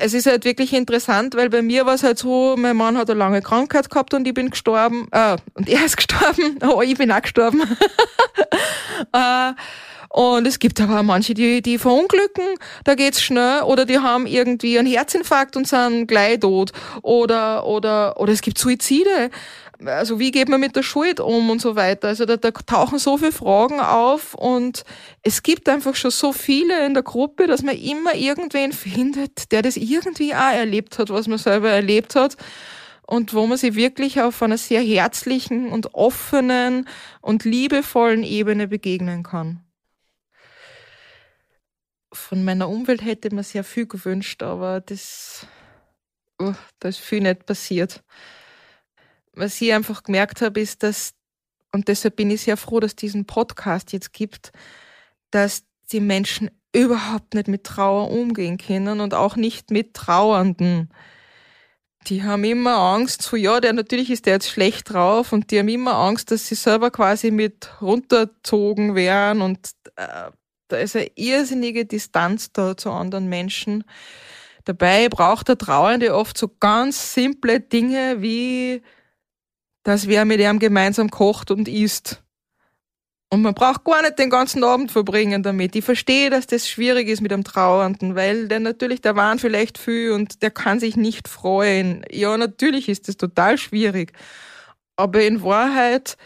es 0.00 0.14
ist 0.14 0.26
halt 0.26 0.44
wirklich 0.44 0.72
interessant, 0.74 1.34
weil 1.34 1.50
bei 1.50 1.62
mir 1.62 1.86
war 1.86 1.94
es 1.94 2.02
halt 2.02 2.18
so, 2.18 2.54
mein 2.56 2.76
Mann 2.76 2.96
hat 2.96 3.10
eine 3.10 3.18
lange 3.18 3.42
Krankheit 3.42 3.90
gehabt 3.90 4.14
und 4.14 4.26
ich 4.28 4.34
bin 4.34 4.50
gestorben, 4.50 5.08
äh, 5.10 5.36
und 5.54 5.68
er 5.68 5.84
ist 5.84 5.96
gestorben, 5.96 6.58
oh, 6.62 6.82
ich 6.82 6.96
bin 6.96 7.10
auch 7.10 7.22
gestorben. 7.22 7.62
äh, 9.12 9.52
Und 10.18 10.48
es 10.48 10.58
gibt 10.58 10.80
aber 10.80 10.98
auch 10.98 11.04
manche, 11.04 11.32
die, 11.32 11.62
die 11.62 11.78
verunglücken, 11.78 12.42
da 12.82 12.96
geht's 12.96 13.22
schnell, 13.22 13.62
oder 13.62 13.84
die 13.84 14.00
haben 14.00 14.26
irgendwie 14.26 14.76
einen 14.76 14.88
Herzinfarkt 14.88 15.54
und 15.54 15.68
sind 15.68 16.08
gleich 16.08 16.40
tot. 16.40 16.72
Oder, 17.02 17.64
oder, 17.64 18.18
oder 18.18 18.32
es 18.32 18.40
gibt 18.40 18.58
Suizide. 18.58 19.30
Also 19.84 20.18
wie 20.18 20.32
geht 20.32 20.48
man 20.48 20.58
mit 20.58 20.74
der 20.74 20.82
Schuld 20.82 21.20
um 21.20 21.50
und 21.50 21.60
so 21.60 21.76
weiter. 21.76 22.08
Also 22.08 22.24
da, 22.24 22.36
da 22.36 22.50
tauchen 22.50 22.98
so 22.98 23.16
viele 23.16 23.30
Fragen 23.30 23.78
auf 23.78 24.34
und 24.34 24.82
es 25.22 25.44
gibt 25.44 25.68
einfach 25.68 25.94
schon 25.94 26.10
so 26.10 26.32
viele 26.32 26.84
in 26.84 26.94
der 26.94 27.04
Gruppe, 27.04 27.46
dass 27.46 27.62
man 27.62 27.76
immer 27.76 28.16
irgendwen 28.16 28.72
findet, 28.72 29.52
der 29.52 29.62
das 29.62 29.76
irgendwie 29.76 30.34
auch 30.34 30.52
erlebt 30.52 30.98
hat, 30.98 31.10
was 31.10 31.28
man 31.28 31.38
selber 31.38 31.70
erlebt 31.70 32.16
hat 32.16 32.36
und 33.06 33.34
wo 33.34 33.46
man 33.46 33.56
sich 33.56 33.76
wirklich 33.76 34.20
auf 34.20 34.42
einer 34.42 34.58
sehr 34.58 34.82
herzlichen 34.82 35.68
und 35.68 35.94
offenen 35.94 36.88
und 37.20 37.44
liebevollen 37.44 38.24
Ebene 38.24 38.66
begegnen 38.66 39.22
kann. 39.22 39.60
Von 42.12 42.44
meiner 42.44 42.68
Umwelt 42.68 43.04
hätte 43.04 43.34
man 43.34 43.44
sehr 43.44 43.64
viel 43.64 43.86
gewünscht, 43.86 44.42
aber 44.42 44.80
das, 44.80 45.46
oh, 46.38 46.54
da 46.78 46.88
ist 46.88 46.98
viel 46.98 47.20
nicht 47.20 47.46
passiert. 47.46 48.02
Was 49.32 49.60
ich 49.60 49.72
einfach 49.72 50.02
gemerkt 50.02 50.40
habe, 50.40 50.60
ist, 50.60 50.82
dass, 50.82 51.14
und 51.72 51.88
deshalb 51.88 52.16
bin 52.16 52.30
ich 52.30 52.42
sehr 52.42 52.56
froh, 52.56 52.80
dass 52.80 52.92
es 52.92 52.96
diesen 52.96 53.26
Podcast 53.26 53.92
jetzt 53.92 54.12
gibt, 54.12 54.52
dass 55.30 55.64
die 55.92 56.00
Menschen 56.00 56.50
überhaupt 56.74 57.34
nicht 57.34 57.48
mit 57.48 57.64
Trauer 57.64 58.10
umgehen 58.10 58.58
können 58.58 59.00
und 59.00 59.14
auch 59.14 59.36
nicht 59.36 59.70
mit 59.70 59.94
Trauernden 59.94 60.90
die 62.08 62.22
haben 62.22 62.44
immer 62.44 62.76
Angst, 62.76 63.22
so 63.22 63.36
ja, 63.36 63.60
der 63.60 63.72
natürlich 63.72 64.10
ist 64.10 64.26
der 64.26 64.34
jetzt 64.34 64.48
schlecht 64.48 64.92
drauf 64.92 65.32
und 65.32 65.50
die 65.50 65.58
haben 65.58 65.68
immer 65.68 65.94
Angst, 65.94 66.30
dass 66.30 66.46
sie 66.46 66.54
selber 66.54 66.90
quasi 66.90 67.30
mit 67.30 67.70
runterzogen 67.80 68.94
werden 68.94 69.42
und 69.42 69.70
äh, 69.96 70.30
da 70.68 70.76
ist 70.76 70.96
eine 70.96 71.10
irrsinnige 71.16 71.86
Distanz 71.86 72.52
da 72.52 72.76
zu 72.76 72.90
anderen 72.90 73.28
Menschen. 73.28 73.84
Dabei 74.64 75.08
braucht 75.08 75.48
der 75.48 75.58
Trauernde 75.58 76.14
oft 76.14 76.36
so 76.36 76.48
ganz 76.60 77.14
simple 77.14 77.60
Dinge 77.60 78.20
wie, 78.20 78.82
dass 79.82 80.06
wer 80.06 80.24
mit 80.24 80.40
ihm 80.40 80.58
gemeinsam 80.58 81.10
kocht 81.10 81.50
und 81.50 81.68
isst. 81.68 82.22
Und 83.30 83.42
man 83.42 83.54
braucht 83.54 83.84
gar 83.84 84.00
nicht 84.02 84.18
den 84.18 84.30
ganzen 84.30 84.64
Abend 84.64 84.90
verbringen 84.90 85.42
damit. 85.42 85.76
Ich 85.76 85.84
verstehe, 85.84 86.30
dass 86.30 86.46
das 86.46 86.68
schwierig 86.68 87.08
ist 87.08 87.20
mit 87.20 87.32
einem 87.32 87.44
Trauernden, 87.44 88.14
weil 88.14 88.48
der 88.48 88.60
natürlich, 88.60 89.02
der 89.02 89.16
waren 89.16 89.38
vielleicht 89.38 89.76
viel 89.76 90.12
und 90.12 90.42
der 90.42 90.50
kann 90.50 90.80
sich 90.80 90.96
nicht 90.96 91.28
freuen. 91.28 92.04
Ja, 92.10 92.36
natürlich 92.38 92.88
ist 92.88 93.08
das 93.08 93.18
total 93.18 93.58
schwierig. 93.58 94.12
Aber 94.96 95.22
in 95.22 95.42
Wahrheit 95.42 96.16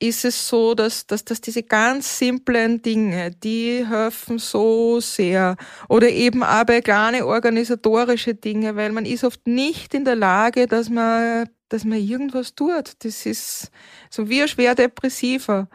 ist 0.00 0.24
es 0.24 0.48
so, 0.48 0.74
dass, 0.74 1.06
dass, 1.06 1.24
dass 1.24 1.40
diese 1.40 1.62
ganz 1.62 2.18
simplen 2.18 2.82
Dinge, 2.82 3.32
die 3.32 3.84
helfen 3.86 4.38
so 4.38 5.00
sehr. 5.00 5.56
Oder 5.88 6.08
eben 6.10 6.44
auch 6.44 6.64
bei 6.64 6.80
kleine 6.80 7.26
organisatorische 7.26 8.34
Dinge, 8.34 8.76
weil 8.76 8.92
man 8.92 9.06
ist 9.06 9.24
oft 9.24 9.46
nicht 9.46 9.94
in 9.94 10.04
der 10.04 10.14
Lage, 10.14 10.66
dass 10.66 10.88
man, 10.88 11.48
dass 11.68 11.84
man 11.84 11.98
irgendwas 11.98 12.54
tut. 12.54 12.92
Das 13.00 13.26
ist 13.26 13.70
so 14.08 14.28
wie 14.28 14.42
ein 14.42 14.48
schwer 14.48 14.74
depressiver. 14.74 15.68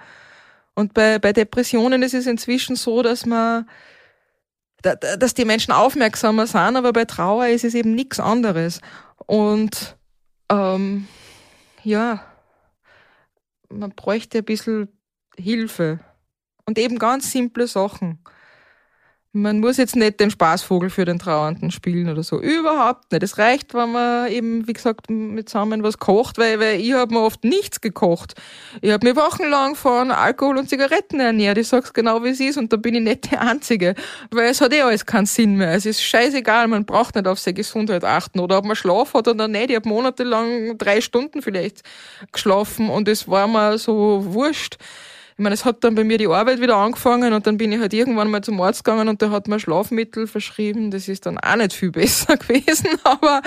Und 0.74 0.93
bei, 0.93 1.19
bei 1.19 1.34
Depressionen 1.34 2.01
ist 2.01 2.13
es 2.13 2.26
inzwischen 2.26 2.76
so, 2.76 3.01
dass 3.03 3.26
man 3.26 3.67
dass 4.82 5.34
die 5.34 5.45
Menschen 5.45 5.71
aufmerksamer 5.71 6.45
sind, 6.45 6.76
aber 6.76 6.91
bei 6.91 7.05
Trauer 7.05 7.47
ist 7.47 7.63
es 7.63 7.74
eben 7.74 7.95
nichts 7.95 8.19
anderes. 8.19 8.82
Und 9.15 9.95
ähm, 10.49 11.07
ja, 11.86 12.32
man 13.80 13.91
bräuchte 13.91 14.39
ein 14.39 14.45
bisschen 14.45 14.89
Hilfe. 15.38 15.99
Und 16.65 16.78
eben 16.78 16.97
ganz 16.97 17.32
simple 17.32 17.67
Sachen. 17.67 18.19
Man 19.36 19.61
muss 19.61 19.77
jetzt 19.77 19.95
nicht 19.95 20.19
den 20.19 20.29
Spaßvogel 20.29 20.91
für 20.91 21.05
den 21.05 21.17
Trauernden 21.17 21.71
spielen 21.71 22.07
oder 22.07 22.21
so. 22.21 22.39
Überhaupt 22.39 23.11
nicht. 23.11 23.23
Es 23.23 23.39
reicht, 23.39 23.73
wenn 23.73 23.91
man 23.91 24.31
eben, 24.31 24.67
wie 24.67 24.73
gesagt, 24.73 25.09
mit 25.09 25.49
zusammen 25.49 25.81
was 25.81 25.97
kocht, 25.97 26.38
weil, 26.38 26.59
weil 26.59 26.79
ich 26.79 26.93
habe 26.93 27.15
mir 27.15 27.21
oft 27.21 27.43
nichts 27.43 27.81
gekocht. 27.81 28.36
Ich 28.81 28.91
habe 28.91 29.07
mir 29.07 29.15
wochenlang 29.15 29.73
von 29.73 30.11
Alkohol 30.11 30.59
und 30.59 30.69
Zigaretten 30.69 31.19
ernährt. 31.19 31.57
Ich 31.57 31.67
sag's 31.67 31.93
genau, 31.93 32.23
wie 32.23 32.29
es 32.29 32.39
ist 32.39 32.57
und 32.57 32.71
da 32.71 32.77
bin 32.77 32.93
ich 32.93 33.01
nicht 33.01 33.31
die 33.31 33.38
Einzige. 33.38 33.95
Weil 34.29 34.51
es 34.51 34.61
hat 34.61 34.71
eh 34.71 34.81
alles 34.81 35.03
keinen 35.03 35.25
Sinn 35.25 35.55
mehr. 35.55 35.73
Es 35.73 35.88
ist 35.88 36.03
scheißegal, 36.03 36.67
man 36.67 36.86
braucht 36.86 37.15
nicht 37.15 37.27
auf 37.27 37.39
seine 37.39 37.55
Gesundheit 37.55 38.03
achten 38.03 38.39
oder 38.39 38.59
ob 38.59 38.65
man 38.65 38.75
Schlaf 38.75 39.15
hat 39.15 39.27
oder 39.27 39.47
nicht. 39.47 39.71
Ich 39.71 39.75
habe 39.75 39.89
monatelang 39.89 40.77
drei 40.77 41.01
Stunden 41.01 41.41
vielleicht 41.41 41.81
geschlafen 42.31 42.88
und 42.88 43.07
es 43.07 43.27
war 43.27 43.47
mir 43.47 43.79
so 43.79 44.23
wurscht. 44.27 44.77
Ich 45.36 45.39
meine, 45.39 45.55
es 45.55 45.65
hat 45.65 45.84
dann 45.84 45.95
bei 45.95 46.03
mir 46.03 46.17
die 46.17 46.27
Arbeit 46.27 46.61
wieder 46.61 46.77
angefangen 46.77 47.34
und 47.34 47.47
dann 47.47 47.57
bin 47.57 47.71
ich 47.71 47.79
halt 47.79 47.93
irgendwann 47.93 48.29
mal 48.29 48.43
zum 48.43 48.61
Arzt 48.61 48.84
gegangen 48.84 49.07
und 49.07 49.21
der 49.21 49.31
hat 49.31 49.47
mir 49.47 49.59
Schlafmittel 49.59 50.27
verschrieben. 50.27 50.91
Das 50.91 51.07
ist 51.07 51.25
dann 51.25 51.38
auch 51.39 51.55
nicht 51.55 51.73
viel 51.73 51.91
besser 51.91 52.38
gewesen, 52.38 52.88
aber 53.03 53.41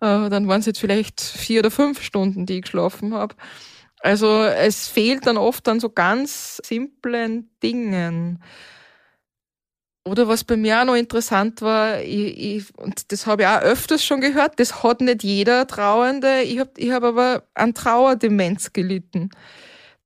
äh, 0.00 0.28
dann 0.28 0.48
waren 0.48 0.60
es 0.60 0.66
jetzt 0.66 0.80
vielleicht 0.80 1.20
vier 1.20 1.60
oder 1.60 1.70
fünf 1.70 2.02
Stunden, 2.02 2.46
die 2.46 2.56
ich 2.56 2.62
geschlafen 2.62 3.14
habe. 3.14 3.34
Also 4.00 4.42
es 4.42 4.86
fehlt 4.86 5.26
dann 5.26 5.38
oft 5.38 5.66
an 5.66 5.80
so 5.80 5.88
ganz 5.88 6.60
simplen 6.62 7.48
Dingen. 7.62 8.42
Oder 10.06 10.28
was 10.28 10.44
bei 10.44 10.58
mir 10.58 10.80
auch 10.80 10.84
noch 10.84 10.94
interessant 10.94 11.62
war, 11.62 12.02
ich, 12.02 12.38
ich, 12.56 12.78
und 12.78 13.10
das 13.10 13.26
habe 13.26 13.42
ich 13.42 13.48
auch 13.48 13.62
öfters 13.62 14.04
schon 14.04 14.20
gehört, 14.20 14.60
das 14.60 14.82
hat 14.82 15.00
nicht 15.00 15.22
jeder 15.22 15.66
Trauernde. 15.66 16.42
Ich 16.42 16.58
habe 16.58 16.70
ich 16.76 16.90
hab 16.90 17.02
aber 17.02 17.44
an 17.54 17.72
Trauerdemenz 17.72 18.74
gelitten. 18.74 19.30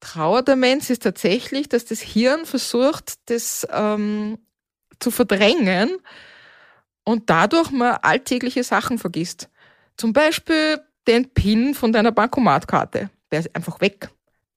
Trauerdemenz 0.00 0.90
ist 0.90 1.02
tatsächlich, 1.02 1.68
dass 1.68 1.84
das 1.84 2.00
Hirn 2.00 2.46
versucht, 2.46 3.14
das 3.26 3.66
ähm, 3.72 4.38
zu 5.00 5.10
verdrängen 5.10 5.90
und 7.04 7.30
dadurch 7.30 7.70
man 7.70 7.98
alltägliche 8.02 8.64
Sachen 8.64 8.98
vergisst. 8.98 9.48
Zum 9.96 10.12
Beispiel 10.12 10.80
den 11.06 11.30
PIN 11.30 11.74
von 11.74 11.92
deiner 11.92 12.12
Bankomatkarte. 12.12 13.10
Der 13.30 13.40
ist 13.40 13.54
einfach 13.56 13.80
weg. 13.80 14.10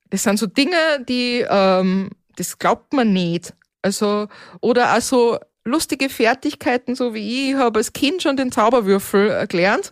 Das 0.09 0.23
sind 0.23 0.37
so 0.37 0.45
Dinge, 0.45 0.75
die, 1.07 1.45
ähm, 1.49 2.09
das 2.35 2.59
glaubt 2.59 2.93
man 2.93 3.13
nicht. 3.13 3.53
Also, 3.81 4.27
oder 4.59 4.89
also 4.89 5.39
lustige 5.63 6.09
Fertigkeiten, 6.09 6.95
so 6.95 7.13
wie 7.13 7.45
ich, 7.45 7.49
ich 7.51 7.55
habe 7.55 7.79
als 7.79 7.93
Kind 7.93 8.21
schon 8.21 8.37
den 8.37 8.51
Zauberwürfel 8.51 9.47
gelernt 9.47 9.91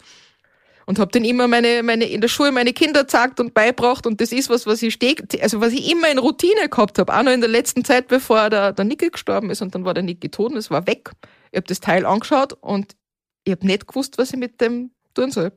und 0.89 0.97
habe 0.97 1.11
dann 1.11 1.23
immer 1.23 1.47
meine, 1.47 1.83
meine, 1.83 2.05
in 2.05 2.19
der 2.19 2.29
Schule 2.29 2.51
meine 2.51 2.73
Kinder 2.73 3.03
gesagt 3.03 3.39
und 3.39 3.53
beibracht 3.53 4.07
und 4.07 4.19
das 4.21 4.31
ist 4.31 4.49
was, 4.49 4.65
was 4.65 4.81
ich 4.81 4.91
steg, 4.91 5.23
also 5.39 5.61
was 5.61 5.71
ich 5.71 5.91
immer 5.91 6.09
in 6.09 6.17
Routine 6.17 6.67
gehabt 6.67 6.97
habe, 6.97 7.15
auch 7.15 7.21
noch 7.21 7.31
in 7.31 7.41
der 7.41 7.49
letzten 7.49 7.85
Zeit, 7.85 8.07
bevor 8.07 8.49
der, 8.49 8.73
der 8.73 8.85
Niki 8.85 9.11
gestorben 9.11 9.51
ist 9.51 9.61
und 9.61 9.75
dann 9.75 9.85
war 9.85 9.93
der 9.93 10.01
Niki 10.01 10.29
tot 10.29 10.51
und 10.51 10.57
es 10.57 10.71
war 10.71 10.87
weg. 10.87 11.11
Ich 11.51 11.57
habe 11.57 11.67
das 11.67 11.79
Teil 11.79 12.07
angeschaut 12.07 12.53
und 12.53 12.95
ich 13.43 13.51
habe 13.51 13.67
nicht 13.67 13.87
gewusst, 13.87 14.17
was 14.17 14.31
ich 14.31 14.39
mit 14.39 14.59
dem 14.61 14.89
tun 15.13 15.29
soll. 15.29 15.51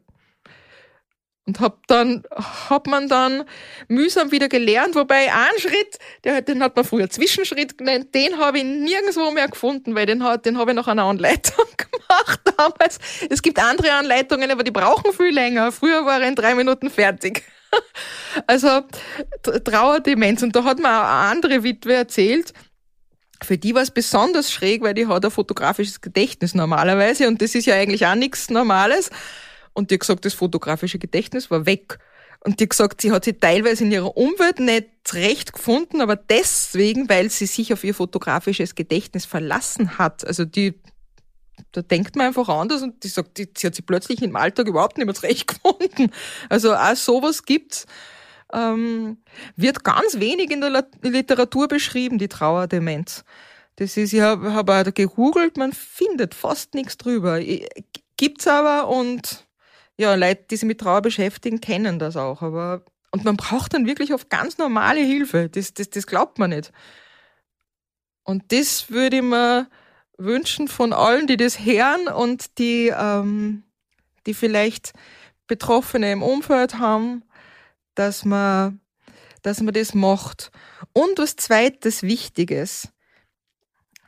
Und 1.45 1.59
hab 1.59 1.84
dann, 1.88 2.22
hat 2.70 2.86
man 2.86 3.09
dann 3.09 3.45
mühsam 3.88 4.30
wieder 4.30 4.49
gelernt, 4.49 4.95
wobei 4.95 5.32
ein 5.32 5.59
Schritt, 5.59 5.99
der, 6.22 6.40
den 6.40 6.62
hat 6.62 6.76
man 6.76 6.84
früher 6.84 7.11
Zwischenschritt 7.11 7.76
genannt, 7.76 8.14
den 8.14 8.38
habe 8.38 8.59
ich 8.59 8.64
nirgendwo 8.64 9.32
mehr 9.32 9.49
gefunden, 9.49 9.97
weil 9.97 10.07
den, 10.07 10.22
hat, 10.22 10.47
den 10.47 10.57
habe 10.57 10.70
ich 10.70 10.76
nach 10.76 10.86
einer 10.86 11.03
Anleitung 11.03 11.66
gemacht 11.76 12.40
damals. 12.57 12.99
Es 13.28 13.43
gibt 13.43 13.59
andere 13.59 13.93
Anleitungen, 13.93 14.53
aber 14.53 14.62
die 14.62 14.70
brauchen 14.70 15.12
viel 15.12 15.34
länger. 15.34 15.72
Früher 15.72 16.07
war 16.07 16.20
er 16.20 16.28
in 16.28 16.36
drei 16.36 16.55
Minuten 16.55 16.90
fertig. 16.90 17.43
Also 18.47 18.82
Trauerdemenz. 19.43 20.43
Und 20.43 20.55
da 20.55 20.64
hat 20.64 20.78
mir 20.78 20.88
auch 20.88 21.05
eine 21.05 21.30
andere 21.30 21.64
Witwe 21.64 21.95
erzählt, 21.95 22.53
für 23.43 23.59
die 23.59 23.74
war 23.74 23.82
es 23.82 23.90
besonders 23.90 24.53
schräg, 24.53 24.82
weil 24.82 24.95
die 24.95 25.07
hat 25.07 25.24
ein 25.24 25.30
fotografisches 25.30 26.01
Gedächtnis 26.01 26.55
normalerweise 26.55 27.28
und 27.28 27.43
das 27.43 27.55
ist 27.55 27.66
ja 27.66 27.74
eigentlich 27.74 28.07
auch 28.07 28.14
nichts 28.14 28.51
Normales. 28.51 29.11
Und 29.74 29.90
die 29.90 29.94
hat 29.94 30.00
gesagt, 30.00 30.24
das 30.24 30.34
fotografische 30.34 30.98
Gedächtnis 30.98 31.50
war 31.50 31.66
weg. 31.66 31.98
Und 32.44 32.58
die 32.58 32.64
hat 32.64 32.70
gesagt, 32.70 33.00
sie 33.00 33.12
hat 33.12 33.24
sich 33.24 33.38
teilweise 33.38 33.84
in 33.84 33.92
ihrer 33.92 34.16
Umwelt 34.16 34.58
nicht 34.58 34.88
recht 35.12 35.52
gefunden, 35.52 36.00
aber 36.00 36.16
deswegen, 36.16 37.08
weil 37.08 37.30
sie 37.30 37.46
sich 37.46 37.72
auf 37.72 37.84
ihr 37.84 37.94
fotografisches 37.94 38.74
Gedächtnis 38.74 39.26
verlassen 39.26 39.98
hat. 39.98 40.26
Also 40.26 40.44
die, 40.44 40.74
da 41.70 41.82
denkt 41.82 42.16
man 42.16 42.26
einfach 42.26 42.48
anders 42.48 42.82
und 42.82 43.04
die 43.04 43.08
sagt, 43.08 43.38
die, 43.38 43.48
sie 43.56 43.68
hat 43.68 43.76
sich 43.76 43.86
plötzlich 43.86 44.22
im 44.22 44.34
Alltag 44.34 44.66
überhaupt 44.66 44.98
nicht 44.98 45.06
mehr 45.06 45.14
zurecht 45.14 45.46
gefunden. 45.46 46.10
Also 46.48 46.74
auch 46.74 46.96
sowas 46.96 47.44
gibt's. 47.44 47.86
Ähm, 48.52 49.18
wird 49.56 49.82
ganz 49.82 50.18
wenig 50.18 50.50
in 50.50 50.60
der 50.60 50.84
Literatur 51.02 51.68
beschrieben, 51.68 52.18
die 52.18 52.28
Trauerdemenz. 52.28 53.24
Das 53.76 53.96
ist, 53.96 54.12
ich 54.12 54.20
habe 54.20 54.52
hab 54.52 54.68
auch 54.68 54.92
gegoogelt, 54.92 55.56
man 55.56 55.72
findet 55.72 56.34
fast 56.34 56.74
nichts 56.74 56.98
drüber. 56.98 57.40
Gibt's 58.16 58.46
aber 58.46 58.88
und 58.88 59.46
ja, 59.99 60.14
Leute, 60.14 60.45
die 60.51 60.57
sich 60.57 60.66
mit 60.66 60.80
Trauer 60.80 61.03
beschäftigen, 61.03 61.61
kennen 61.61 61.99
das 61.99 62.16
auch. 62.16 62.43
Aber, 62.43 62.84
und 63.11 63.24
man 63.24 63.36
braucht 63.36 63.74
dann 63.74 63.86
wirklich 63.86 64.14
auf 64.14 64.28
ganz 64.28 64.59
normale 64.59 65.01
Hilfe. 65.01 65.49
Das, 65.49 65.74
das, 65.74 65.90
das 65.90 66.07
glaubt 66.07 66.38
man 66.38 66.51
nicht. 66.51 66.72
Und 68.24 68.53
das 68.53 68.90
würde 68.90 69.16
ich 69.16 69.22
mir 69.22 69.68
wünschen 70.16 70.68
von 70.68 70.93
allen, 70.93 71.26
die 71.26 71.36
das 71.36 71.61
hören 71.61 72.09
und 72.09 72.59
die, 72.59 72.93
ähm, 72.97 73.64
die 74.26 74.34
vielleicht 74.34 74.93
Betroffene 75.47 76.12
im 76.12 76.22
Umfeld 76.22 76.78
haben, 76.78 77.24
dass 77.95 78.24
man, 78.24 78.80
dass 79.43 79.61
man 79.61 79.74
das 79.74 79.95
macht. 79.95 80.51
Und 80.93 81.18
was 81.18 81.36
zweites 81.36 82.03
Wichtiges. 82.03 82.91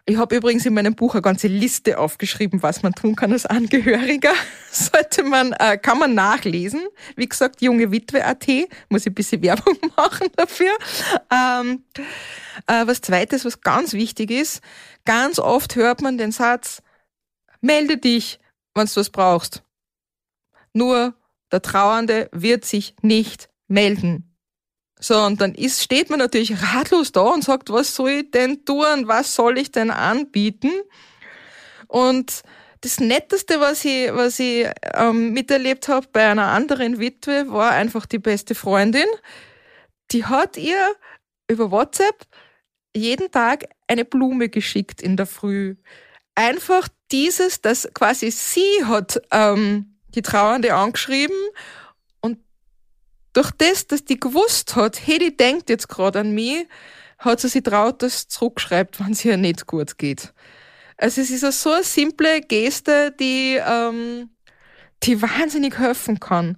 Ich 0.06 0.18
habe 0.18 0.36
übrigens 0.36 0.66
in 0.66 0.74
meinem 0.74 0.94
Buch 0.94 1.14
eine 1.14 1.22
ganze 1.22 1.48
Liste 1.48 1.98
aufgeschrieben, 1.98 2.62
was 2.62 2.82
man 2.82 2.92
tun 2.92 3.16
kann 3.16 3.32
als 3.32 3.46
Angehöriger. 3.46 4.32
Sollte 4.70 5.22
man, 5.22 5.52
äh, 5.52 5.78
kann 5.78 5.98
man 5.98 6.14
nachlesen. 6.14 6.86
Wie 7.16 7.26
gesagt, 7.26 7.62
junge 7.62 7.90
Witwe.at, 7.90 8.46
muss 8.90 9.02
ich 9.02 9.06
ein 9.06 9.14
bisschen 9.14 9.42
Werbung 9.42 9.78
machen 9.96 10.28
dafür. 10.36 10.76
Ähm, 11.32 11.84
äh, 12.66 12.86
was 12.86 13.00
zweites, 13.00 13.46
was 13.46 13.62
ganz 13.62 13.94
wichtig 13.94 14.30
ist, 14.30 14.60
ganz 15.06 15.38
oft 15.38 15.74
hört 15.74 16.02
man 16.02 16.18
den 16.18 16.32
Satz, 16.32 16.82
melde 17.62 17.96
dich, 17.96 18.38
wenn 18.74 18.86
du 18.86 18.96
was 18.96 19.08
brauchst. 19.08 19.62
Nur 20.74 21.14
der 21.50 21.62
Trauernde 21.62 22.28
wird 22.30 22.66
sich 22.66 22.94
nicht 23.00 23.48
melden. 23.68 24.33
So, 25.04 25.20
und 25.20 25.38
dann 25.42 25.54
ist, 25.54 25.82
steht 25.82 26.08
man 26.08 26.18
natürlich 26.18 26.54
ratlos 26.62 27.12
da 27.12 27.20
und 27.20 27.44
sagt, 27.44 27.68
was 27.68 27.94
soll 27.94 28.08
ich 28.10 28.30
denn 28.30 28.64
tun? 28.64 29.06
Was 29.06 29.34
soll 29.34 29.58
ich 29.58 29.70
denn 29.70 29.90
anbieten? 29.90 30.72
Und 31.88 32.40
das 32.80 33.00
Netteste, 33.00 33.60
was 33.60 33.84
ich, 33.84 34.14
was 34.14 34.38
ich 34.38 34.66
ähm, 34.94 35.34
miterlebt 35.34 35.88
habe 35.88 36.06
bei 36.10 36.26
einer 36.26 36.46
anderen 36.46 37.00
Witwe, 37.00 37.52
war 37.52 37.72
einfach 37.72 38.06
die 38.06 38.18
beste 38.18 38.54
Freundin. 38.54 39.04
Die 40.10 40.24
hat 40.24 40.56
ihr 40.56 40.96
über 41.48 41.70
WhatsApp 41.70 42.24
jeden 42.96 43.30
Tag 43.30 43.64
eine 43.86 44.06
Blume 44.06 44.48
geschickt 44.48 45.02
in 45.02 45.18
der 45.18 45.26
Früh. 45.26 45.76
Einfach 46.34 46.88
dieses, 47.12 47.60
dass 47.60 47.90
quasi 47.92 48.30
sie 48.30 48.86
hat 48.86 49.20
ähm, 49.30 49.98
die 50.14 50.22
Trauernde 50.22 50.72
angeschrieben 50.72 51.36
durch 53.34 53.50
das, 53.50 53.86
dass 53.86 54.04
die 54.04 54.18
gewusst 54.18 54.76
hat, 54.76 55.06
hey, 55.06 55.18
die 55.18 55.36
denkt 55.36 55.68
jetzt 55.68 55.88
gerade 55.88 56.20
an 56.20 56.32
mich, 56.32 56.66
hat 57.18 57.40
sie 57.40 57.48
sich 57.48 57.62
traut, 57.62 58.02
dass 58.02 58.28
zurückschreibt, 58.28 59.00
wenn 59.04 59.12
es 59.12 59.24
ihr 59.24 59.36
nicht 59.36 59.66
gut 59.66 59.98
geht. 59.98 60.32
Also 60.96 61.20
es 61.20 61.30
ist 61.30 61.62
so 61.62 61.72
eine 61.72 61.84
simple 61.84 62.40
Geste, 62.40 63.12
die, 63.18 63.60
ähm, 63.60 64.30
die 65.02 65.20
wahnsinnig 65.20 65.78
helfen 65.78 66.20
kann. 66.20 66.56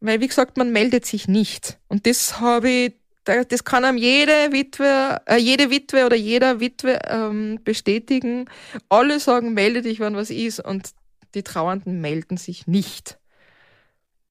Weil, 0.00 0.20
wie 0.20 0.26
gesagt, 0.26 0.56
man 0.56 0.72
meldet 0.72 1.06
sich 1.06 1.28
nicht. 1.28 1.78
Und 1.88 2.06
das 2.06 2.40
habe 2.40 2.68
ich, 2.68 2.94
das 3.24 3.64
kann 3.64 3.84
einem 3.84 3.98
jede 3.98 4.50
Witwe, 4.50 5.20
äh, 5.26 5.36
jede 5.36 5.70
Witwe 5.70 6.06
oder 6.06 6.16
jeder 6.16 6.58
Witwe 6.58 6.98
ähm, 7.06 7.60
bestätigen. 7.62 8.46
Alle 8.88 9.20
sagen, 9.20 9.54
melde 9.54 9.82
dich, 9.82 10.00
wenn 10.00 10.16
was 10.16 10.30
ist. 10.30 10.58
Und 10.58 10.90
die 11.34 11.44
Trauernden 11.44 12.00
melden 12.00 12.38
sich 12.38 12.66
nicht 12.66 13.19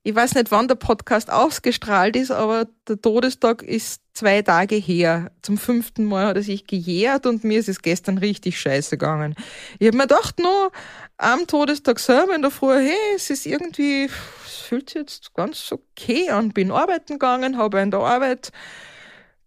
ich 0.03 0.15
weiß 0.15 0.35
nicht, 0.35 0.51
wann 0.51 0.67
der 0.67 0.75
Podcast 0.75 1.29
ausgestrahlt 1.29 2.15
ist, 2.15 2.31
aber 2.31 2.67
der 2.87 3.01
Todestag 3.01 3.61
ist 3.63 4.01
zwei 4.13 4.41
Tage 4.41 4.75
her. 4.75 5.31
Zum 5.41 5.57
fünften 5.57 6.05
Mal 6.05 6.27
hat 6.27 6.37
er 6.37 6.43
sich 6.43 6.65
gejährt 6.65 7.25
und 7.25 7.43
mir 7.43 7.59
ist 7.59 7.67
es 7.67 7.81
gestern 7.81 8.17
richtig 8.17 8.59
scheiße 8.59 8.97
gegangen. 8.97 9.35
Ich 9.77 9.87
habe 9.87 9.97
mir 9.97 10.07
gedacht, 10.07 10.39
nur 10.39 10.71
am 11.17 11.47
Todestag 11.47 11.99
selber 11.99 12.33
in 12.33 12.41
der 12.41 12.51
Früh, 12.51 12.75
hey, 12.75 13.15
es 13.15 13.29
ist 13.29 13.45
irgendwie, 13.45 14.05
es 14.45 14.55
fühlt 14.55 14.89
sich 14.89 15.01
jetzt 15.01 15.33
ganz 15.33 15.71
okay 15.71 16.29
an. 16.29 16.51
Bin 16.51 16.71
arbeiten 16.71 17.13
gegangen, 17.13 17.57
habe 17.57 17.81
in 17.81 17.91
der 17.91 17.99
Arbeit 17.99 18.51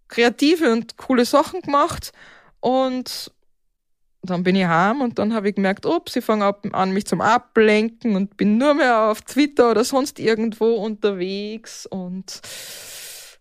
kreative 0.08 0.70
und 0.70 0.98
coole 0.98 1.24
Sachen 1.24 1.62
gemacht 1.62 2.12
und 2.60 3.32
dann 4.22 4.44
bin 4.44 4.54
ich 4.54 4.66
heim 4.66 5.00
und 5.00 5.18
dann 5.18 5.34
habe 5.34 5.48
ich 5.48 5.56
gemerkt, 5.56 5.84
ups, 5.84 6.14
ich 6.14 6.24
fange 6.24 6.54
an, 6.72 6.92
mich 6.92 7.06
zum 7.06 7.20
Ablenken 7.20 8.14
und 8.14 8.36
bin 8.36 8.56
nur 8.56 8.74
mehr 8.74 9.10
auf 9.10 9.22
Twitter 9.22 9.70
oder 9.70 9.84
sonst 9.84 10.20
irgendwo 10.20 10.74
unterwegs 10.74 11.86
und 11.86 12.40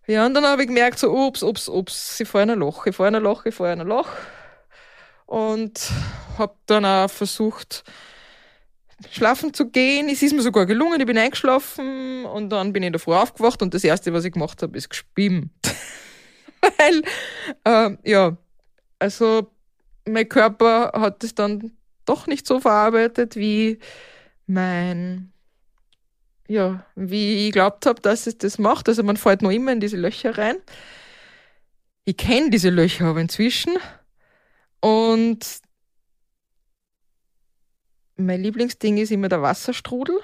ja, 0.08 0.26
und 0.26 0.34
dann 0.34 0.46
habe 0.46 0.64
ich 0.64 0.68
gemerkt, 0.68 0.98
so, 0.98 1.12
ups, 1.12 1.44
ups, 1.44 1.70
ups, 1.70 2.20
ich 2.20 2.28
fahre 2.28 2.44
in 2.44 2.50
ein 2.50 2.60
Loch, 2.60 2.88
ich 2.88 2.96
fahre 2.96 3.10
in 3.10 3.16
ein 3.16 3.24
Loch, 3.24 3.46
ich 3.46 3.54
fahre 3.54 3.74
in 3.74 3.82
ein 3.82 3.88
Loch 3.88 4.10
und 5.28 5.90
habe 6.38 6.56
dann 6.66 6.84
auch 6.84 7.10
versucht, 7.10 7.84
schlafen 9.12 9.54
zu 9.54 9.70
gehen. 9.70 10.10
Es 10.10 10.22
ist 10.22 10.34
mir 10.34 10.42
sogar 10.42 10.66
gelungen, 10.66 11.00
ich 11.00 11.06
bin 11.06 11.18
eingeschlafen 11.18 12.26
und 12.26 12.50
dann 12.50 12.74
bin 12.74 12.84
ich 12.84 12.88
in 12.88 12.94
der 12.94 13.00
Früh 13.00 13.14
aufgewacht 13.14 13.62
und 13.62 13.74
das 13.74 13.84
Erste, 13.84 14.14
was 14.14 14.26
ich 14.26 14.34
gemacht 14.34 14.62
habe, 14.62 14.78
ist 14.78 14.90
geschwimmt. 14.90 15.52
Weil, 16.78 17.02
äh, 17.64 17.98
ja, 18.10 18.36
also 19.00 19.52
mein 20.08 20.28
Körper 20.28 20.92
hat 20.96 21.24
es 21.24 21.36
dann 21.36 21.72
doch 22.06 22.28
nicht 22.28 22.48
so 22.48 22.60
verarbeitet, 22.60 23.36
wie 23.36 23.80
mein, 24.48 25.32
ja, 26.48 26.86
wie 26.96 27.48
ich 27.48 27.54
glaubt 27.54 27.86
habe, 27.86 28.02
dass 28.02 28.28
es 28.28 28.38
das 28.38 28.58
macht. 28.58 28.90
Also 28.90 29.04
man 29.04 29.18
fällt 29.18 29.42
noch 29.42 29.52
immer 29.52 29.72
in 29.72 29.80
diese 29.80 29.98
Löcher 29.98 30.38
rein. 30.38 30.58
Ich 32.06 32.18
kenne 32.18 32.50
diese 32.50 32.70
Löcher 32.70 33.06
aber 33.06 33.22
inzwischen. 33.22 33.78
Und 34.80 35.62
mein 38.16 38.42
Lieblingsding 38.42 38.98
ist 38.98 39.12
immer 39.12 39.30
der 39.30 39.42
Wasserstrudel. 39.42 40.20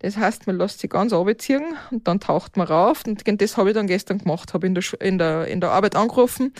Das 0.00 0.16
heißt, 0.16 0.46
man 0.46 0.56
lässt 0.56 0.80
sich 0.80 0.90
ganz 0.90 1.12
runterziehen 1.12 1.76
und 1.90 2.08
dann 2.08 2.20
taucht 2.20 2.56
man 2.56 2.66
rauf. 2.66 3.02
Und 3.06 3.22
das 3.40 3.56
habe 3.56 3.70
ich 3.70 3.74
dann 3.74 3.86
gestern 3.86 4.18
gemacht, 4.18 4.54
habe 4.54 4.66
in 4.66 4.74
der, 4.74 4.84
in 5.00 5.18
der, 5.18 5.46
in 5.46 5.60
der 5.60 5.70
Arbeit 5.70 5.94
angerufen 5.94 6.54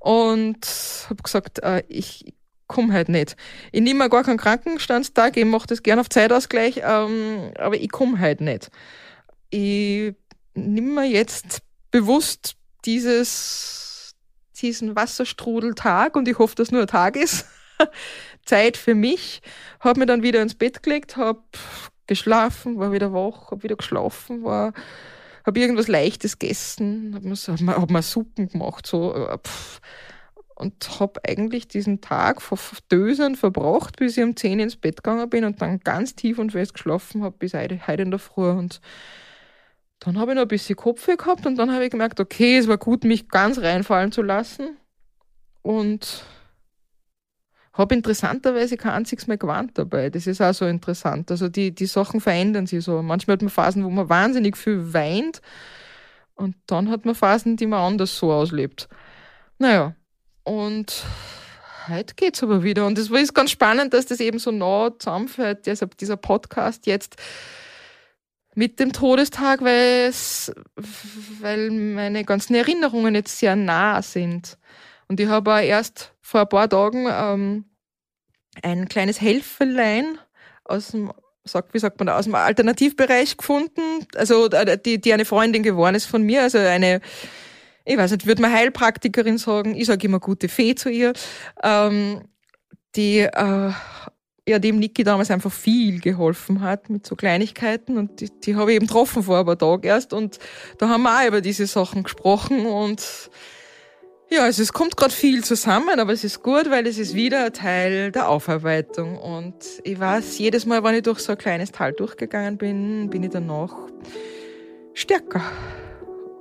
und 0.00 0.66
habe 1.08 1.22
gesagt, 1.22 1.60
äh, 1.60 1.84
ich 1.88 2.34
komme 2.66 2.92
halt 2.92 3.08
nicht. 3.08 3.36
Ich 3.70 3.80
nehme 3.80 4.08
gar 4.08 4.24
keinen 4.24 4.38
Krankenstandstag, 4.38 5.36
ich 5.36 5.44
mache 5.44 5.68
das 5.68 5.82
gerne 5.82 6.00
auf 6.00 6.08
Zeitausgleich, 6.08 6.82
ähm, 6.84 7.52
aber 7.58 7.76
ich 7.76 7.90
komme 7.90 8.18
halt 8.18 8.40
nicht. 8.40 8.70
Ich 9.50 10.14
nehme 10.54 10.92
mir 10.92 11.06
jetzt 11.06 11.62
bewusst 11.92 12.56
dieses, 12.84 14.14
diesen 14.60 14.96
Wasserstrudeltag 14.96 16.16
und 16.16 16.26
ich 16.26 16.38
hoffe, 16.38 16.56
dass 16.56 16.72
nur 16.72 16.82
ein 16.82 16.86
Tag 16.88 17.16
ist. 17.16 17.46
Zeit 18.44 18.76
für 18.76 18.94
mich, 18.94 19.42
habe 19.78 20.00
mir 20.00 20.06
dann 20.06 20.22
wieder 20.22 20.42
ins 20.42 20.54
Bett 20.54 20.82
gelegt, 20.82 21.16
habe 21.16 21.42
geschlafen, 22.10 22.78
war 22.78 22.92
wieder 22.92 23.12
wach, 23.12 23.50
habe 23.50 23.62
wieder 23.62 23.76
geschlafen, 23.76 24.44
war 24.44 24.72
habe 25.46 25.58
irgendwas 25.58 25.88
Leichtes 25.88 26.38
gegessen, 26.38 27.12
habe 27.14 27.28
mir, 27.28 27.34
hab 27.34 27.80
hab 27.80 27.90
mir 27.90 28.02
Suppen 28.02 28.48
gemacht, 28.48 28.86
so 28.86 29.14
äh, 29.14 29.38
und 30.60 31.00
habe 31.00 31.20
eigentlich 31.26 31.68
diesen 31.68 32.02
Tag 32.02 32.42
vor 32.42 32.58
Dösen 32.92 33.34
verbracht, 33.34 33.96
bis 33.96 34.18
ich 34.18 34.22
um 34.22 34.36
10 34.36 34.60
ins 34.60 34.76
Bett 34.76 35.02
gegangen 35.02 35.30
bin 35.30 35.44
und 35.44 35.62
dann 35.62 35.80
ganz 35.80 36.14
tief 36.14 36.38
und 36.38 36.52
fest 36.52 36.74
geschlafen 36.74 37.22
habe 37.22 37.34
bis 37.38 37.54
heute, 37.54 37.86
heute 37.86 38.02
in 38.02 38.10
der 38.10 38.20
Früh. 38.20 38.50
Und 38.50 38.82
dann 40.00 40.18
habe 40.18 40.32
ich 40.32 40.34
noch 40.34 40.42
ein 40.42 40.48
bisschen 40.48 40.76
Kopfweh 40.76 41.16
gehabt 41.16 41.46
und 41.46 41.56
dann 41.56 41.72
habe 41.72 41.84
ich 41.84 41.90
gemerkt, 41.90 42.20
okay, 42.20 42.58
es 42.58 42.68
war 42.68 42.76
gut, 42.76 43.04
mich 43.04 43.30
ganz 43.30 43.58
reinfallen 43.58 44.12
zu 44.12 44.20
lassen. 44.20 44.76
Und 45.62 46.24
habe 47.80 47.94
interessanterweise 47.94 48.76
kein 48.76 48.92
einziges 48.92 49.26
Mal 49.26 49.38
gewarnt 49.38 49.72
dabei. 49.74 50.10
Das 50.10 50.26
ist 50.26 50.40
auch 50.40 50.54
so 50.54 50.66
interessant. 50.66 51.30
Also 51.30 51.48
die, 51.48 51.74
die 51.74 51.86
Sachen 51.86 52.20
verändern 52.20 52.66
sich 52.66 52.84
so. 52.84 53.02
Manchmal 53.02 53.34
hat 53.34 53.42
man 53.42 53.50
Phasen, 53.50 53.84
wo 53.84 53.90
man 53.90 54.08
wahnsinnig 54.08 54.56
viel 54.56 54.92
weint 54.92 55.40
und 56.40 56.56
dann 56.66 56.90
hat 56.90 57.04
man 57.04 57.14
Phasen, 57.14 57.56
die 57.56 57.66
man 57.66 57.80
anders 57.80 58.16
so 58.16 58.32
auslebt. 58.32 58.88
Naja, 59.58 59.94
und 60.42 61.04
heute 61.86 62.14
geht's 62.14 62.42
aber 62.42 62.62
wieder. 62.62 62.86
Und 62.86 62.98
es 62.98 63.10
ist 63.10 63.34
ganz 63.34 63.50
spannend, 63.50 63.92
dass 63.92 64.06
das 64.06 64.20
eben 64.20 64.38
so 64.38 64.50
nah 64.50 64.90
zusammenfällt, 64.98 65.66
deshalb 65.66 65.98
dieser 65.98 66.16
Podcast 66.16 66.86
jetzt 66.86 67.16
mit 68.54 68.80
dem 68.80 68.92
Todestag, 68.92 69.62
weil 69.62 70.08
es, 70.08 70.50
weil 71.40 71.70
meine 71.70 72.24
ganzen 72.24 72.54
Erinnerungen 72.54 73.14
jetzt 73.14 73.38
sehr 73.38 73.54
nah 73.54 74.00
sind. 74.00 74.56
Und 75.08 75.20
ich 75.20 75.28
habe 75.28 75.52
auch 75.52 75.60
erst 75.60 76.14
vor 76.22 76.40
ein 76.40 76.48
paar 76.48 76.68
Tagen 76.68 77.06
ähm, 77.10 77.64
ein 78.62 78.88
kleines 78.88 79.20
Helferlein 79.20 80.18
aus 80.64 80.88
dem, 80.88 81.12
wie 81.72 81.78
sagt 81.78 81.98
man 81.98 82.06
da, 82.06 82.18
aus 82.18 82.24
dem 82.24 82.34
Alternativbereich 82.34 83.36
gefunden. 83.36 84.06
Also 84.14 84.48
äh, 84.50 84.78
die, 84.78 85.00
die 85.00 85.12
eine 85.12 85.24
Freundin 85.24 85.62
geworden 85.62 85.94
ist 85.94 86.06
von 86.06 86.22
mir, 86.22 86.42
also 86.42 86.58
eine, 86.58 87.00
ich 87.84 87.96
weiß 87.96 88.12
nicht, 88.12 88.26
würde 88.26 88.42
man 88.42 88.52
Heilpraktikerin 88.52 89.38
sagen, 89.38 89.74
ich 89.74 89.86
sage 89.86 90.06
immer 90.06 90.20
gute 90.20 90.48
Fee 90.48 90.74
zu 90.74 90.90
ihr, 90.90 91.12
ähm, 91.62 92.22
die 92.96 93.20
äh, 93.20 93.72
ja 94.48 94.58
dem 94.58 94.78
Niki 94.78 95.04
damals 95.04 95.30
einfach 95.30 95.52
viel 95.52 96.00
geholfen 96.00 96.60
hat 96.60 96.90
mit 96.90 97.06
so 97.06 97.16
Kleinigkeiten 97.16 97.96
und 97.96 98.20
die, 98.20 98.30
die 98.40 98.56
habe 98.56 98.72
ich 98.72 98.76
eben 98.76 98.86
getroffen 98.86 99.22
vor 99.22 99.38
ein 99.38 99.46
paar 99.46 99.58
Tagen 99.58 99.86
erst 99.86 100.12
und 100.12 100.38
da 100.78 100.88
haben 100.88 101.02
wir 101.02 101.20
auch 101.20 101.26
über 101.26 101.40
diese 101.40 101.66
Sachen 101.66 102.02
gesprochen 102.02 102.66
und 102.66 103.30
ja, 104.30 104.44
also 104.44 104.62
es 104.62 104.72
kommt 104.72 104.96
gerade 104.96 105.12
viel 105.12 105.42
zusammen, 105.42 105.98
aber 105.98 106.12
es 106.12 106.22
ist 106.22 106.42
gut, 106.42 106.70
weil 106.70 106.86
es 106.86 106.98
ist 106.98 107.14
wieder 107.14 107.46
ein 107.46 107.52
Teil 107.52 108.12
der 108.12 108.28
Aufarbeitung. 108.28 109.18
Und 109.18 109.54
ich 109.82 109.98
weiß, 109.98 110.38
jedes 110.38 110.66
Mal, 110.66 110.84
wenn 110.84 110.94
ich 110.94 111.02
durch 111.02 111.18
so 111.18 111.32
ein 111.32 111.38
kleines 111.38 111.72
Tal 111.72 111.92
durchgegangen 111.92 112.56
bin, 112.56 113.10
bin 113.10 113.24
ich 113.24 113.30
danach 113.30 113.74
stärker. 114.94 115.42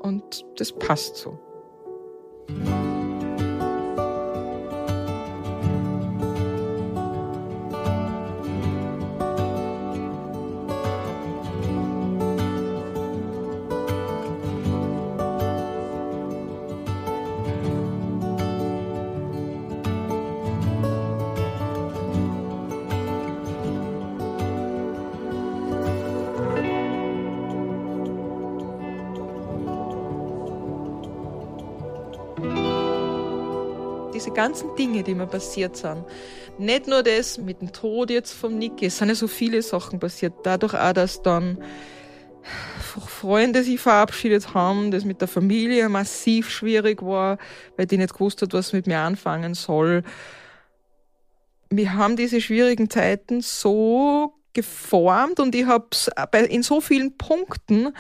Und 0.02 0.46
das 0.58 0.72
passt 0.72 1.18
so. 1.18 1.40
Ganzen 34.40 34.74
Dinge, 34.78 35.04
die 35.04 35.16
mir 35.16 35.28
passiert 35.28 35.76
sind. 35.76 36.06
Nicht 36.58 36.88
nur 36.88 37.04
das 37.04 37.38
mit 37.38 37.62
dem 37.62 37.74
Tod 37.74 38.10
jetzt 38.10 38.34
vom 38.34 38.58
Niki, 38.58 38.86
es 38.86 38.98
sind 38.98 39.10
ja 39.10 39.16
so 39.16 39.28
viele 39.28 39.62
Sachen 39.62 40.00
passiert. 40.00 40.34
Dadurch 40.44 40.74
auch, 40.74 40.94
dass 40.94 41.22
dann 41.22 41.58
Freunde 43.08 43.64
sich 43.64 43.82
verabschiedet 43.82 44.54
haben, 44.54 44.92
das 44.92 45.04
mit 45.04 45.20
der 45.20 45.28
Familie 45.28 45.90
massiv 45.90 46.50
schwierig 46.50 47.02
war, 47.02 47.38
weil 47.76 47.86
die 47.86 47.98
nicht 47.98 48.14
gewusst 48.14 48.42
hat, 48.42 48.54
was 48.54 48.72
mit 48.72 48.88
mir 48.88 49.00
anfangen 49.00 49.56
soll. 49.56 50.04
Wir 51.70 51.94
haben 51.94 52.16
diese 52.16 52.40
schwierigen 52.40 52.90
Zeiten 52.90 53.42
so 53.42 54.34
geformt 54.54 55.40
und 55.40 55.54
ich 55.54 55.66
habe 55.66 55.88
in 56.48 56.64
so 56.64 56.80
vielen 56.82 57.18
Punkten 57.18 57.94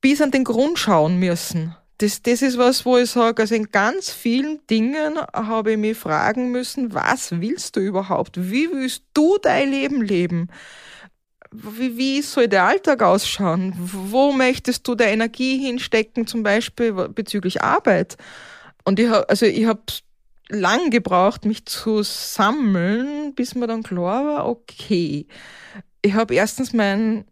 bis 0.00 0.22
an 0.22 0.30
den 0.30 0.44
Grund 0.44 0.78
schauen 0.78 1.18
müssen. 1.18 1.76
Das, 1.98 2.22
das 2.22 2.42
ist 2.42 2.58
was, 2.58 2.84
wo 2.84 2.98
ich 2.98 3.10
sage, 3.10 3.42
also 3.42 3.54
in 3.54 3.70
ganz 3.70 4.10
vielen 4.10 4.66
Dingen 4.66 5.18
habe 5.32 5.72
ich 5.72 5.78
mich 5.78 5.96
fragen 5.96 6.50
müssen, 6.50 6.94
was 6.94 7.40
willst 7.40 7.76
du 7.76 7.80
überhaupt? 7.80 8.50
Wie 8.50 8.70
willst 8.72 9.04
du 9.14 9.38
dein 9.40 9.70
Leben 9.70 10.02
leben? 10.02 10.48
wie, 11.52 11.96
wie 11.96 12.22
soll 12.22 12.48
der 12.48 12.64
Alltag 12.64 13.02
ausschauen? 13.02 13.74
Wo 13.76 14.32
möchtest 14.32 14.88
du 14.88 14.94
der 14.94 15.12
Energie 15.12 15.58
hinstecken, 15.58 16.26
zum 16.26 16.42
Beispiel 16.42 16.92
bezüglich 16.92 17.62
Arbeit? 17.62 18.16
Und 18.84 18.98
ich 18.98 19.08
habe, 19.08 19.28
also 19.28 19.46
ich 19.46 19.66
habe 19.66 19.82
lang 20.48 20.90
gebraucht, 20.90 21.44
mich 21.44 21.66
zu 21.66 22.02
sammeln, 22.02 23.34
bis 23.34 23.54
mir 23.54 23.66
dann 23.66 23.82
klar 23.82 24.24
war, 24.24 24.48
okay, 24.48 25.26
ich 26.00 26.14
habe 26.14 26.34
erstens 26.34 26.72
meinen 26.72 27.24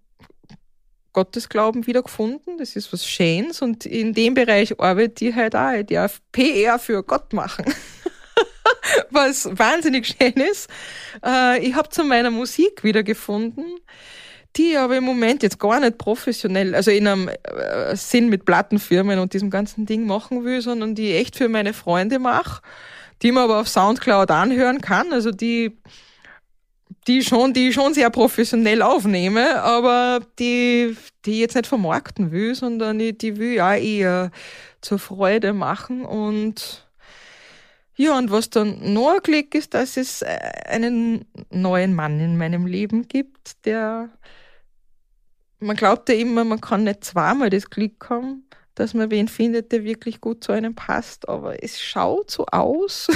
Gottesglauben 1.12 1.86
wieder 1.86 2.02
gefunden, 2.02 2.58
das 2.58 2.76
ist 2.76 2.92
was 2.92 3.06
Schönes 3.06 3.62
und 3.62 3.86
in 3.86 4.14
dem 4.14 4.34
Bereich 4.34 4.78
arbeite 4.80 5.26
ich 5.26 5.34
halt 5.34 5.56
auch, 5.56 5.72
ich 5.72 5.86
darf 5.86 6.20
PR 6.32 6.78
für 6.78 7.02
Gott 7.02 7.32
machen. 7.32 7.64
was 9.10 9.46
wahnsinnig 9.46 10.06
schön 10.06 10.34
ist. 10.34 10.68
Äh, 11.24 11.60
ich 11.60 11.74
habe 11.74 11.88
zu 11.88 12.04
meiner 12.04 12.30
Musik 12.30 12.84
wiedergefunden, 12.84 13.64
die 14.56 14.76
aber 14.76 14.96
im 14.96 15.04
Moment 15.04 15.42
jetzt 15.42 15.58
gar 15.58 15.80
nicht 15.80 15.98
professionell, 15.98 16.74
also 16.74 16.90
in 16.90 17.06
einem 17.06 17.28
äh, 17.28 17.96
Sinn 17.96 18.28
mit 18.28 18.44
Plattenfirmen 18.44 19.18
und 19.18 19.32
diesem 19.32 19.50
ganzen 19.50 19.86
Ding 19.86 20.06
machen 20.06 20.44
will, 20.44 20.60
sondern 20.60 20.94
die 20.94 21.14
echt 21.14 21.36
für 21.36 21.48
meine 21.48 21.72
Freunde 21.72 22.18
mache, 22.18 22.62
die 23.22 23.32
man 23.32 23.44
aber 23.44 23.60
auf 23.60 23.68
Soundcloud 23.68 24.30
anhören 24.30 24.80
kann. 24.80 25.12
Also 25.12 25.30
die 25.30 25.78
die 27.06 27.22
schon, 27.22 27.52
die 27.52 27.72
schon 27.72 27.94
sehr 27.94 28.10
professionell 28.10 28.82
aufnehme, 28.82 29.62
aber 29.62 30.20
die, 30.38 30.96
die 31.24 31.40
jetzt 31.40 31.54
nicht 31.54 31.66
vermarkten 31.66 32.30
will, 32.30 32.54
sondern 32.54 32.98
die, 32.98 33.16
die 33.16 33.38
will 33.38 33.54
ja 33.54 33.74
eher 33.74 34.30
zur 34.80 34.98
Freude 34.98 35.52
machen. 35.52 36.04
Und 36.04 36.86
ja, 37.96 38.16
und 38.16 38.30
was 38.30 38.50
dann 38.50 38.92
noch 38.92 39.14
ein 39.14 39.20
Glück 39.22 39.54
ist, 39.54 39.74
dass 39.74 39.96
es 39.96 40.22
äh, 40.22 40.38
einen 40.66 41.26
neuen 41.50 41.94
Mann 41.94 42.20
in 42.20 42.36
meinem 42.36 42.66
Leben 42.66 43.08
gibt, 43.08 43.64
der, 43.66 44.10
man 45.58 45.76
glaubt 45.76 46.08
ja 46.08 46.14
immer, 46.14 46.44
man 46.44 46.60
kann 46.60 46.84
nicht 46.84 47.04
zweimal 47.04 47.50
das 47.50 47.68
Glück 47.68 48.08
haben, 48.08 48.48
dass 48.74 48.94
man 48.94 49.10
wen 49.10 49.28
findet, 49.28 49.72
der 49.72 49.84
wirklich 49.84 50.20
gut 50.20 50.44
zu 50.44 50.52
einem 50.52 50.74
passt, 50.74 51.28
aber 51.28 51.62
es 51.62 51.80
schaut 51.80 52.30
so 52.30 52.46
aus, 52.46 53.08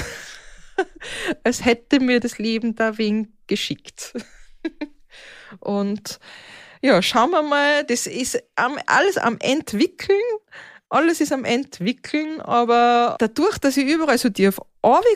als 1.44 1.64
hätte 1.64 2.00
mir 2.00 2.20
das 2.20 2.38
Leben 2.38 2.74
da 2.74 2.98
wen 2.98 3.33
geschickt. 3.46 4.14
und 5.60 6.18
ja, 6.82 7.00
schauen 7.00 7.30
wir 7.30 7.42
mal, 7.42 7.84
das 7.84 8.06
ist 8.06 8.42
alles 8.56 9.16
am 9.16 9.38
Entwickeln 9.40 10.20
alles 10.94 11.20
ist 11.20 11.32
am 11.32 11.44
entwickeln, 11.44 12.40
aber 12.40 13.16
dadurch, 13.18 13.58
dass 13.58 13.76
ich 13.76 13.86
überall 13.86 14.16
so 14.16 14.28
tief 14.30 14.60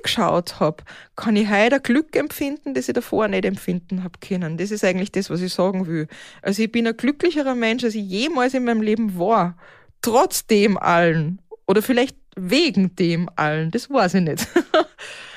geschaut 0.02 0.58
habe, 0.60 0.82
kann 1.14 1.36
ich 1.36 1.48
heute 1.48 1.80
Glück 1.80 2.16
empfinden, 2.16 2.74
das 2.74 2.88
ich 2.88 2.94
davor 2.94 3.28
nicht 3.28 3.44
empfinden 3.44 4.02
habe 4.02 4.18
können. 4.18 4.56
Das 4.56 4.70
ist 4.70 4.82
eigentlich 4.82 5.12
das, 5.12 5.30
was 5.30 5.40
ich 5.40 5.52
sagen 5.52 5.86
will. 5.86 6.08
Also 6.42 6.62
ich 6.62 6.72
bin 6.72 6.86
ein 6.86 6.96
glücklicherer 6.96 7.54
Mensch, 7.54 7.84
als 7.84 7.94
ich 7.94 8.02
jemals 8.02 8.54
in 8.54 8.64
meinem 8.64 8.82
Leben 8.82 9.18
war. 9.18 9.56
Trotz 10.02 10.46
dem 10.46 10.78
allen. 10.78 11.40
Oder 11.66 11.82
vielleicht 11.82 12.16
wegen 12.34 12.96
dem 12.96 13.28
allen. 13.36 13.70
Das 13.70 13.90
weiß 13.90 14.14
ich 14.14 14.22
nicht. 14.22 14.48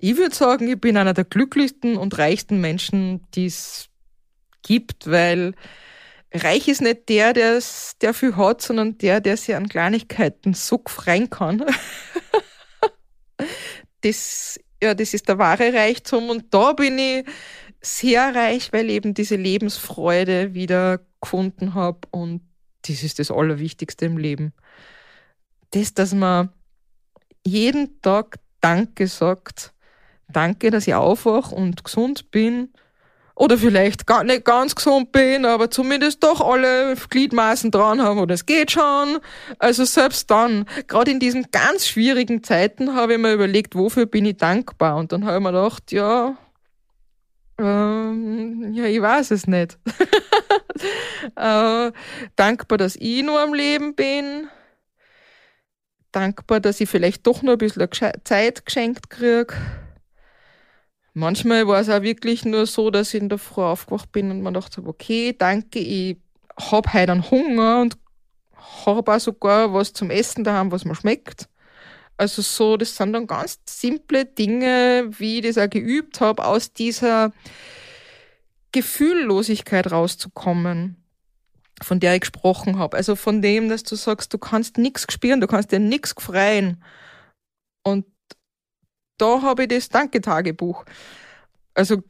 ich 0.00 0.16
würde 0.16 0.34
sagen, 0.34 0.68
ich 0.68 0.80
bin 0.80 0.96
einer 0.96 1.14
der 1.14 1.24
glücklichsten 1.24 1.96
und 1.96 2.18
reichsten 2.18 2.60
Menschen, 2.60 3.26
die 3.34 3.46
es 3.46 3.88
gibt, 4.62 5.10
weil 5.10 5.54
reich 6.32 6.68
ist 6.68 6.80
nicht 6.80 7.08
der, 7.08 7.32
der's, 7.32 7.96
der 8.00 8.14
viel 8.14 8.36
hat, 8.36 8.62
sondern 8.62 8.98
der, 8.98 9.20
der 9.20 9.36
sich 9.36 9.54
an 9.54 9.68
Kleinigkeiten 9.68 10.54
so 10.54 10.82
freien 10.86 11.28
kann. 11.28 11.64
das, 14.00 14.60
ja, 14.82 14.94
das 14.94 15.14
ist 15.14 15.28
der 15.28 15.38
wahre 15.38 15.72
Reichtum 15.72 16.30
und 16.30 16.52
da 16.54 16.72
bin 16.72 16.98
ich 16.98 17.26
sehr 17.82 18.34
reich, 18.34 18.72
weil 18.72 18.90
eben 18.90 19.14
diese 19.14 19.36
Lebensfreude 19.36 20.54
wieder 20.54 21.00
gefunden 21.20 21.74
habe 21.74 22.00
und 22.10 22.42
das 22.82 23.02
ist 23.02 23.18
das 23.18 23.30
Allerwichtigste 23.30 24.06
im 24.06 24.16
Leben. 24.16 24.52
Das, 25.72 25.94
dass 25.94 26.14
man 26.14 26.50
jeden 27.44 28.00
Tag 28.00 28.38
Danke 28.60 29.06
sagt. 29.06 29.72
Danke, 30.32 30.70
dass 30.70 30.86
ich 30.86 30.94
aufwache 30.94 31.54
und 31.54 31.84
gesund 31.84 32.30
bin 32.30 32.70
oder 33.40 33.56
vielleicht 33.56 34.06
gar 34.06 34.22
nicht 34.22 34.44
ganz 34.44 34.74
gesund 34.74 35.12
bin, 35.12 35.46
aber 35.46 35.70
zumindest 35.70 36.22
doch 36.22 36.42
alle 36.42 36.94
Gliedmaßen 37.08 37.70
dran 37.70 38.02
haben 38.02 38.18
oder 38.18 38.34
es 38.34 38.44
geht 38.44 38.70
schon. 38.70 39.18
Also 39.58 39.86
selbst 39.86 40.30
dann, 40.30 40.66
gerade 40.88 41.10
in 41.10 41.20
diesen 41.20 41.46
ganz 41.50 41.86
schwierigen 41.86 42.42
Zeiten, 42.42 42.94
habe 42.94 43.14
ich 43.14 43.18
mir 43.18 43.32
überlegt, 43.32 43.74
wofür 43.74 44.04
bin 44.04 44.26
ich 44.26 44.36
dankbar? 44.36 44.96
Und 44.96 45.12
dann 45.12 45.24
habe 45.24 45.38
ich 45.38 45.42
mir 45.42 45.52
gedacht, 45.52 45.90
ja, 45.90 46.36
ähm, 47.58 48.74
ja, 48.74 48.84
ich 48.84 49.00
weiß 49.00 49.30
es 49.30 49.46
nicht. 49.46 49.78
äh, 51.36 51.92
dankbar, 52.36 52.76
dass 52.76 52.94
ich 52.96 53.22
nur 53.22 53.40
am 53.40 53.54
Leben 53.54 53.94
bin. 53.94 54.48
Dankbar, 56.12 56.60
dass 56.60 56.78
ich 56.78 56.90
vielleicht 56.90 57.26
doch 57.26 57.40
noch 57.40 57.52
ein 57.52 57.58
bisschen 57.58 57.88
Zeit 58.22 58.66
geschenkt 58.66 59.08
kriege 59.08 59.54
Manchmal 61.12 61.66
war 61.66 61.80
es 61.80 61.88
auch 61.88 62.02
wirklich 62.02 62.44
nur 62.44 62.66
so, 62.66 62.90
dass 62.90 63.14
ich 63.14 63.20
in 63.20 63.28
der 63.28 63.38
Früh 63.38 63.62
aufgewacht 63.62 64.12
bin 64.12 64.30
und 64.30 64.42
man 64.42 64.54
dachte, 64.54 64.82
okay, 64.84 65.34
danke, 65.36 65.80
ich 65.80 66.18
hab 66.56 66.92
heute 66.92 67.12
einen 67.12 67.30
Hunger 67.30 67.80
und 67.80 67.98
habe 68.86 69.14
auch 69.14 69.20
sogar 69.20 69.72
was 69.72 69.92
zum 69.92 70.10
Essen 70.10 70.44
daheim, 70.44 70.70
was 70.70 70.84
mir 70.84 70.94
schmeckt. 70.94 71.48
Also 72.16 72.42
so, 72.42 72.76
das 72.76 72.96
sind 72.96 73.14
dann 73.14 73.26
ganz 73.26 73.58
simple 73.66 74.26
Dinge, 74.26 75.10
wie 75.18 75.38
ich 75.38 75.46
das 75.46 75.58
auch 75.58 75.70
geübt 75.70 76.20
habe, 76.20 76.44
aus 76.44 76.72
dieser 76.72 77.32
Gefühllosigkeit 78.72 79.90
rauszukommen, 79.90 81.02
von 81.82 81.98
der 81.98 82.14
ich 82.14 82.20
gesprochen 82.20 82.78
habe. 82.78 82.96
Also 82.96 83.16
von 83.16 83.42
dem, 83.42 83.68
dass 83.68 83.82
du 83.82 83.96
sagst, 83.96 84.32
du 84.34 84.38
kannst 84.38 84.78
nichts 84.78 85.06
spüren, 85.10 85.40
du 85.40 85.46
kannst 85.46 85.72
dir 85.72 85.80
nichts 85.80 86.14
freien. 86.18 86.84
Und 87.82 88.04
da 89.20 89.42
habe 89.42 89.62
ich 89.62 89.68
das 89.68 89.88
Danke-Tagebuch. 89.88 90.84
Also 91.74 92.02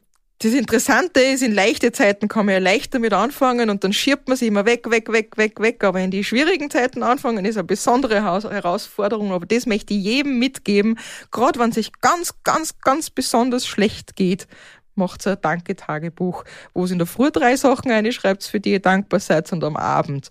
das 0.43 0.53
Interessante 0.53 1.19
ist, 1.19 1.43
in 1.43 1.53
leichte 1.53 1.91
Zeiten 1.91 2.27
kann 2.27 2.47
man 2.47 2.53
ja 2.53 2.59
leicht 2.59 2.95
damit 2.95 3.13
anfangen 3.13 3.69
und 3.69 3.83
dann 3.83 3.93
schiebt 3.93 4.27
man 4.27 4.35
sich 4.35 4.47
immer 4.47 4.65
weg, 4.65 4.89
weg, 4.89 5.11
weg, 5.11 5.37
weg, 5.37 5.59
weg. 5.59 5.83
Aber 5.83 5.99
in 5.99 6.09
die 6.09 6.23
schwierigen 6.23 6.71
Zeiten 6.71 7.03
anfangen 7.03 7.45
ist 7.45 7.57
eine 7.57 7.65
besondere 7.65 8.23
Herausforderung. 8.23 9.33
Aber 9.33 9.45
das 9.45 9.67
möchte 9.67 9.93
ich 9.93 10.03
jedem 10.03 10.39
mitgeben. 10.39 10.97
Gerade 11.29 11.59
wenn 11.59 11.69
es 11.69 11.75
sich 11.75 11.91
ganz, 12.01 12.33
ganz, 12.43 12.79
ganz 12.79 13.11
besonders 13.11 13.67
schlecht 13.67 14.15
geht, 14.15 14.47
macht 14.95 15.27
ein 15.27 15.37
Danke-Tagebuch, 15.39 16.43
wo 16.73 16.85
es 16.85 16.91
in 16.91 16.97
der 16.97 17.07
Früh 17.07 17.29
drei 17.29 17.55
Sachen 17.55 17.91
reinschreibt, 17.91 18.43
für 18.43 18.59
die 18.59 18.71
ihr 18.71 18.81
dankbar 18.81 19.19
seid 19.19 19.51
und 19.53 19.63
am 19.63 19.77
Abend. 19.77 20.29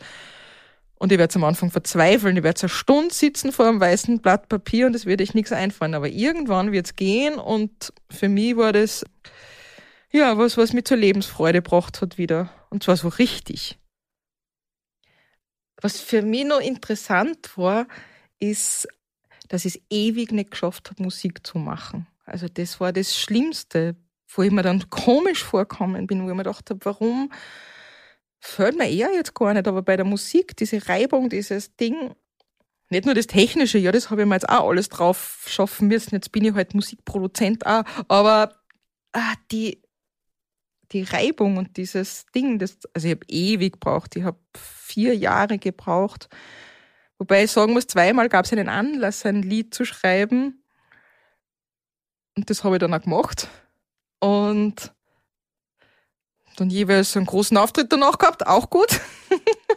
Und 1.03 1.13
ich 1.13 1.19
werde 1.19 1.35
am 1.37 1.45
Anfang 1.45 1.71
verzweifeln, 1.71 2.37
ich 2.37 2.43
werde 2.43 2.61
eine 2.61 2.69
Stunde 2.69 3.15
sitzen 3.15 3.53
vor 3.53 3.67
einem 3.67 3.81
weißen 3.81 4.21
Blatt 4.21 4.51
Papier 4.51 4.87
und 4.87 4.95
es 4.95 5.07
wird 5.07 5.23
euch 5.23 5.33
nichts 5.33 5.51
einfallen. 5.51 5.95
Aber 5.95 6.11
irgendwann 6.11 6.73
wird 6.73 6.85
es 6.85 6.95
gehen 6.95 7.37
und 7.37 7.95
für 8.11 8.29
mich 8.29 8.55
war 8.59 8.75
das 8.75 9.03
ja 10.13 10.37
was, 10.37 10.59
was 10.59 10.75
mich 10.75 10.85
zur 10.85 10.99
Lebensfreude 10.99 11.63
gebracht 11.63 12.03
hat 12.03 12.19
wieder. 12.19 12.51
Und 12.69 12.83
zwar 12.83 12.99
so 12.99 13.09
richtig. 13.09 13.79
Was 15.81 15.99
für 15.99 16.21
mich 16.21 16.45
noch 16.45 16.61
interessant 16.61 17.57
war, 17.57 17.87
ist, 18.39 18.87
dass 19.49 19.65
ich 19.65 19.77
es 19.77 19.83
ewig 19.89 20.33
nicht 20.33 20.51
geschafft 20.51 20.91
habe, 20.91 21.03
Musik 21.03 21.47
zu 21.47 21.57
machen. 21.57 22.09
Also 22.27 22.47
das 22.47 22.79
war 22.79 22.93
das 22.93 23.17
Schlimmste, 23.17 23.97
wo 24.29 24.43
ich 24.43 24.51
mir 24.51 24.63
dann 24.63 24.91
komisch 24.91 25.43
vorkommen 25.43 26.07
bin, 26.07 26.23
wo 26.23 26.29
ich 26.29 26.35
mir 26.35 26.43
gedacht 26.43 26.69
habe, 26.69 26.85
warum 26.85 27.33
fällt 28.41 28.77
mir 28.77 28.89
eher 28.89 29.13
jetzt 29.13 29.35
gar 29.35 29.53
nicht, 29.55 29.69
aber 29.69 29.83
bei 29.83 29.97
der 29.97 30.07
Musik, 30.07 30.57
diese 30.57 30.89
Reibung, 30.89 31.29
dieses 31.29 31.77
Ding, 31.77 32.15
nicht 32.89 33.05
nur 33.05 33.15
das 33.15 33.29
Technische, 33.29 33.79
ja, 33.79 33.93
das 33.93 34.11
habe 34.11 34.23
ich 34.23 34.29
mir 34.29 34.35
jetzt 34.35 34.49
auch 34.49 34.69
alles 34.69 34.89
drauf 34.89 35.45
schaffen 35.47 35.89
müssen. 35.89 36.15
Jetzt 36.15 36.33
bin 36.33 36.45
ich 36.45 36.55
halt 36.55 36.75
Musikproduzent 36.75 37.65
auch, 37.65 37.85
aber 38.09 38.57
ah, 39.13 39.35
die, 39.53 39.81
die 40.91 41.03
Reibung 41.03 41.57
und 41.57 41.77
dieses 41.77 42.27
Ding, 42.35 42.59
das, 42.59 42.79
also 42.95 43.07
ich 43.07 43.15
habe 43.15 43.27
ewig 43.29 43.75
gebraucht, 43.75 44.17
ich 44.17 44.25
habe 44.25 44.39
vier 44.57 45.15
Jahre 45.17 45.59
gebraucht. 45.59 46.29
Wobei 47.19 47.45
ich 47.45 47.53
sagen 47.53 47.75
muss, 47.75 47.87
zweimal 47.87 48.29
gab 48.29 48.47
es 48.47 48.53
einen 48.53 48.69
Anlass, 48.69 49.25
ein 49.27 49.43
Lied 49.43 49.75
zu 49.75 49.85
schreiben. 49.85 50.65
Und 52.37 52.51
das 52.51 52.65
habe 52.65 52.77
ich 52.77 52.81
dann 52.81 52.95
auch 52.95 53.03
gemacht. 53.03 53.49
Und 54.21 54.93
dann 56.57 56.71
jeweils 56.71 57.17
einen 57.17 57.27
großen 57.27 57.57
Auftritt 57.57 57.93
danach 57.93 58.19
gehabt, 58.19 58.47
auch 58.47 58.71
gut. 58.71 59.01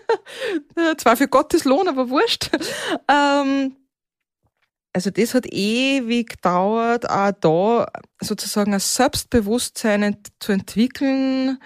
Zwar 0.98 1.18
für 1.18 1.28
Gottes 1.28 1.64
Lohn, 1.66 1.88
aber 1.88 2.10
wurscht. 2.10 2.50
Ähm, 3.08 3.76
also 4.94 5.10
das 5.10 5.34
hat 5.34 5.46
ewig 5.52 6.30
gedauert, 6.30 7.10
auch 7.10 7.32
da 7.40 7.88
sozusagen 8.22 8.74
ein 8.74 8.80
Selbstbewusstsein 8.80 10.18
zu 10.40 10.52
entwickeln, 10.52 11.58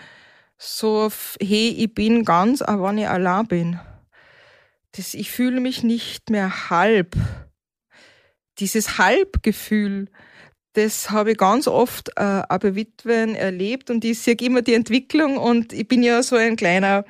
so, 0.57 1.11
hey, 1.39 1.69
ich 1.69 1.93
bin 1.93 2.25
ganz, 2.25 2.61
auch 2.61 2.81
wenn 2.81 2.97
ich 2.97 3.07
allein 3.07 3.47
bin. 3.47 3.79
Das, 4.93 5.13
ich 5.13 5.29
fühle 5.29 5.59
mich 5.59 5.83
nicht 5.83 6.29
mehr 6.29 6.69
halb. 6.69 7.15
Dieses 8.57 8.97
Halbgefühl, 8.97 10.09
das 10.77 11.09
habe 11.09 11.31
ich 11.31 11.37
ganz 11.37 11.67
oft 11.67 12.09
äh, 12.17 12.43
bei 12.47 12.75
Witwen 12.75 13.33
erlebt 13.33 13.89
und 13.89 14.05
ich 14.05 14.19
sehe 14.19 14.35
immer 14.35 14.61
die 14.61 14.75
Entwicklung 14.75 15.37
und 15.37 15.73
ich 15.73 15.87
bin 15.87 16.03
ja 16.03 16.21
so 16.21 16.35
ein 16.35 16.55
kleiner, 16.55 17.03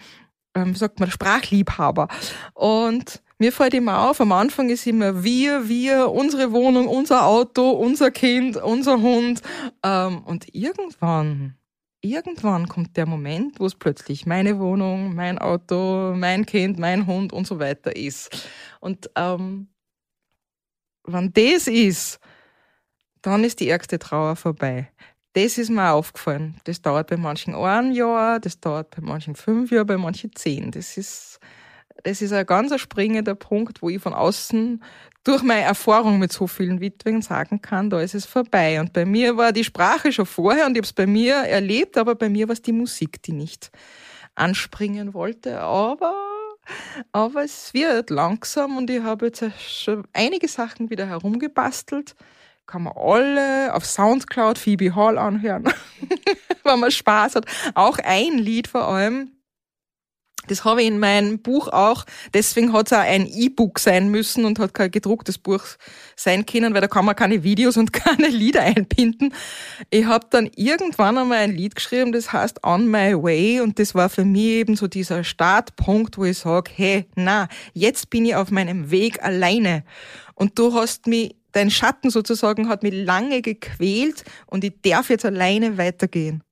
ähm, 0.55 0.73
sagt 0.73 1.01
man, 1.01 1.11
Sprachliebhaber. 1.11 2.07
Und 2.53 3.21
mir 3.37 3.51
fällt 3.51 3.73
immer 3.73 4.09
auf, 4.09 4.21
am 4.21 4.31
Anfang 4.31 4.69
ist 4.69 4.87
immer 4.87 5.21
wir, 5.21 5.67
wir, 5.67 6.09
unsere 6.11 6.53
Wohnung, 6.53 6.87
unser 6.87 7.25
Auto, 7.25 7.71
unser 7.71 8.09
Kind, 8.09 8.55
unser 8.55 9.01
Hund. 9.01 9.41
Ähm, 9.83 10.23
und 10.23 10.55
irgendwann 10.55 11.55
irgendwann 12.01 12.69
kommt 12.69 12.95
der 12.95 13.05
Moment, 13.05 13.59
wo 13.59 13.65
es 13.65 13.75
plötzlich 13.75 14.25
meine 14.25 14.59
Wohnung, 14.59 15.13
mein 15.13 15.39
Auto, 15.39 16.13
mein 16.15 16.45
Kind, 16.45 16.79
mein 16.79 17.05
Hund 17.05 17.33
und 17.33 17.45
so 17.45 17.59
weiter 17.59 17.95
ist. 17.97 18.47
Und 18.79 19.09
ähm, 19.15 19.67
wenn 21.03 21.33
das 21.33 21.67
ist, 21.67 22.19
dann 23.27 23.43
ist 23.43 23.59
die 23.59 23.67
ärgste 23.67 23.99
Trauer 23.99 24.37
vorbei. 24.37 24.89
Das 25.33 25.57
ist 25.57 25.69
mir 25.69 25.91
aufgefallen. 25.91 26.55
Das 26.63 26.81
dauert 26.81 27.07
bei 27.07 27.17
manchen 27.17 27.53
ein 27.55 27.91
Jahr, 27.91 28.39
das 28.39 28.59
dauert 28.61 28.95
bei 28.95 29.01
manchen 29.01 29.35
fünf 29.35 29.69
Jahre, 29.69 29.83
bei 29.83 29.97
manchen 29.97 30.33
zehn. 30.33 30.71
Das 30.71 30.95
ist, 30.95 31.41
das 32.03 32.21
ist 32.21 32.31
ein 32.31 32.45
ganz 32.45 32.79
springender 32.79 33.35
Punkt, 33.35 33.81
wo 33.81 33.89
ich 33.89 34.01
von 34.01 34.13
außen 34.13 34.81
durch 35.25 35.43
meine 35.43 35.63
Erfahrung 35.63 36.19
mit 36.19 36.31
so 36.31 36.47
vielen 36.47 36.79
Witwen 36.79 37.21
sagen 37.21 37.61
kann, 37.61 37.89
da 37.89 37.99
ist 37.99 38.15
es 38.15 38.25
vorbei. 38.25 38.79
Und 38.79 38.93
bei 38.93 39.03
mir 39.03 39.35
war 39.35 39.51
die 39.51 39.65
Sprache 39.65 40.13
schon 40.13 40.25
vorher 40.25 40.65
und 40.65 40.71
ich 40.71 40.77
habe 40.77 40.85
es 40.85 40.93
bei 40.93 41.05
mir 41.05 41.35
erlebt, 41.35 41.97
aber 41.97 42.15
bei 42.15 42.29
mir 42.29 42.47
war 42.47 42.53
es 42.53 42.61
die 42.61 42.71
Musik, 42.71 43.21
die 43.23 43.33
nicht 43.33 43.71
anspringen 44.35 45.13
wollte. 45.13 45.59
Aber, 45.59 46.15
aber 47.11 47.43
es 47.43 47.73
wird 47.73 48.09
langsam 48.09 48.77
und 48.77 48.89
ich 48.89 49.03
habe 49.03 49.25
jetzt 49.25 49.43
schon 49.59 50.07
einige 50.13 50.47
Sachen 50.47 50.89
wieder 50.89 51.07
herumgebastelt. 51.07 52.15
Kann 52.67 52.83
man 52.83 52.93
alle 52.97 53.73
auf 53.73 53.85
Soundcloud 53.85 54.57
Phoebe 54.57 54.93
Hall 54.93 55.17
anhören, 55.17 55.63
wenn 56.63 56.79
man 56.79 56.91
Spaß 56.91 57.35
hat. 57.35 57.45
Auch 57.75 57.97
ein 57.99 58.37
Lied 58.37 58.67
vor 58.67 58.87
allem, 58.87 59.31
das 60.47 60.63
habe 60.63 60.81
ich 60.81 60.87
in 60.87 60.99
meinem 60.99 61.39
Buch 61.39 61.67
auch. 61.67 62.05
Deswegen 62.33 62.73
hat 62.73 62.87
es 62.87 62.93
auch 62.93 63.01
ein 63.01 63.27
E-Book 63.27 63.79
sein 63.79 64.09
müssen 64.09 64.45
und 64.45 64.59
hat 64.59 64.73
kein 64.73 64.91
gedrucktes 64.91 65.37
Buch 65.37 65.63
sein 66.15 66.45
können, 66.45 66.73
weil 66.73 66.81
da 66.81 66.87
kann 66.87 67.05
man 67.05 67.15
keine 67.15 67.43
Videos 67.43 67.77
und 67.77 67.93
keine 67.93 68.27
Lieder 68.27 68.61
einbinden. 68.61 69.33
Ich 69.89 70.05
habe 70.05 70.27
dann 70.29 70.49
irgendwann 70.55 71.17
einmal 71.17 71.39
ein 71.39 71.55
Lied 71.55 71.75
geschrieben, 71.75 72.11
das 72.11 72.33
heißt 72.33 72.63
On 72.63 72.89
My 72.89 73.13
Way 73.13 73.61
und 73.61 73.79
das 73.79 73.93
war 73.93 74.09
für 74.09 74.25
mich 74.25 74.43
eben 74.43 74.75
so 74.75 74.87
dieser 74.87 75.23
Startpunkt, 75.23 76.17
wo 76.17 76.25
ich 76.25 76.39
sage, 76.39 76.71
hey, 76.73 77.05
na, 77.15 77.47
jetzt 77.73 78.09
bin 78.09 78.25
ich 78.25 78.35
auf 78.35 78.51
meinem 78.51 78.89
Weg 78.91 79.23
alleine. 79.23 79.83
Und 80.35 80.57
du 80.59 80.73
hast 80.73 81.07
mich, 81.07 81.35
dein 81.51 81.71
Schatten 81.71 82.09
sozusagen 82.09 82.69
hat 82.69 82.83
mich 82.83 82.93
lange 82.93 83.41
gequält 83.41 84.23
und 84.45 84.63
ich 84.63 84.73
darf 84.81 85.09
jetzt 85.09 85.25
alleine 85.25 85.77
weitergehen 85.77 86.43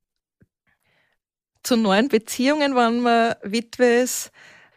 zu 1.66 1.76
neuen 1.76 2.08
Beziehungen, 2.08 2.76
wenn 2.76 3.00
man 3.00 3.34
Witwe 3.42 4.02
ist. 4.02 4.30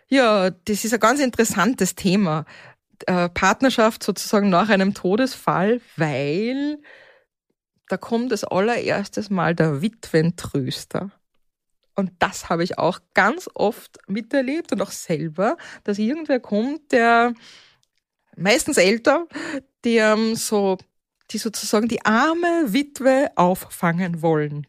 Ja, 0.09 0.49
das 0.49 0.83
ist 0.83 0.93
ein 0.93 0.99
ganz 0.99 1.19
interessantes 1.19 1.95
Thema. 1.95 2.45
Äh, 3.05 3.29
Partnerschaft 3.29 4.03
sozusagen 4.03 4.49
nach 4.49 4.69
einem 4.69 4.93
Todesfall, 4.93 5.81
weil 5.95 6.79
da 7.87 7.97
kommt 7.97 8.31
das 8.31 8.43
allererstes 8.43 9.29
Mal 9.29 9.55
der 9.55 9.81
Witwentröster. 9.81 11.11
Und 11.95 12.11
das 12.19 12.49
habe 12.49 12.63
ich 12.63 12.77
auch 12.77 12.99
ganz 13.13 13.49
oft 13.53 13.97
miterlebt 14.07 14.71
und 14.71 14.81
auch 14.81 14.91
selber, 14.91 15.57
dass 15.83 15.99
irgendwer 15.99 16.39
kommt, 16.39 16.91
der 16.91 17.33
meistens 18.35 18.77
älter, 18.77 19.27
die 19.85 19.97
ähm, 19.97 20.35
so, 20.35 20.77
die 21.31 21.37
sozusagen 21.37 21.87
die 21.87 22.05
arme 22.05 22.73
Witwe 22.73 23.31
auffangen 23.35 24.21
wollen 24.21 24.67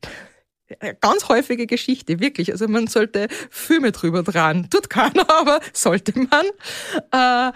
ganz 1.01 1.29
häufige 1.29 1.67
Geschichte, 1.67 2.21
wirklich. 2.21 2.53
Also 2.53 2.69
man 2.69 2.87
sollte 2.87 3.29
Filme 3.51 3.93
drüber 3.93 4.23
dran. 4.23 4.69
Tut 4.71 4.91
keiner, 4.91 5.29
aber 5.41 5.61
sollte 5.73 6.13
man. 6.17 6.47
Äh, 7.11 7.53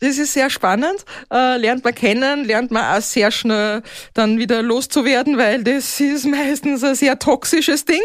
das 0.00 0.16
ist 0.18 0.32
sehr 0.32 0.48
spannend, 0.48 1.04
äh, 1.32 1.56
lernt 1.56 1.82
man 1.82 1.92
kennen, 1.92 2.44
lernt 2.44 2.70
man 2.70 2.96
auch 2.96 3.02
sehr 3.02 3.32
schnell 3.32 3.82
dann 4.14 4.38
wieder 4.38 4.62
loszuwerden, 4.62 5.38
weil 5.38 5.64
das 5.64 5.98
ist 5.98 6.24
meistens 6.24 6.84
ein 6.84 6.94
sehr 6.94 7.18
toxisches 7.18 7.84
Ding. 7.84 8.02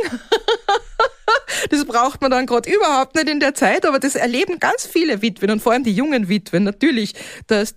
das 1.69 1.85
braucht 1.85 2.19
man 2.19 2.31
dann 2.31 2.47
gerade 2.47 2.67
überhaupt 2.67 3.13
nicht 3.13 3.29
in 3.29 3.39
der 3.39 3.53
Zeit, 3.53 3.85
aber 3.85 3.99
das 3.99 4.15
erleben 4.15 4.59
ganz 4.59 4.87
viele 4.87 5.21
Witwen 5.21 5.51
und 5.51 5.61
vor 5.61 5.73
allem 5.73 5.83
die 5.83 5.93
jungen 5.93 6.29
Witwen 6.29 6.63
natürlich, 6.63 7.13
dass 7.45 7.75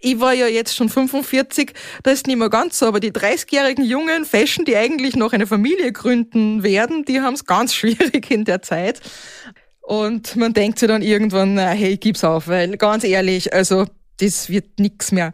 ich 0.00 0.20
war 0.20 0.32
ja 0.32 0.46
jetzt 0.46 0.76
schon 0.76 0.88
45, 0.88 1.72
da 2.02 2.10
ist 2.10 2.26
nicht 2.26 2.36
mehr 2.36 2.50
ganz 2.50 2.78
so, 2.78 2.86
aber 2.86 3.00
die 3.00 3.12
30-jährigen 3.12 3.84
jungen 3.84 4.24
Fashion, 4.24 4.64
die 4.64 4.76
eigentlich 4.76 5.16
noch 5.16 5.32
eine 5.32 5.46
Familie 5.46 5.92
gründen 5.92 6.62
werden, 6.62 7.04
die 7.04 7.20
haben 7.20 7.34
es 7.34 7.44
ganz 7.44 7.74
schwierig 7.74 8.30
in 8.30 8.44
der 8.44 8.62
Zeit. 8.62 9.00
Und 9.80 10.34
man 10.36 10.52
denkt 10.52 10.78
sich 10.78 10.88
dann 10.88 11.02
irgendwann, 11.02 11.54
na, 11.54 11.68
hey, 11.68 11.96
gib's 11.96 12.24
auf, 12.24 12.48
weil 12.48 12.76
ganz 12.76 13.04
ehrlich, 13.04 13.54
also 13.54 13.86
das 14.18 14.50
wird 14.50 14.78
nix 14.80 15.12
mehr. 15.12 15.32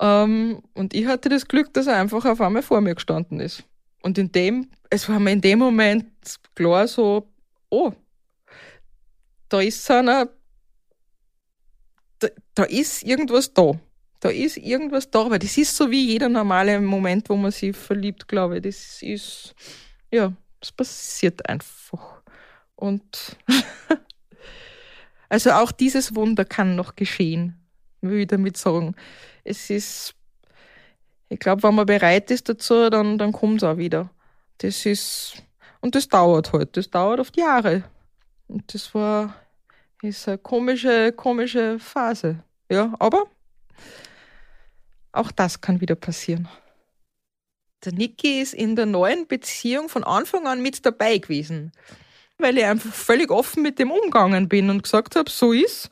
Ähm, 0.00 0.62
und 0.74 0.94
ich 0.94 1.06
hatte 1.06 1.28
das 1.28 1.46
Glück, 1.46 1.74
dass 1.74 1.86
er 1.86 1.96
einfach 1.96 2.24
auf 2.24 2.40
einmal 2.40 2.62
vor 2.62 2.80
mir 2.80 2.94
gestanden 2.94 3.40
ist. 3.40 3.64
Und 4.02 4.16
in 4.16 4.32
dem, 4.32 4.70
es 4.88 5.08
war 5.08 5.20
mir 5.20 5.32
in 5.32 5.42
dem 5.42 5.58
Moment 5.58 6.06
klar 6.54 6.88
so, 6.88 7.28
oh, 7.68 7.92
da 9.50 9.60
ist 9.60 9.90
einer, 9.90 10.30
da, 12.20 12.28
da 12.54 12.64
ist 12.64 13.02
irgendwas 13.02 13.52
da 13.52 13.78
da 14.20 14.28
ist 14.28 14.58
irgendwas 14.58 15.10
da, 15.10 15.22
aber 15.22 15.38
das 15.38 15.56
ist 15.56 15.74
so 15.74 15.90
wie 15.90 16.12
jeder 16.12 16.28
normale 16.28 16.78
Moment, 16.80 17.28
wo 17.30 17.36
man 17.36 17.50
sich 17.50 17.74
verliebt, 17.74 18.28
glaube 18.28 18.56
ich. 18.56 18.62
Das 18.62 19.02
ist, 19.02 19.54
ja, 20.10 20.32
das 20.60 20.72
passiert 20.72 21.48
einfach. 21.48 22.22
Und 22.76 23.36
also 25.30 25.52
auch 25.52 25.72
dieses 25.72 26.14
Wunder 26.14 26.44
kann 26.44 26.76
noch 26.76 26.96
geschehen, 26.96 27.58
will 28.02 28.20
ich 28.20 28.26
damit 28.26 28.58
sagen. 28.58 28.94
Es 29.42 29.70
ist, 29.70 30.14
ich 31.30 31.38
glaube, 31.38 31.62
wenn 31.62 31.74
man 31.74 31.86
bereit 31.86 32.30
ist 32.30 32.48
dazu, 32.48 32.90
dann, 32.90 33.16
dann 33.16 33.32
kommt 33.32 33.62
es 33.62 33.64
auch 33.64 33.78
wieder. 33.78 34.10
Das 34.58 34.84
ist, 34.84 35.42
und 35.80 35.94
das 35.94 36.08
dauert 36.08 36.52
halt, 36.52 36.76
das 36.76 36.90
dauert 36.90 37.20
oft 37.20 37.38
Jahre. 37.38 37.84
Und 38.48 38.74
das 38.74 38.94
war, 38.94 39.34
ist 40.02 40.28
eine 40.28 40.36
komische, 40.36 41.12
komische 41.12 41.78
Phase. 41.78 42.44
Ja, 42.68 42.94
aber 42.98 43.26
auch 45.12 45.30
das 45.30 45.60
kann 45.60 45.80
wieder 45.80 45.94
passieren. 45.94 46.48
Der 47.84 47.92
Niki 47.92 48.40
ist 48.40 48.54
in 48.54 48.76
der 48.76 48.86
neuen 48.86 49.26
Beziehung 49.26 49.88
von 49.88 50.04
Anfang 50.04 50.46
an 50.46 50.62
mit 50.62 50.84
dabei 50.84 51.18
gewesen, 51.18 51.72
weil 52.38 52.58
ich 52.58 52.64
einfach 52.64 52.92
völlig 52.92 53.30
offen 53.30 53.62
mit 53.62 53.78
dem 53.78 53.90
umgegangen 53.90 54.48
bin 54.48 54.68
und 54.68 54.82
gesagt 54.82 55.16
habe, 55.16 55.30
so 55.30 55.52
ist. 55.52 55.90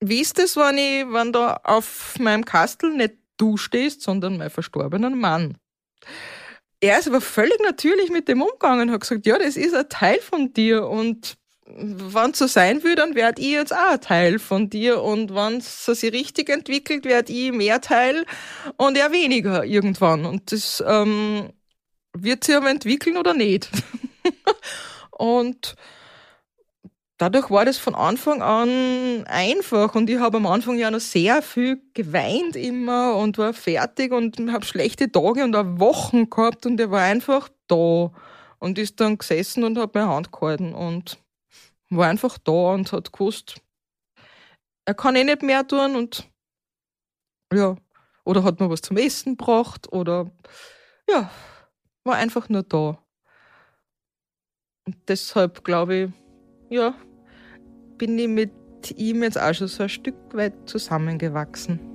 Wie 0.00 0.20
ist 0.20 0.38
es, 0.38 0.56
wenn 0.56 0.78
ich, 0.78 1.12
wenn 1.12 1.32
da 1.32 1.60
auf 1.64 2.16
meinem 2.20 2.44
Kastel 2.44 2.94
nicht 2.94 3.14
du 3.36 3.56
stehst, 3.56 4.02
sondern 4.02 4.36
mein 4.36 4.50
verstorbener 4.50 5.10
Mann? 5.10 5.56
Er 6.80 6.98
ist 6.98 7.08
aber 7.08 7.20
völlig 7.20 7.58
natürlich 7.60 8.10
mit 8.10 8.28
dem 8.28 8.42
umgegangen 8.42 8.88
und 8.88 8.94
hat 8.94 9.00
gesagt, 9.00 9.26
ja, 9.26 9.38
das 9.38 9.56
ist 9.56 9.74
ein 9.74 9.88
Teil 9.88 10.20
von 10.20 10.52
dir 10.52 10.86
und 10.86 11.37
wenn 11.76 12.30
es 12.30 12.38
so 12.38 12.46
sein 12.46 12.82
will, 12.82 12.94
dann 12.94 13.14
werd 13.14 13.38
ich 13.38 13.50
jetzt 13.50 13.74
auch 13.74 13.90
ein 13.90 14.00
Teil 14.00 14.38
von 14.38 14.70
dir 14.70 15.02
und 15.02 15.34
wenn 15.34 15.58
es 15.58 15.84
sich 15.84 16.12
richtig 16.12 16.48
entwickelt, 16.48 17.04
werd 17.04 17.28
ich 17.28 17.52
mehr 17.52 17.80
Teil 17.80 18.24
und 18.76 18.96
er 18.96 19.12
weniger 19.12 19.64
irgendwann. 19.64 20.24
Und 20.24 20.50
das 20.50 20.82
ähm, 20.86 21.50
wird 22.14 22.44
sich 22.44 22.56
aber 22.56 22.70
entwickeln 22.70 23.18
oder 23.18 23.34
nicht. 23.34 23.68
und 25.10 25.76
dadurch 27.18 27.50
war 27.50 27.66
das 27.66 27.76
von 27.76 27.94
Anfang 27.94 28.40
an 28.40 29.24
einfach 29.26 29.94
und 29.94 30.08
ich 30.08 30.18
habe 30.18 30.38
am 30.38 30.46
Anfang 30.46 30.78
ja 30.78 30.90
noch 30.90 31.00
sehr 31.00 31.42
viel 31.42 31.82
geweint 31.92 32.56
immer 32.56 33.16
und 33.16 33.36
war 33.36 33.52
fertig 33.52 34.12
und 34.12 34.50
habe 34.50 34.64
schlechte 34.64 35.12
Tage 35.12 35.44
und 35.44 35.54
auch 35.54 35.78
Wochen 35.78 36.30
gehabt 36.30 36.64
und 36.64 36.80
er 36.80 36.90
war 36.90 37.02
einfach 37.02 37.50
da 37.66 38.10
und 38.58 38.78
ist 38.78 39.00
dann 39.00 39.18
gesessen 39.18 39.64
und 39.64 39.76
hat 39.76 39.94
meine 39.94 40.08
Hand 40.08 40.32
gehalten 40.32 40.72
und 40.72 41.18
war 41.90 42.08
einfach 42.08 42.38
da 42.38 42.72
und 42.72 42.92
hat 42.92 43.12
gewusst, 43.12 43.60
er 44.84 44.94
kann 44.94 45.16
eh 45.16 45.24
nicht 45.24 45.42
mehr 45.42 45.66
tun 45.66 45.96
und 45.96 46.30
ja. 47.52 47.76
oder 48.24 48.44
hat 48.44 48.60
mir 48.60 48.70
was 48.70 48.80
zum 48.80 48.96
Essen 48.96 49.36
gebracht 49.36 49.92
oder 49.92 50.30
ja, 51.08 51.30
war 52.04 52.16
einfach 52.16 52.48
nur 52.48 52.62
da. 52.62 52.98
Und 54.86 54.96
deshalb 55.08 55.64
glaube 55.64 55.94
ich, 55.96 56.10
ja, 56.70 56.94
bin 57.98 58.18
ich 58.18 58.28
mit 58.28 58.52
ihm 58.96 59.22
jetzt 59.22 59.38
auch 59.38 59.52
schon 59.52 59.68
so 59.68 59.82
ein 59.82 59.88
Stück 59.88 60.16
weit 60.32 60.68
zusammengewachsen. 60.68 61.87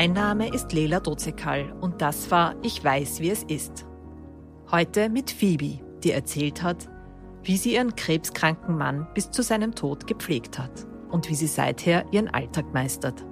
Mein 0.00 0.12
Name 0.12 0.54
ist 0.54 0.72
Lela 0.72 1.00
Dozekal 1.00 1.74
und 1.80 2.00
das 2.00 2.30
war 2.30 2.54
Ich 2.62 2.84
weiß, 2.84 3.18
wie 3.18 3.30
es 3.30 3.42
ist. 3.42 3.84
Heute 4.70 5.08
mit 5.08 5.28
Phoebe, 5.28 5.80
die 6.04 6.12
erzählt 6.12 6.62
hat, 6.62 6.88
wie 7.42 7.56
sie 7.56 7.74
ihren 7.74 7.96
krebskranken 7.96 8.78
Mann 8.78 9.08
bis 9.14 9.32
zu 9.32 9.42
seinem 9.42 9.74
Tod 9.74 10.06
gepflegt 10.06 10.56
hat 10.56 10.86
und 11.10 11.28
wie 11.28 11.34
sie 11.34 11.48
seither 11.48 12.04
ihren 12.12 12.28
Alltag 12.28 12.72
meistert. 12.72 13.24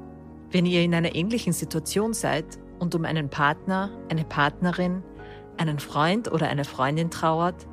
Wenn 0.50 0.66
ihr 0.66 0.82
in 0.82 0.92
einer 0.92 1.14
ähnlichen 1.14 1.52
Situation 1.52 2.14
seid 2.14 2.58
und 2.80 2.96
um 2.96 3.04
einen 3.04 3.30
Partner, 3.30 3.88
eine 4.08 4.24
Partnerin, 4.24 5.04
einen 5.58 5.78
Freund 5.78 6.32
oder 6.32 6.48
eine 6.48 6.64
Freundin 6.64 7.12
trauert, 7.12 7.68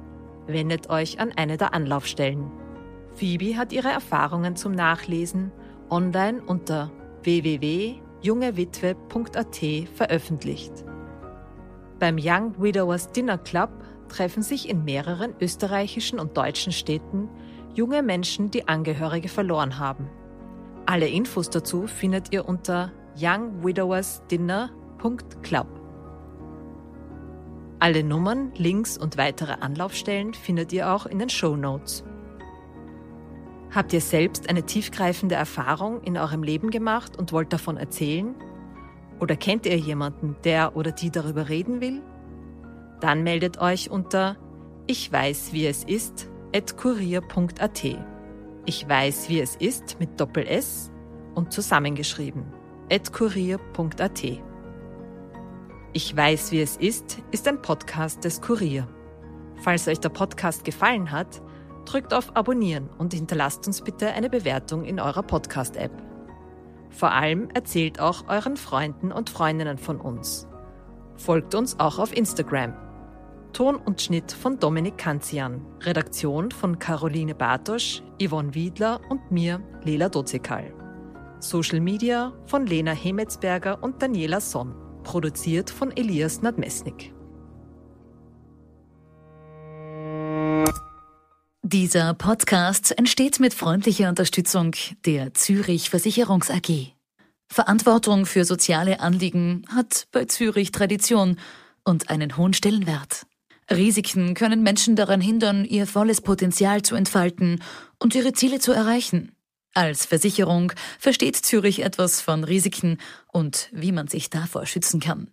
wendet 0.45 0.91
euch 0.91 1.19
an 1.19 1.31
eine 1.35 1.57
der 1.57 1.73
Anlaufstellen. 1.73 2.51
Phoebe 3.15 3.57
hat 3.57 3.73
ihre 3.73 3.89
Erfahrungen 3.89 4.55
zum 4.55 4.73
Nachlesen 4.73 5.51
online 5.89 6.43
unter 6.43 6.91
www 7.23 8.02
jungewitwe.at 8.23 9.61
veröffentlicht. 9.95 10.71
Beim 11.99 12.17
Young 12.19 12.59
Widowers 12.59 13.11
Dinner 13.11 13.37
Club 13.37 13.69
treffen 14.09 14.43
sich 14.43 14.69
in 14.69 14.83
mehreren 14.83 15.33
österreichischen 15.39 16.19
und 16.19 16.37
deutschen 16.37 16.71
Städten 16.71 17.29
junge 17.73 18.03
Menschen, 18.03 18.51
die 18.51 18.67
Angehörige 18.67 19.29
verloren 19.29 19.79
haben. 19.79 20.09
Alle 20.85 21.07
Infos 21.07 21.49
dazu 21.49 21.87
findet 21.87 22.33
ihr 22.33 22.47
unter 22.47 22.91
youngwidowersdinner.club. 23.17 25.67
Alle 27.79 28.03
Nummern, 28.03 28.51
Links 28.55 28.97
und 28.97 29.17
weitere 29.17 29.53
Anlaufstellen 29.53 30.33
findet 30.33 30.71
ihr 30.71 30.91
auch 30.91 31.05
in 31.05 31.19
den 31.19 31.29
Show 31.29 31.55
Notes. 31.55 32.03
Habt 33.73 33.91
ihr 33.91 34.01
selbst 34.01 34.49
eine 34.49 34.63
tiefgreifende 34.63 35.33
Erfahrung 35.33 36.01
in 36.01 36.15
eurem 36.15 36.43
Leben 36.43 36.69
gemacht 36.69 37.17
und 37.17 37.31
wollt 37.31 37.51
davon 37.53 37.77
erzählen? 37.77 38.35
Oder 39.19 39.35
kennt 39.35 39.65
ihr 39.65 39.77
jemanden, 39.77 40.35
der 40.43 40.75
oder 40.75 40.91
die 40.91 41.09
darüber 41.09 41.49
reden 41.49 41.81
will? 41.81 42.03
Dann 42.99 43.23
meldet 43.23 43.59
euch 43.59 43.89
unter 43.89 44.37
Ich 44.85 45.11
weiß, 45.11 45.53
wie 45.53 45.65
es 45.65 45.83
ist, 45.83 46.29
at 46.55 46.77
kurier.at. 46.77 47.83
Ich 48.65 48.87
weiß, 48.87 49.29
wie 49.29 49.39
es 49.39 49.55
ist 49.55 49.99
mit 49.99 50.21
Doppel 50.21 50.45
S 50.45 50.91
und 51.33 51.51
zusammengeschrieben, 51.51 52.45
at 52.91 53.11
kurier.at. 53.11 54.23
Ich 55.93 56.15
weiß, 56.15 56.51
wie 56.51 56.61
es 56.61 56.77
ist, 56.77 57.23
ist 57.31 57.47
ein 57.47 57.61
Podcast 57.61 58.23
des 58.23 58.39
Kurier. 58.39 58.87
Falls 59.57 59.87
euch 59.87 59.99
der 59.99 60.09
Podcast 60.09 60.63
gefallen 60.63 61.11
hat, 61.11 61.41
drückt 61.85 62.13
auf 62.13 62.35
Abonnieren 62.35 62.89
und 62.97 63.13
hinterlasst 63.13 63.67
uns 63.67 63.81
bitte 63.81 64.07
eine 64.07 64.29
Bewertung 64.29 64.85
in 64.85 64.99
eurer 64.99 65.23
Podcast-App. 65.23 65.91
Vor 66.89 67.11
allem 67.11 67.49
erzählt 67.53 67.99
auch 67.99 68.27
euren 68.27 68.57
Freunden 68.57 69.11
und 69.11 69.29
Freundinnen 69.29 69.77
von 69.77 69.99
uns. 69.99 70.47
Folgt 71.15 71.55
uns 71.55 71.79
auch 71.79 71.99
auf 71.99 72.15
Instagram. 72.15 72.73
Ton 73.51 73.75
und 73.75 74.01
Schnitt 74.01 74.31
von 74.31 74.59
Dominik 74.59 74.97
Kanzian. 74.97 75.65
Redaktion 75.81 76.51
von 76.51 76.79
Caroline 76.79 77.35
Bartosch, 77.35 78.01
Yvonne 78.21 78.53
Wiedler 78.55 78.99
und 79.09 79.31
mir, 79.31 79.61
Lela 79.83 80.09
Dozekal. 80.09 80.73
Social 81.39 81.79
Media 81.79 82.33
von 82.45 82.65
Lena 82.65 82.91
Hemetsberger 82.91 83.83
und 83.83 84.01
Daniela 84.01 84.39
Sonn. 84.39 84.75
Produziert 85.03 85.69
von 85.69 85.91
Elias 85.95 86.41
Nadmesnik. 86.41 87.13
Dieser 91.65 92.13
Podcast 92.13 92.91
entsteht 92.97 93.39
mit 93.39 93.53
freundlicher 93.53 94.09
Unterstützung 94.09 94.75
der 95.05 95.33
Zürich 95.33 95.89
Versicherungs 95.89 96.51
AG. 96.51 96.91
Verantwortung 97.47 98.25
für 98.25 98.43
soziale 98.43 98.99
Anliegen 98.99 99.65
hat 99.73 100.07
bei 100.11 100.25
Zürich 100.25 100.73
Tradition 100.73 101.39
und 101.85 102.09
einen 102.09 102.35
hohen 102.35 102.53
Stellenwert. 102.53 103.25
Risiken 103.71 104.33
können 104.33 104.61
Menschen 104.61 104.97
daran 104.97 105.21
hindern, 105.21 105.63
ihr 105.63 105.87
volles 105.87 106.19
Potenzial 106.19 106.81
zu 106.81 106.95
entfalten 106.95 107.63
und 107.97 108.13
ihre 108.13 108.33
Ziele 108.33 108.59
zu 108.59 108.73
erreichen. 108.73 109.31
Als 109.73 110.05
Versicherung 110.05 110.73
versteht 110.99 111.37
Zürich 111.37 111.81
etwas 111.81 112.19
von 112.19 112.43
Risiken 112.43 112.97
und 113.31 113.69
wie 113.71 113.93
man 113.93 114.09
sich 114.09 114.29
davor 114.29 114.65
schützen 114.65 114.99
kann. 114.99 115.32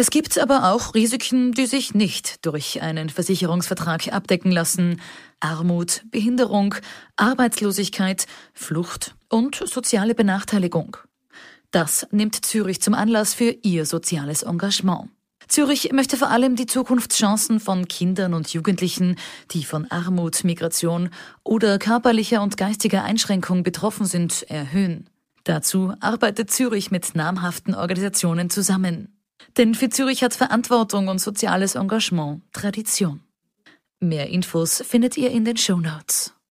Es 0.00 0.10
gibt 0.10 0.38
aber 0.38 0.70
auch 0.72 0.94
Risiken, 0.94 1.50
die 1.50 1.66
sich 1.66 1.92
nicht 1.92 2.46
durch 2.46 2.82
einen 2.82 3.08
Versicherungsvertrag 3.08 4.12
abdecken 4.12 4.52
lassen. 4.52 5.00
Armut, 5.40 6.04
Behinderung, 6.12 6.76
Arbeitslosigkeit, 7.16 8.26
Flucht 8.54 9.16
und 9.28 9.56
soziale 9.56 10.14
Benachteiligung. 10.14 10.98
Das 11.72 12.06
nimmt 12.12 12.46
Zürich 12.46 12.80
zum 12.80 12.94
Anlass 12.94 13.34
für 13.34 13.50
ihr 13.62 13.86
soziales 13.86 14.44
Engagement. 14.44 15.10
Zürich 15.48 15.90
möchte 15.90 16.16
vor 16.16 16.30
allem 16.30 16.54
die 16.54 16.66
Zukunftschancen 16.66 17.58
von 17.58 17.88
Kindern 17.88 18.34
und 18.34 18.52
Jugendlichen, 18.52 19.16
die 19.50 19.64
von 19.64 19.90
Armut, 19.90 20.44
Migration 20.44 21.10
oder 21.42 21.76
körperlicher 21.80 22.40
und 22.40 22.56
geistiger 22.56 23.02
Einschränkung 23.02 23.64
betroffen 23.64 24.06
sind, 24.06 24.44
erhöhen. 24.48 25.10
Dazu 25.42 25.92
arbeitet 25.98 26.52
Zürich 26.52 26.92
mit 26.92 27.16
namhaften 27.16 27.74
Organisationen 27.74 28.48
zusammen. 28.48 29.17
Denn 29.56 29.74
für 29.74 29.88
Zürich 29.88 30.22
hat 30.22 30.34
Verantwortung 30.34 31.08
und 31.08 31.20
soziales 31.20 31.74
Engagement 31.74 32.42
Tradition. 32.52 33.20
Mehr 34.00 34.28
Infos 34.28 34.82
findet 34.86 35.16
ihr 35.16 35.30
in 35.30 35.44
den 35.44 35.56
Show 35.56 35.78
Notes. 35.78 36.34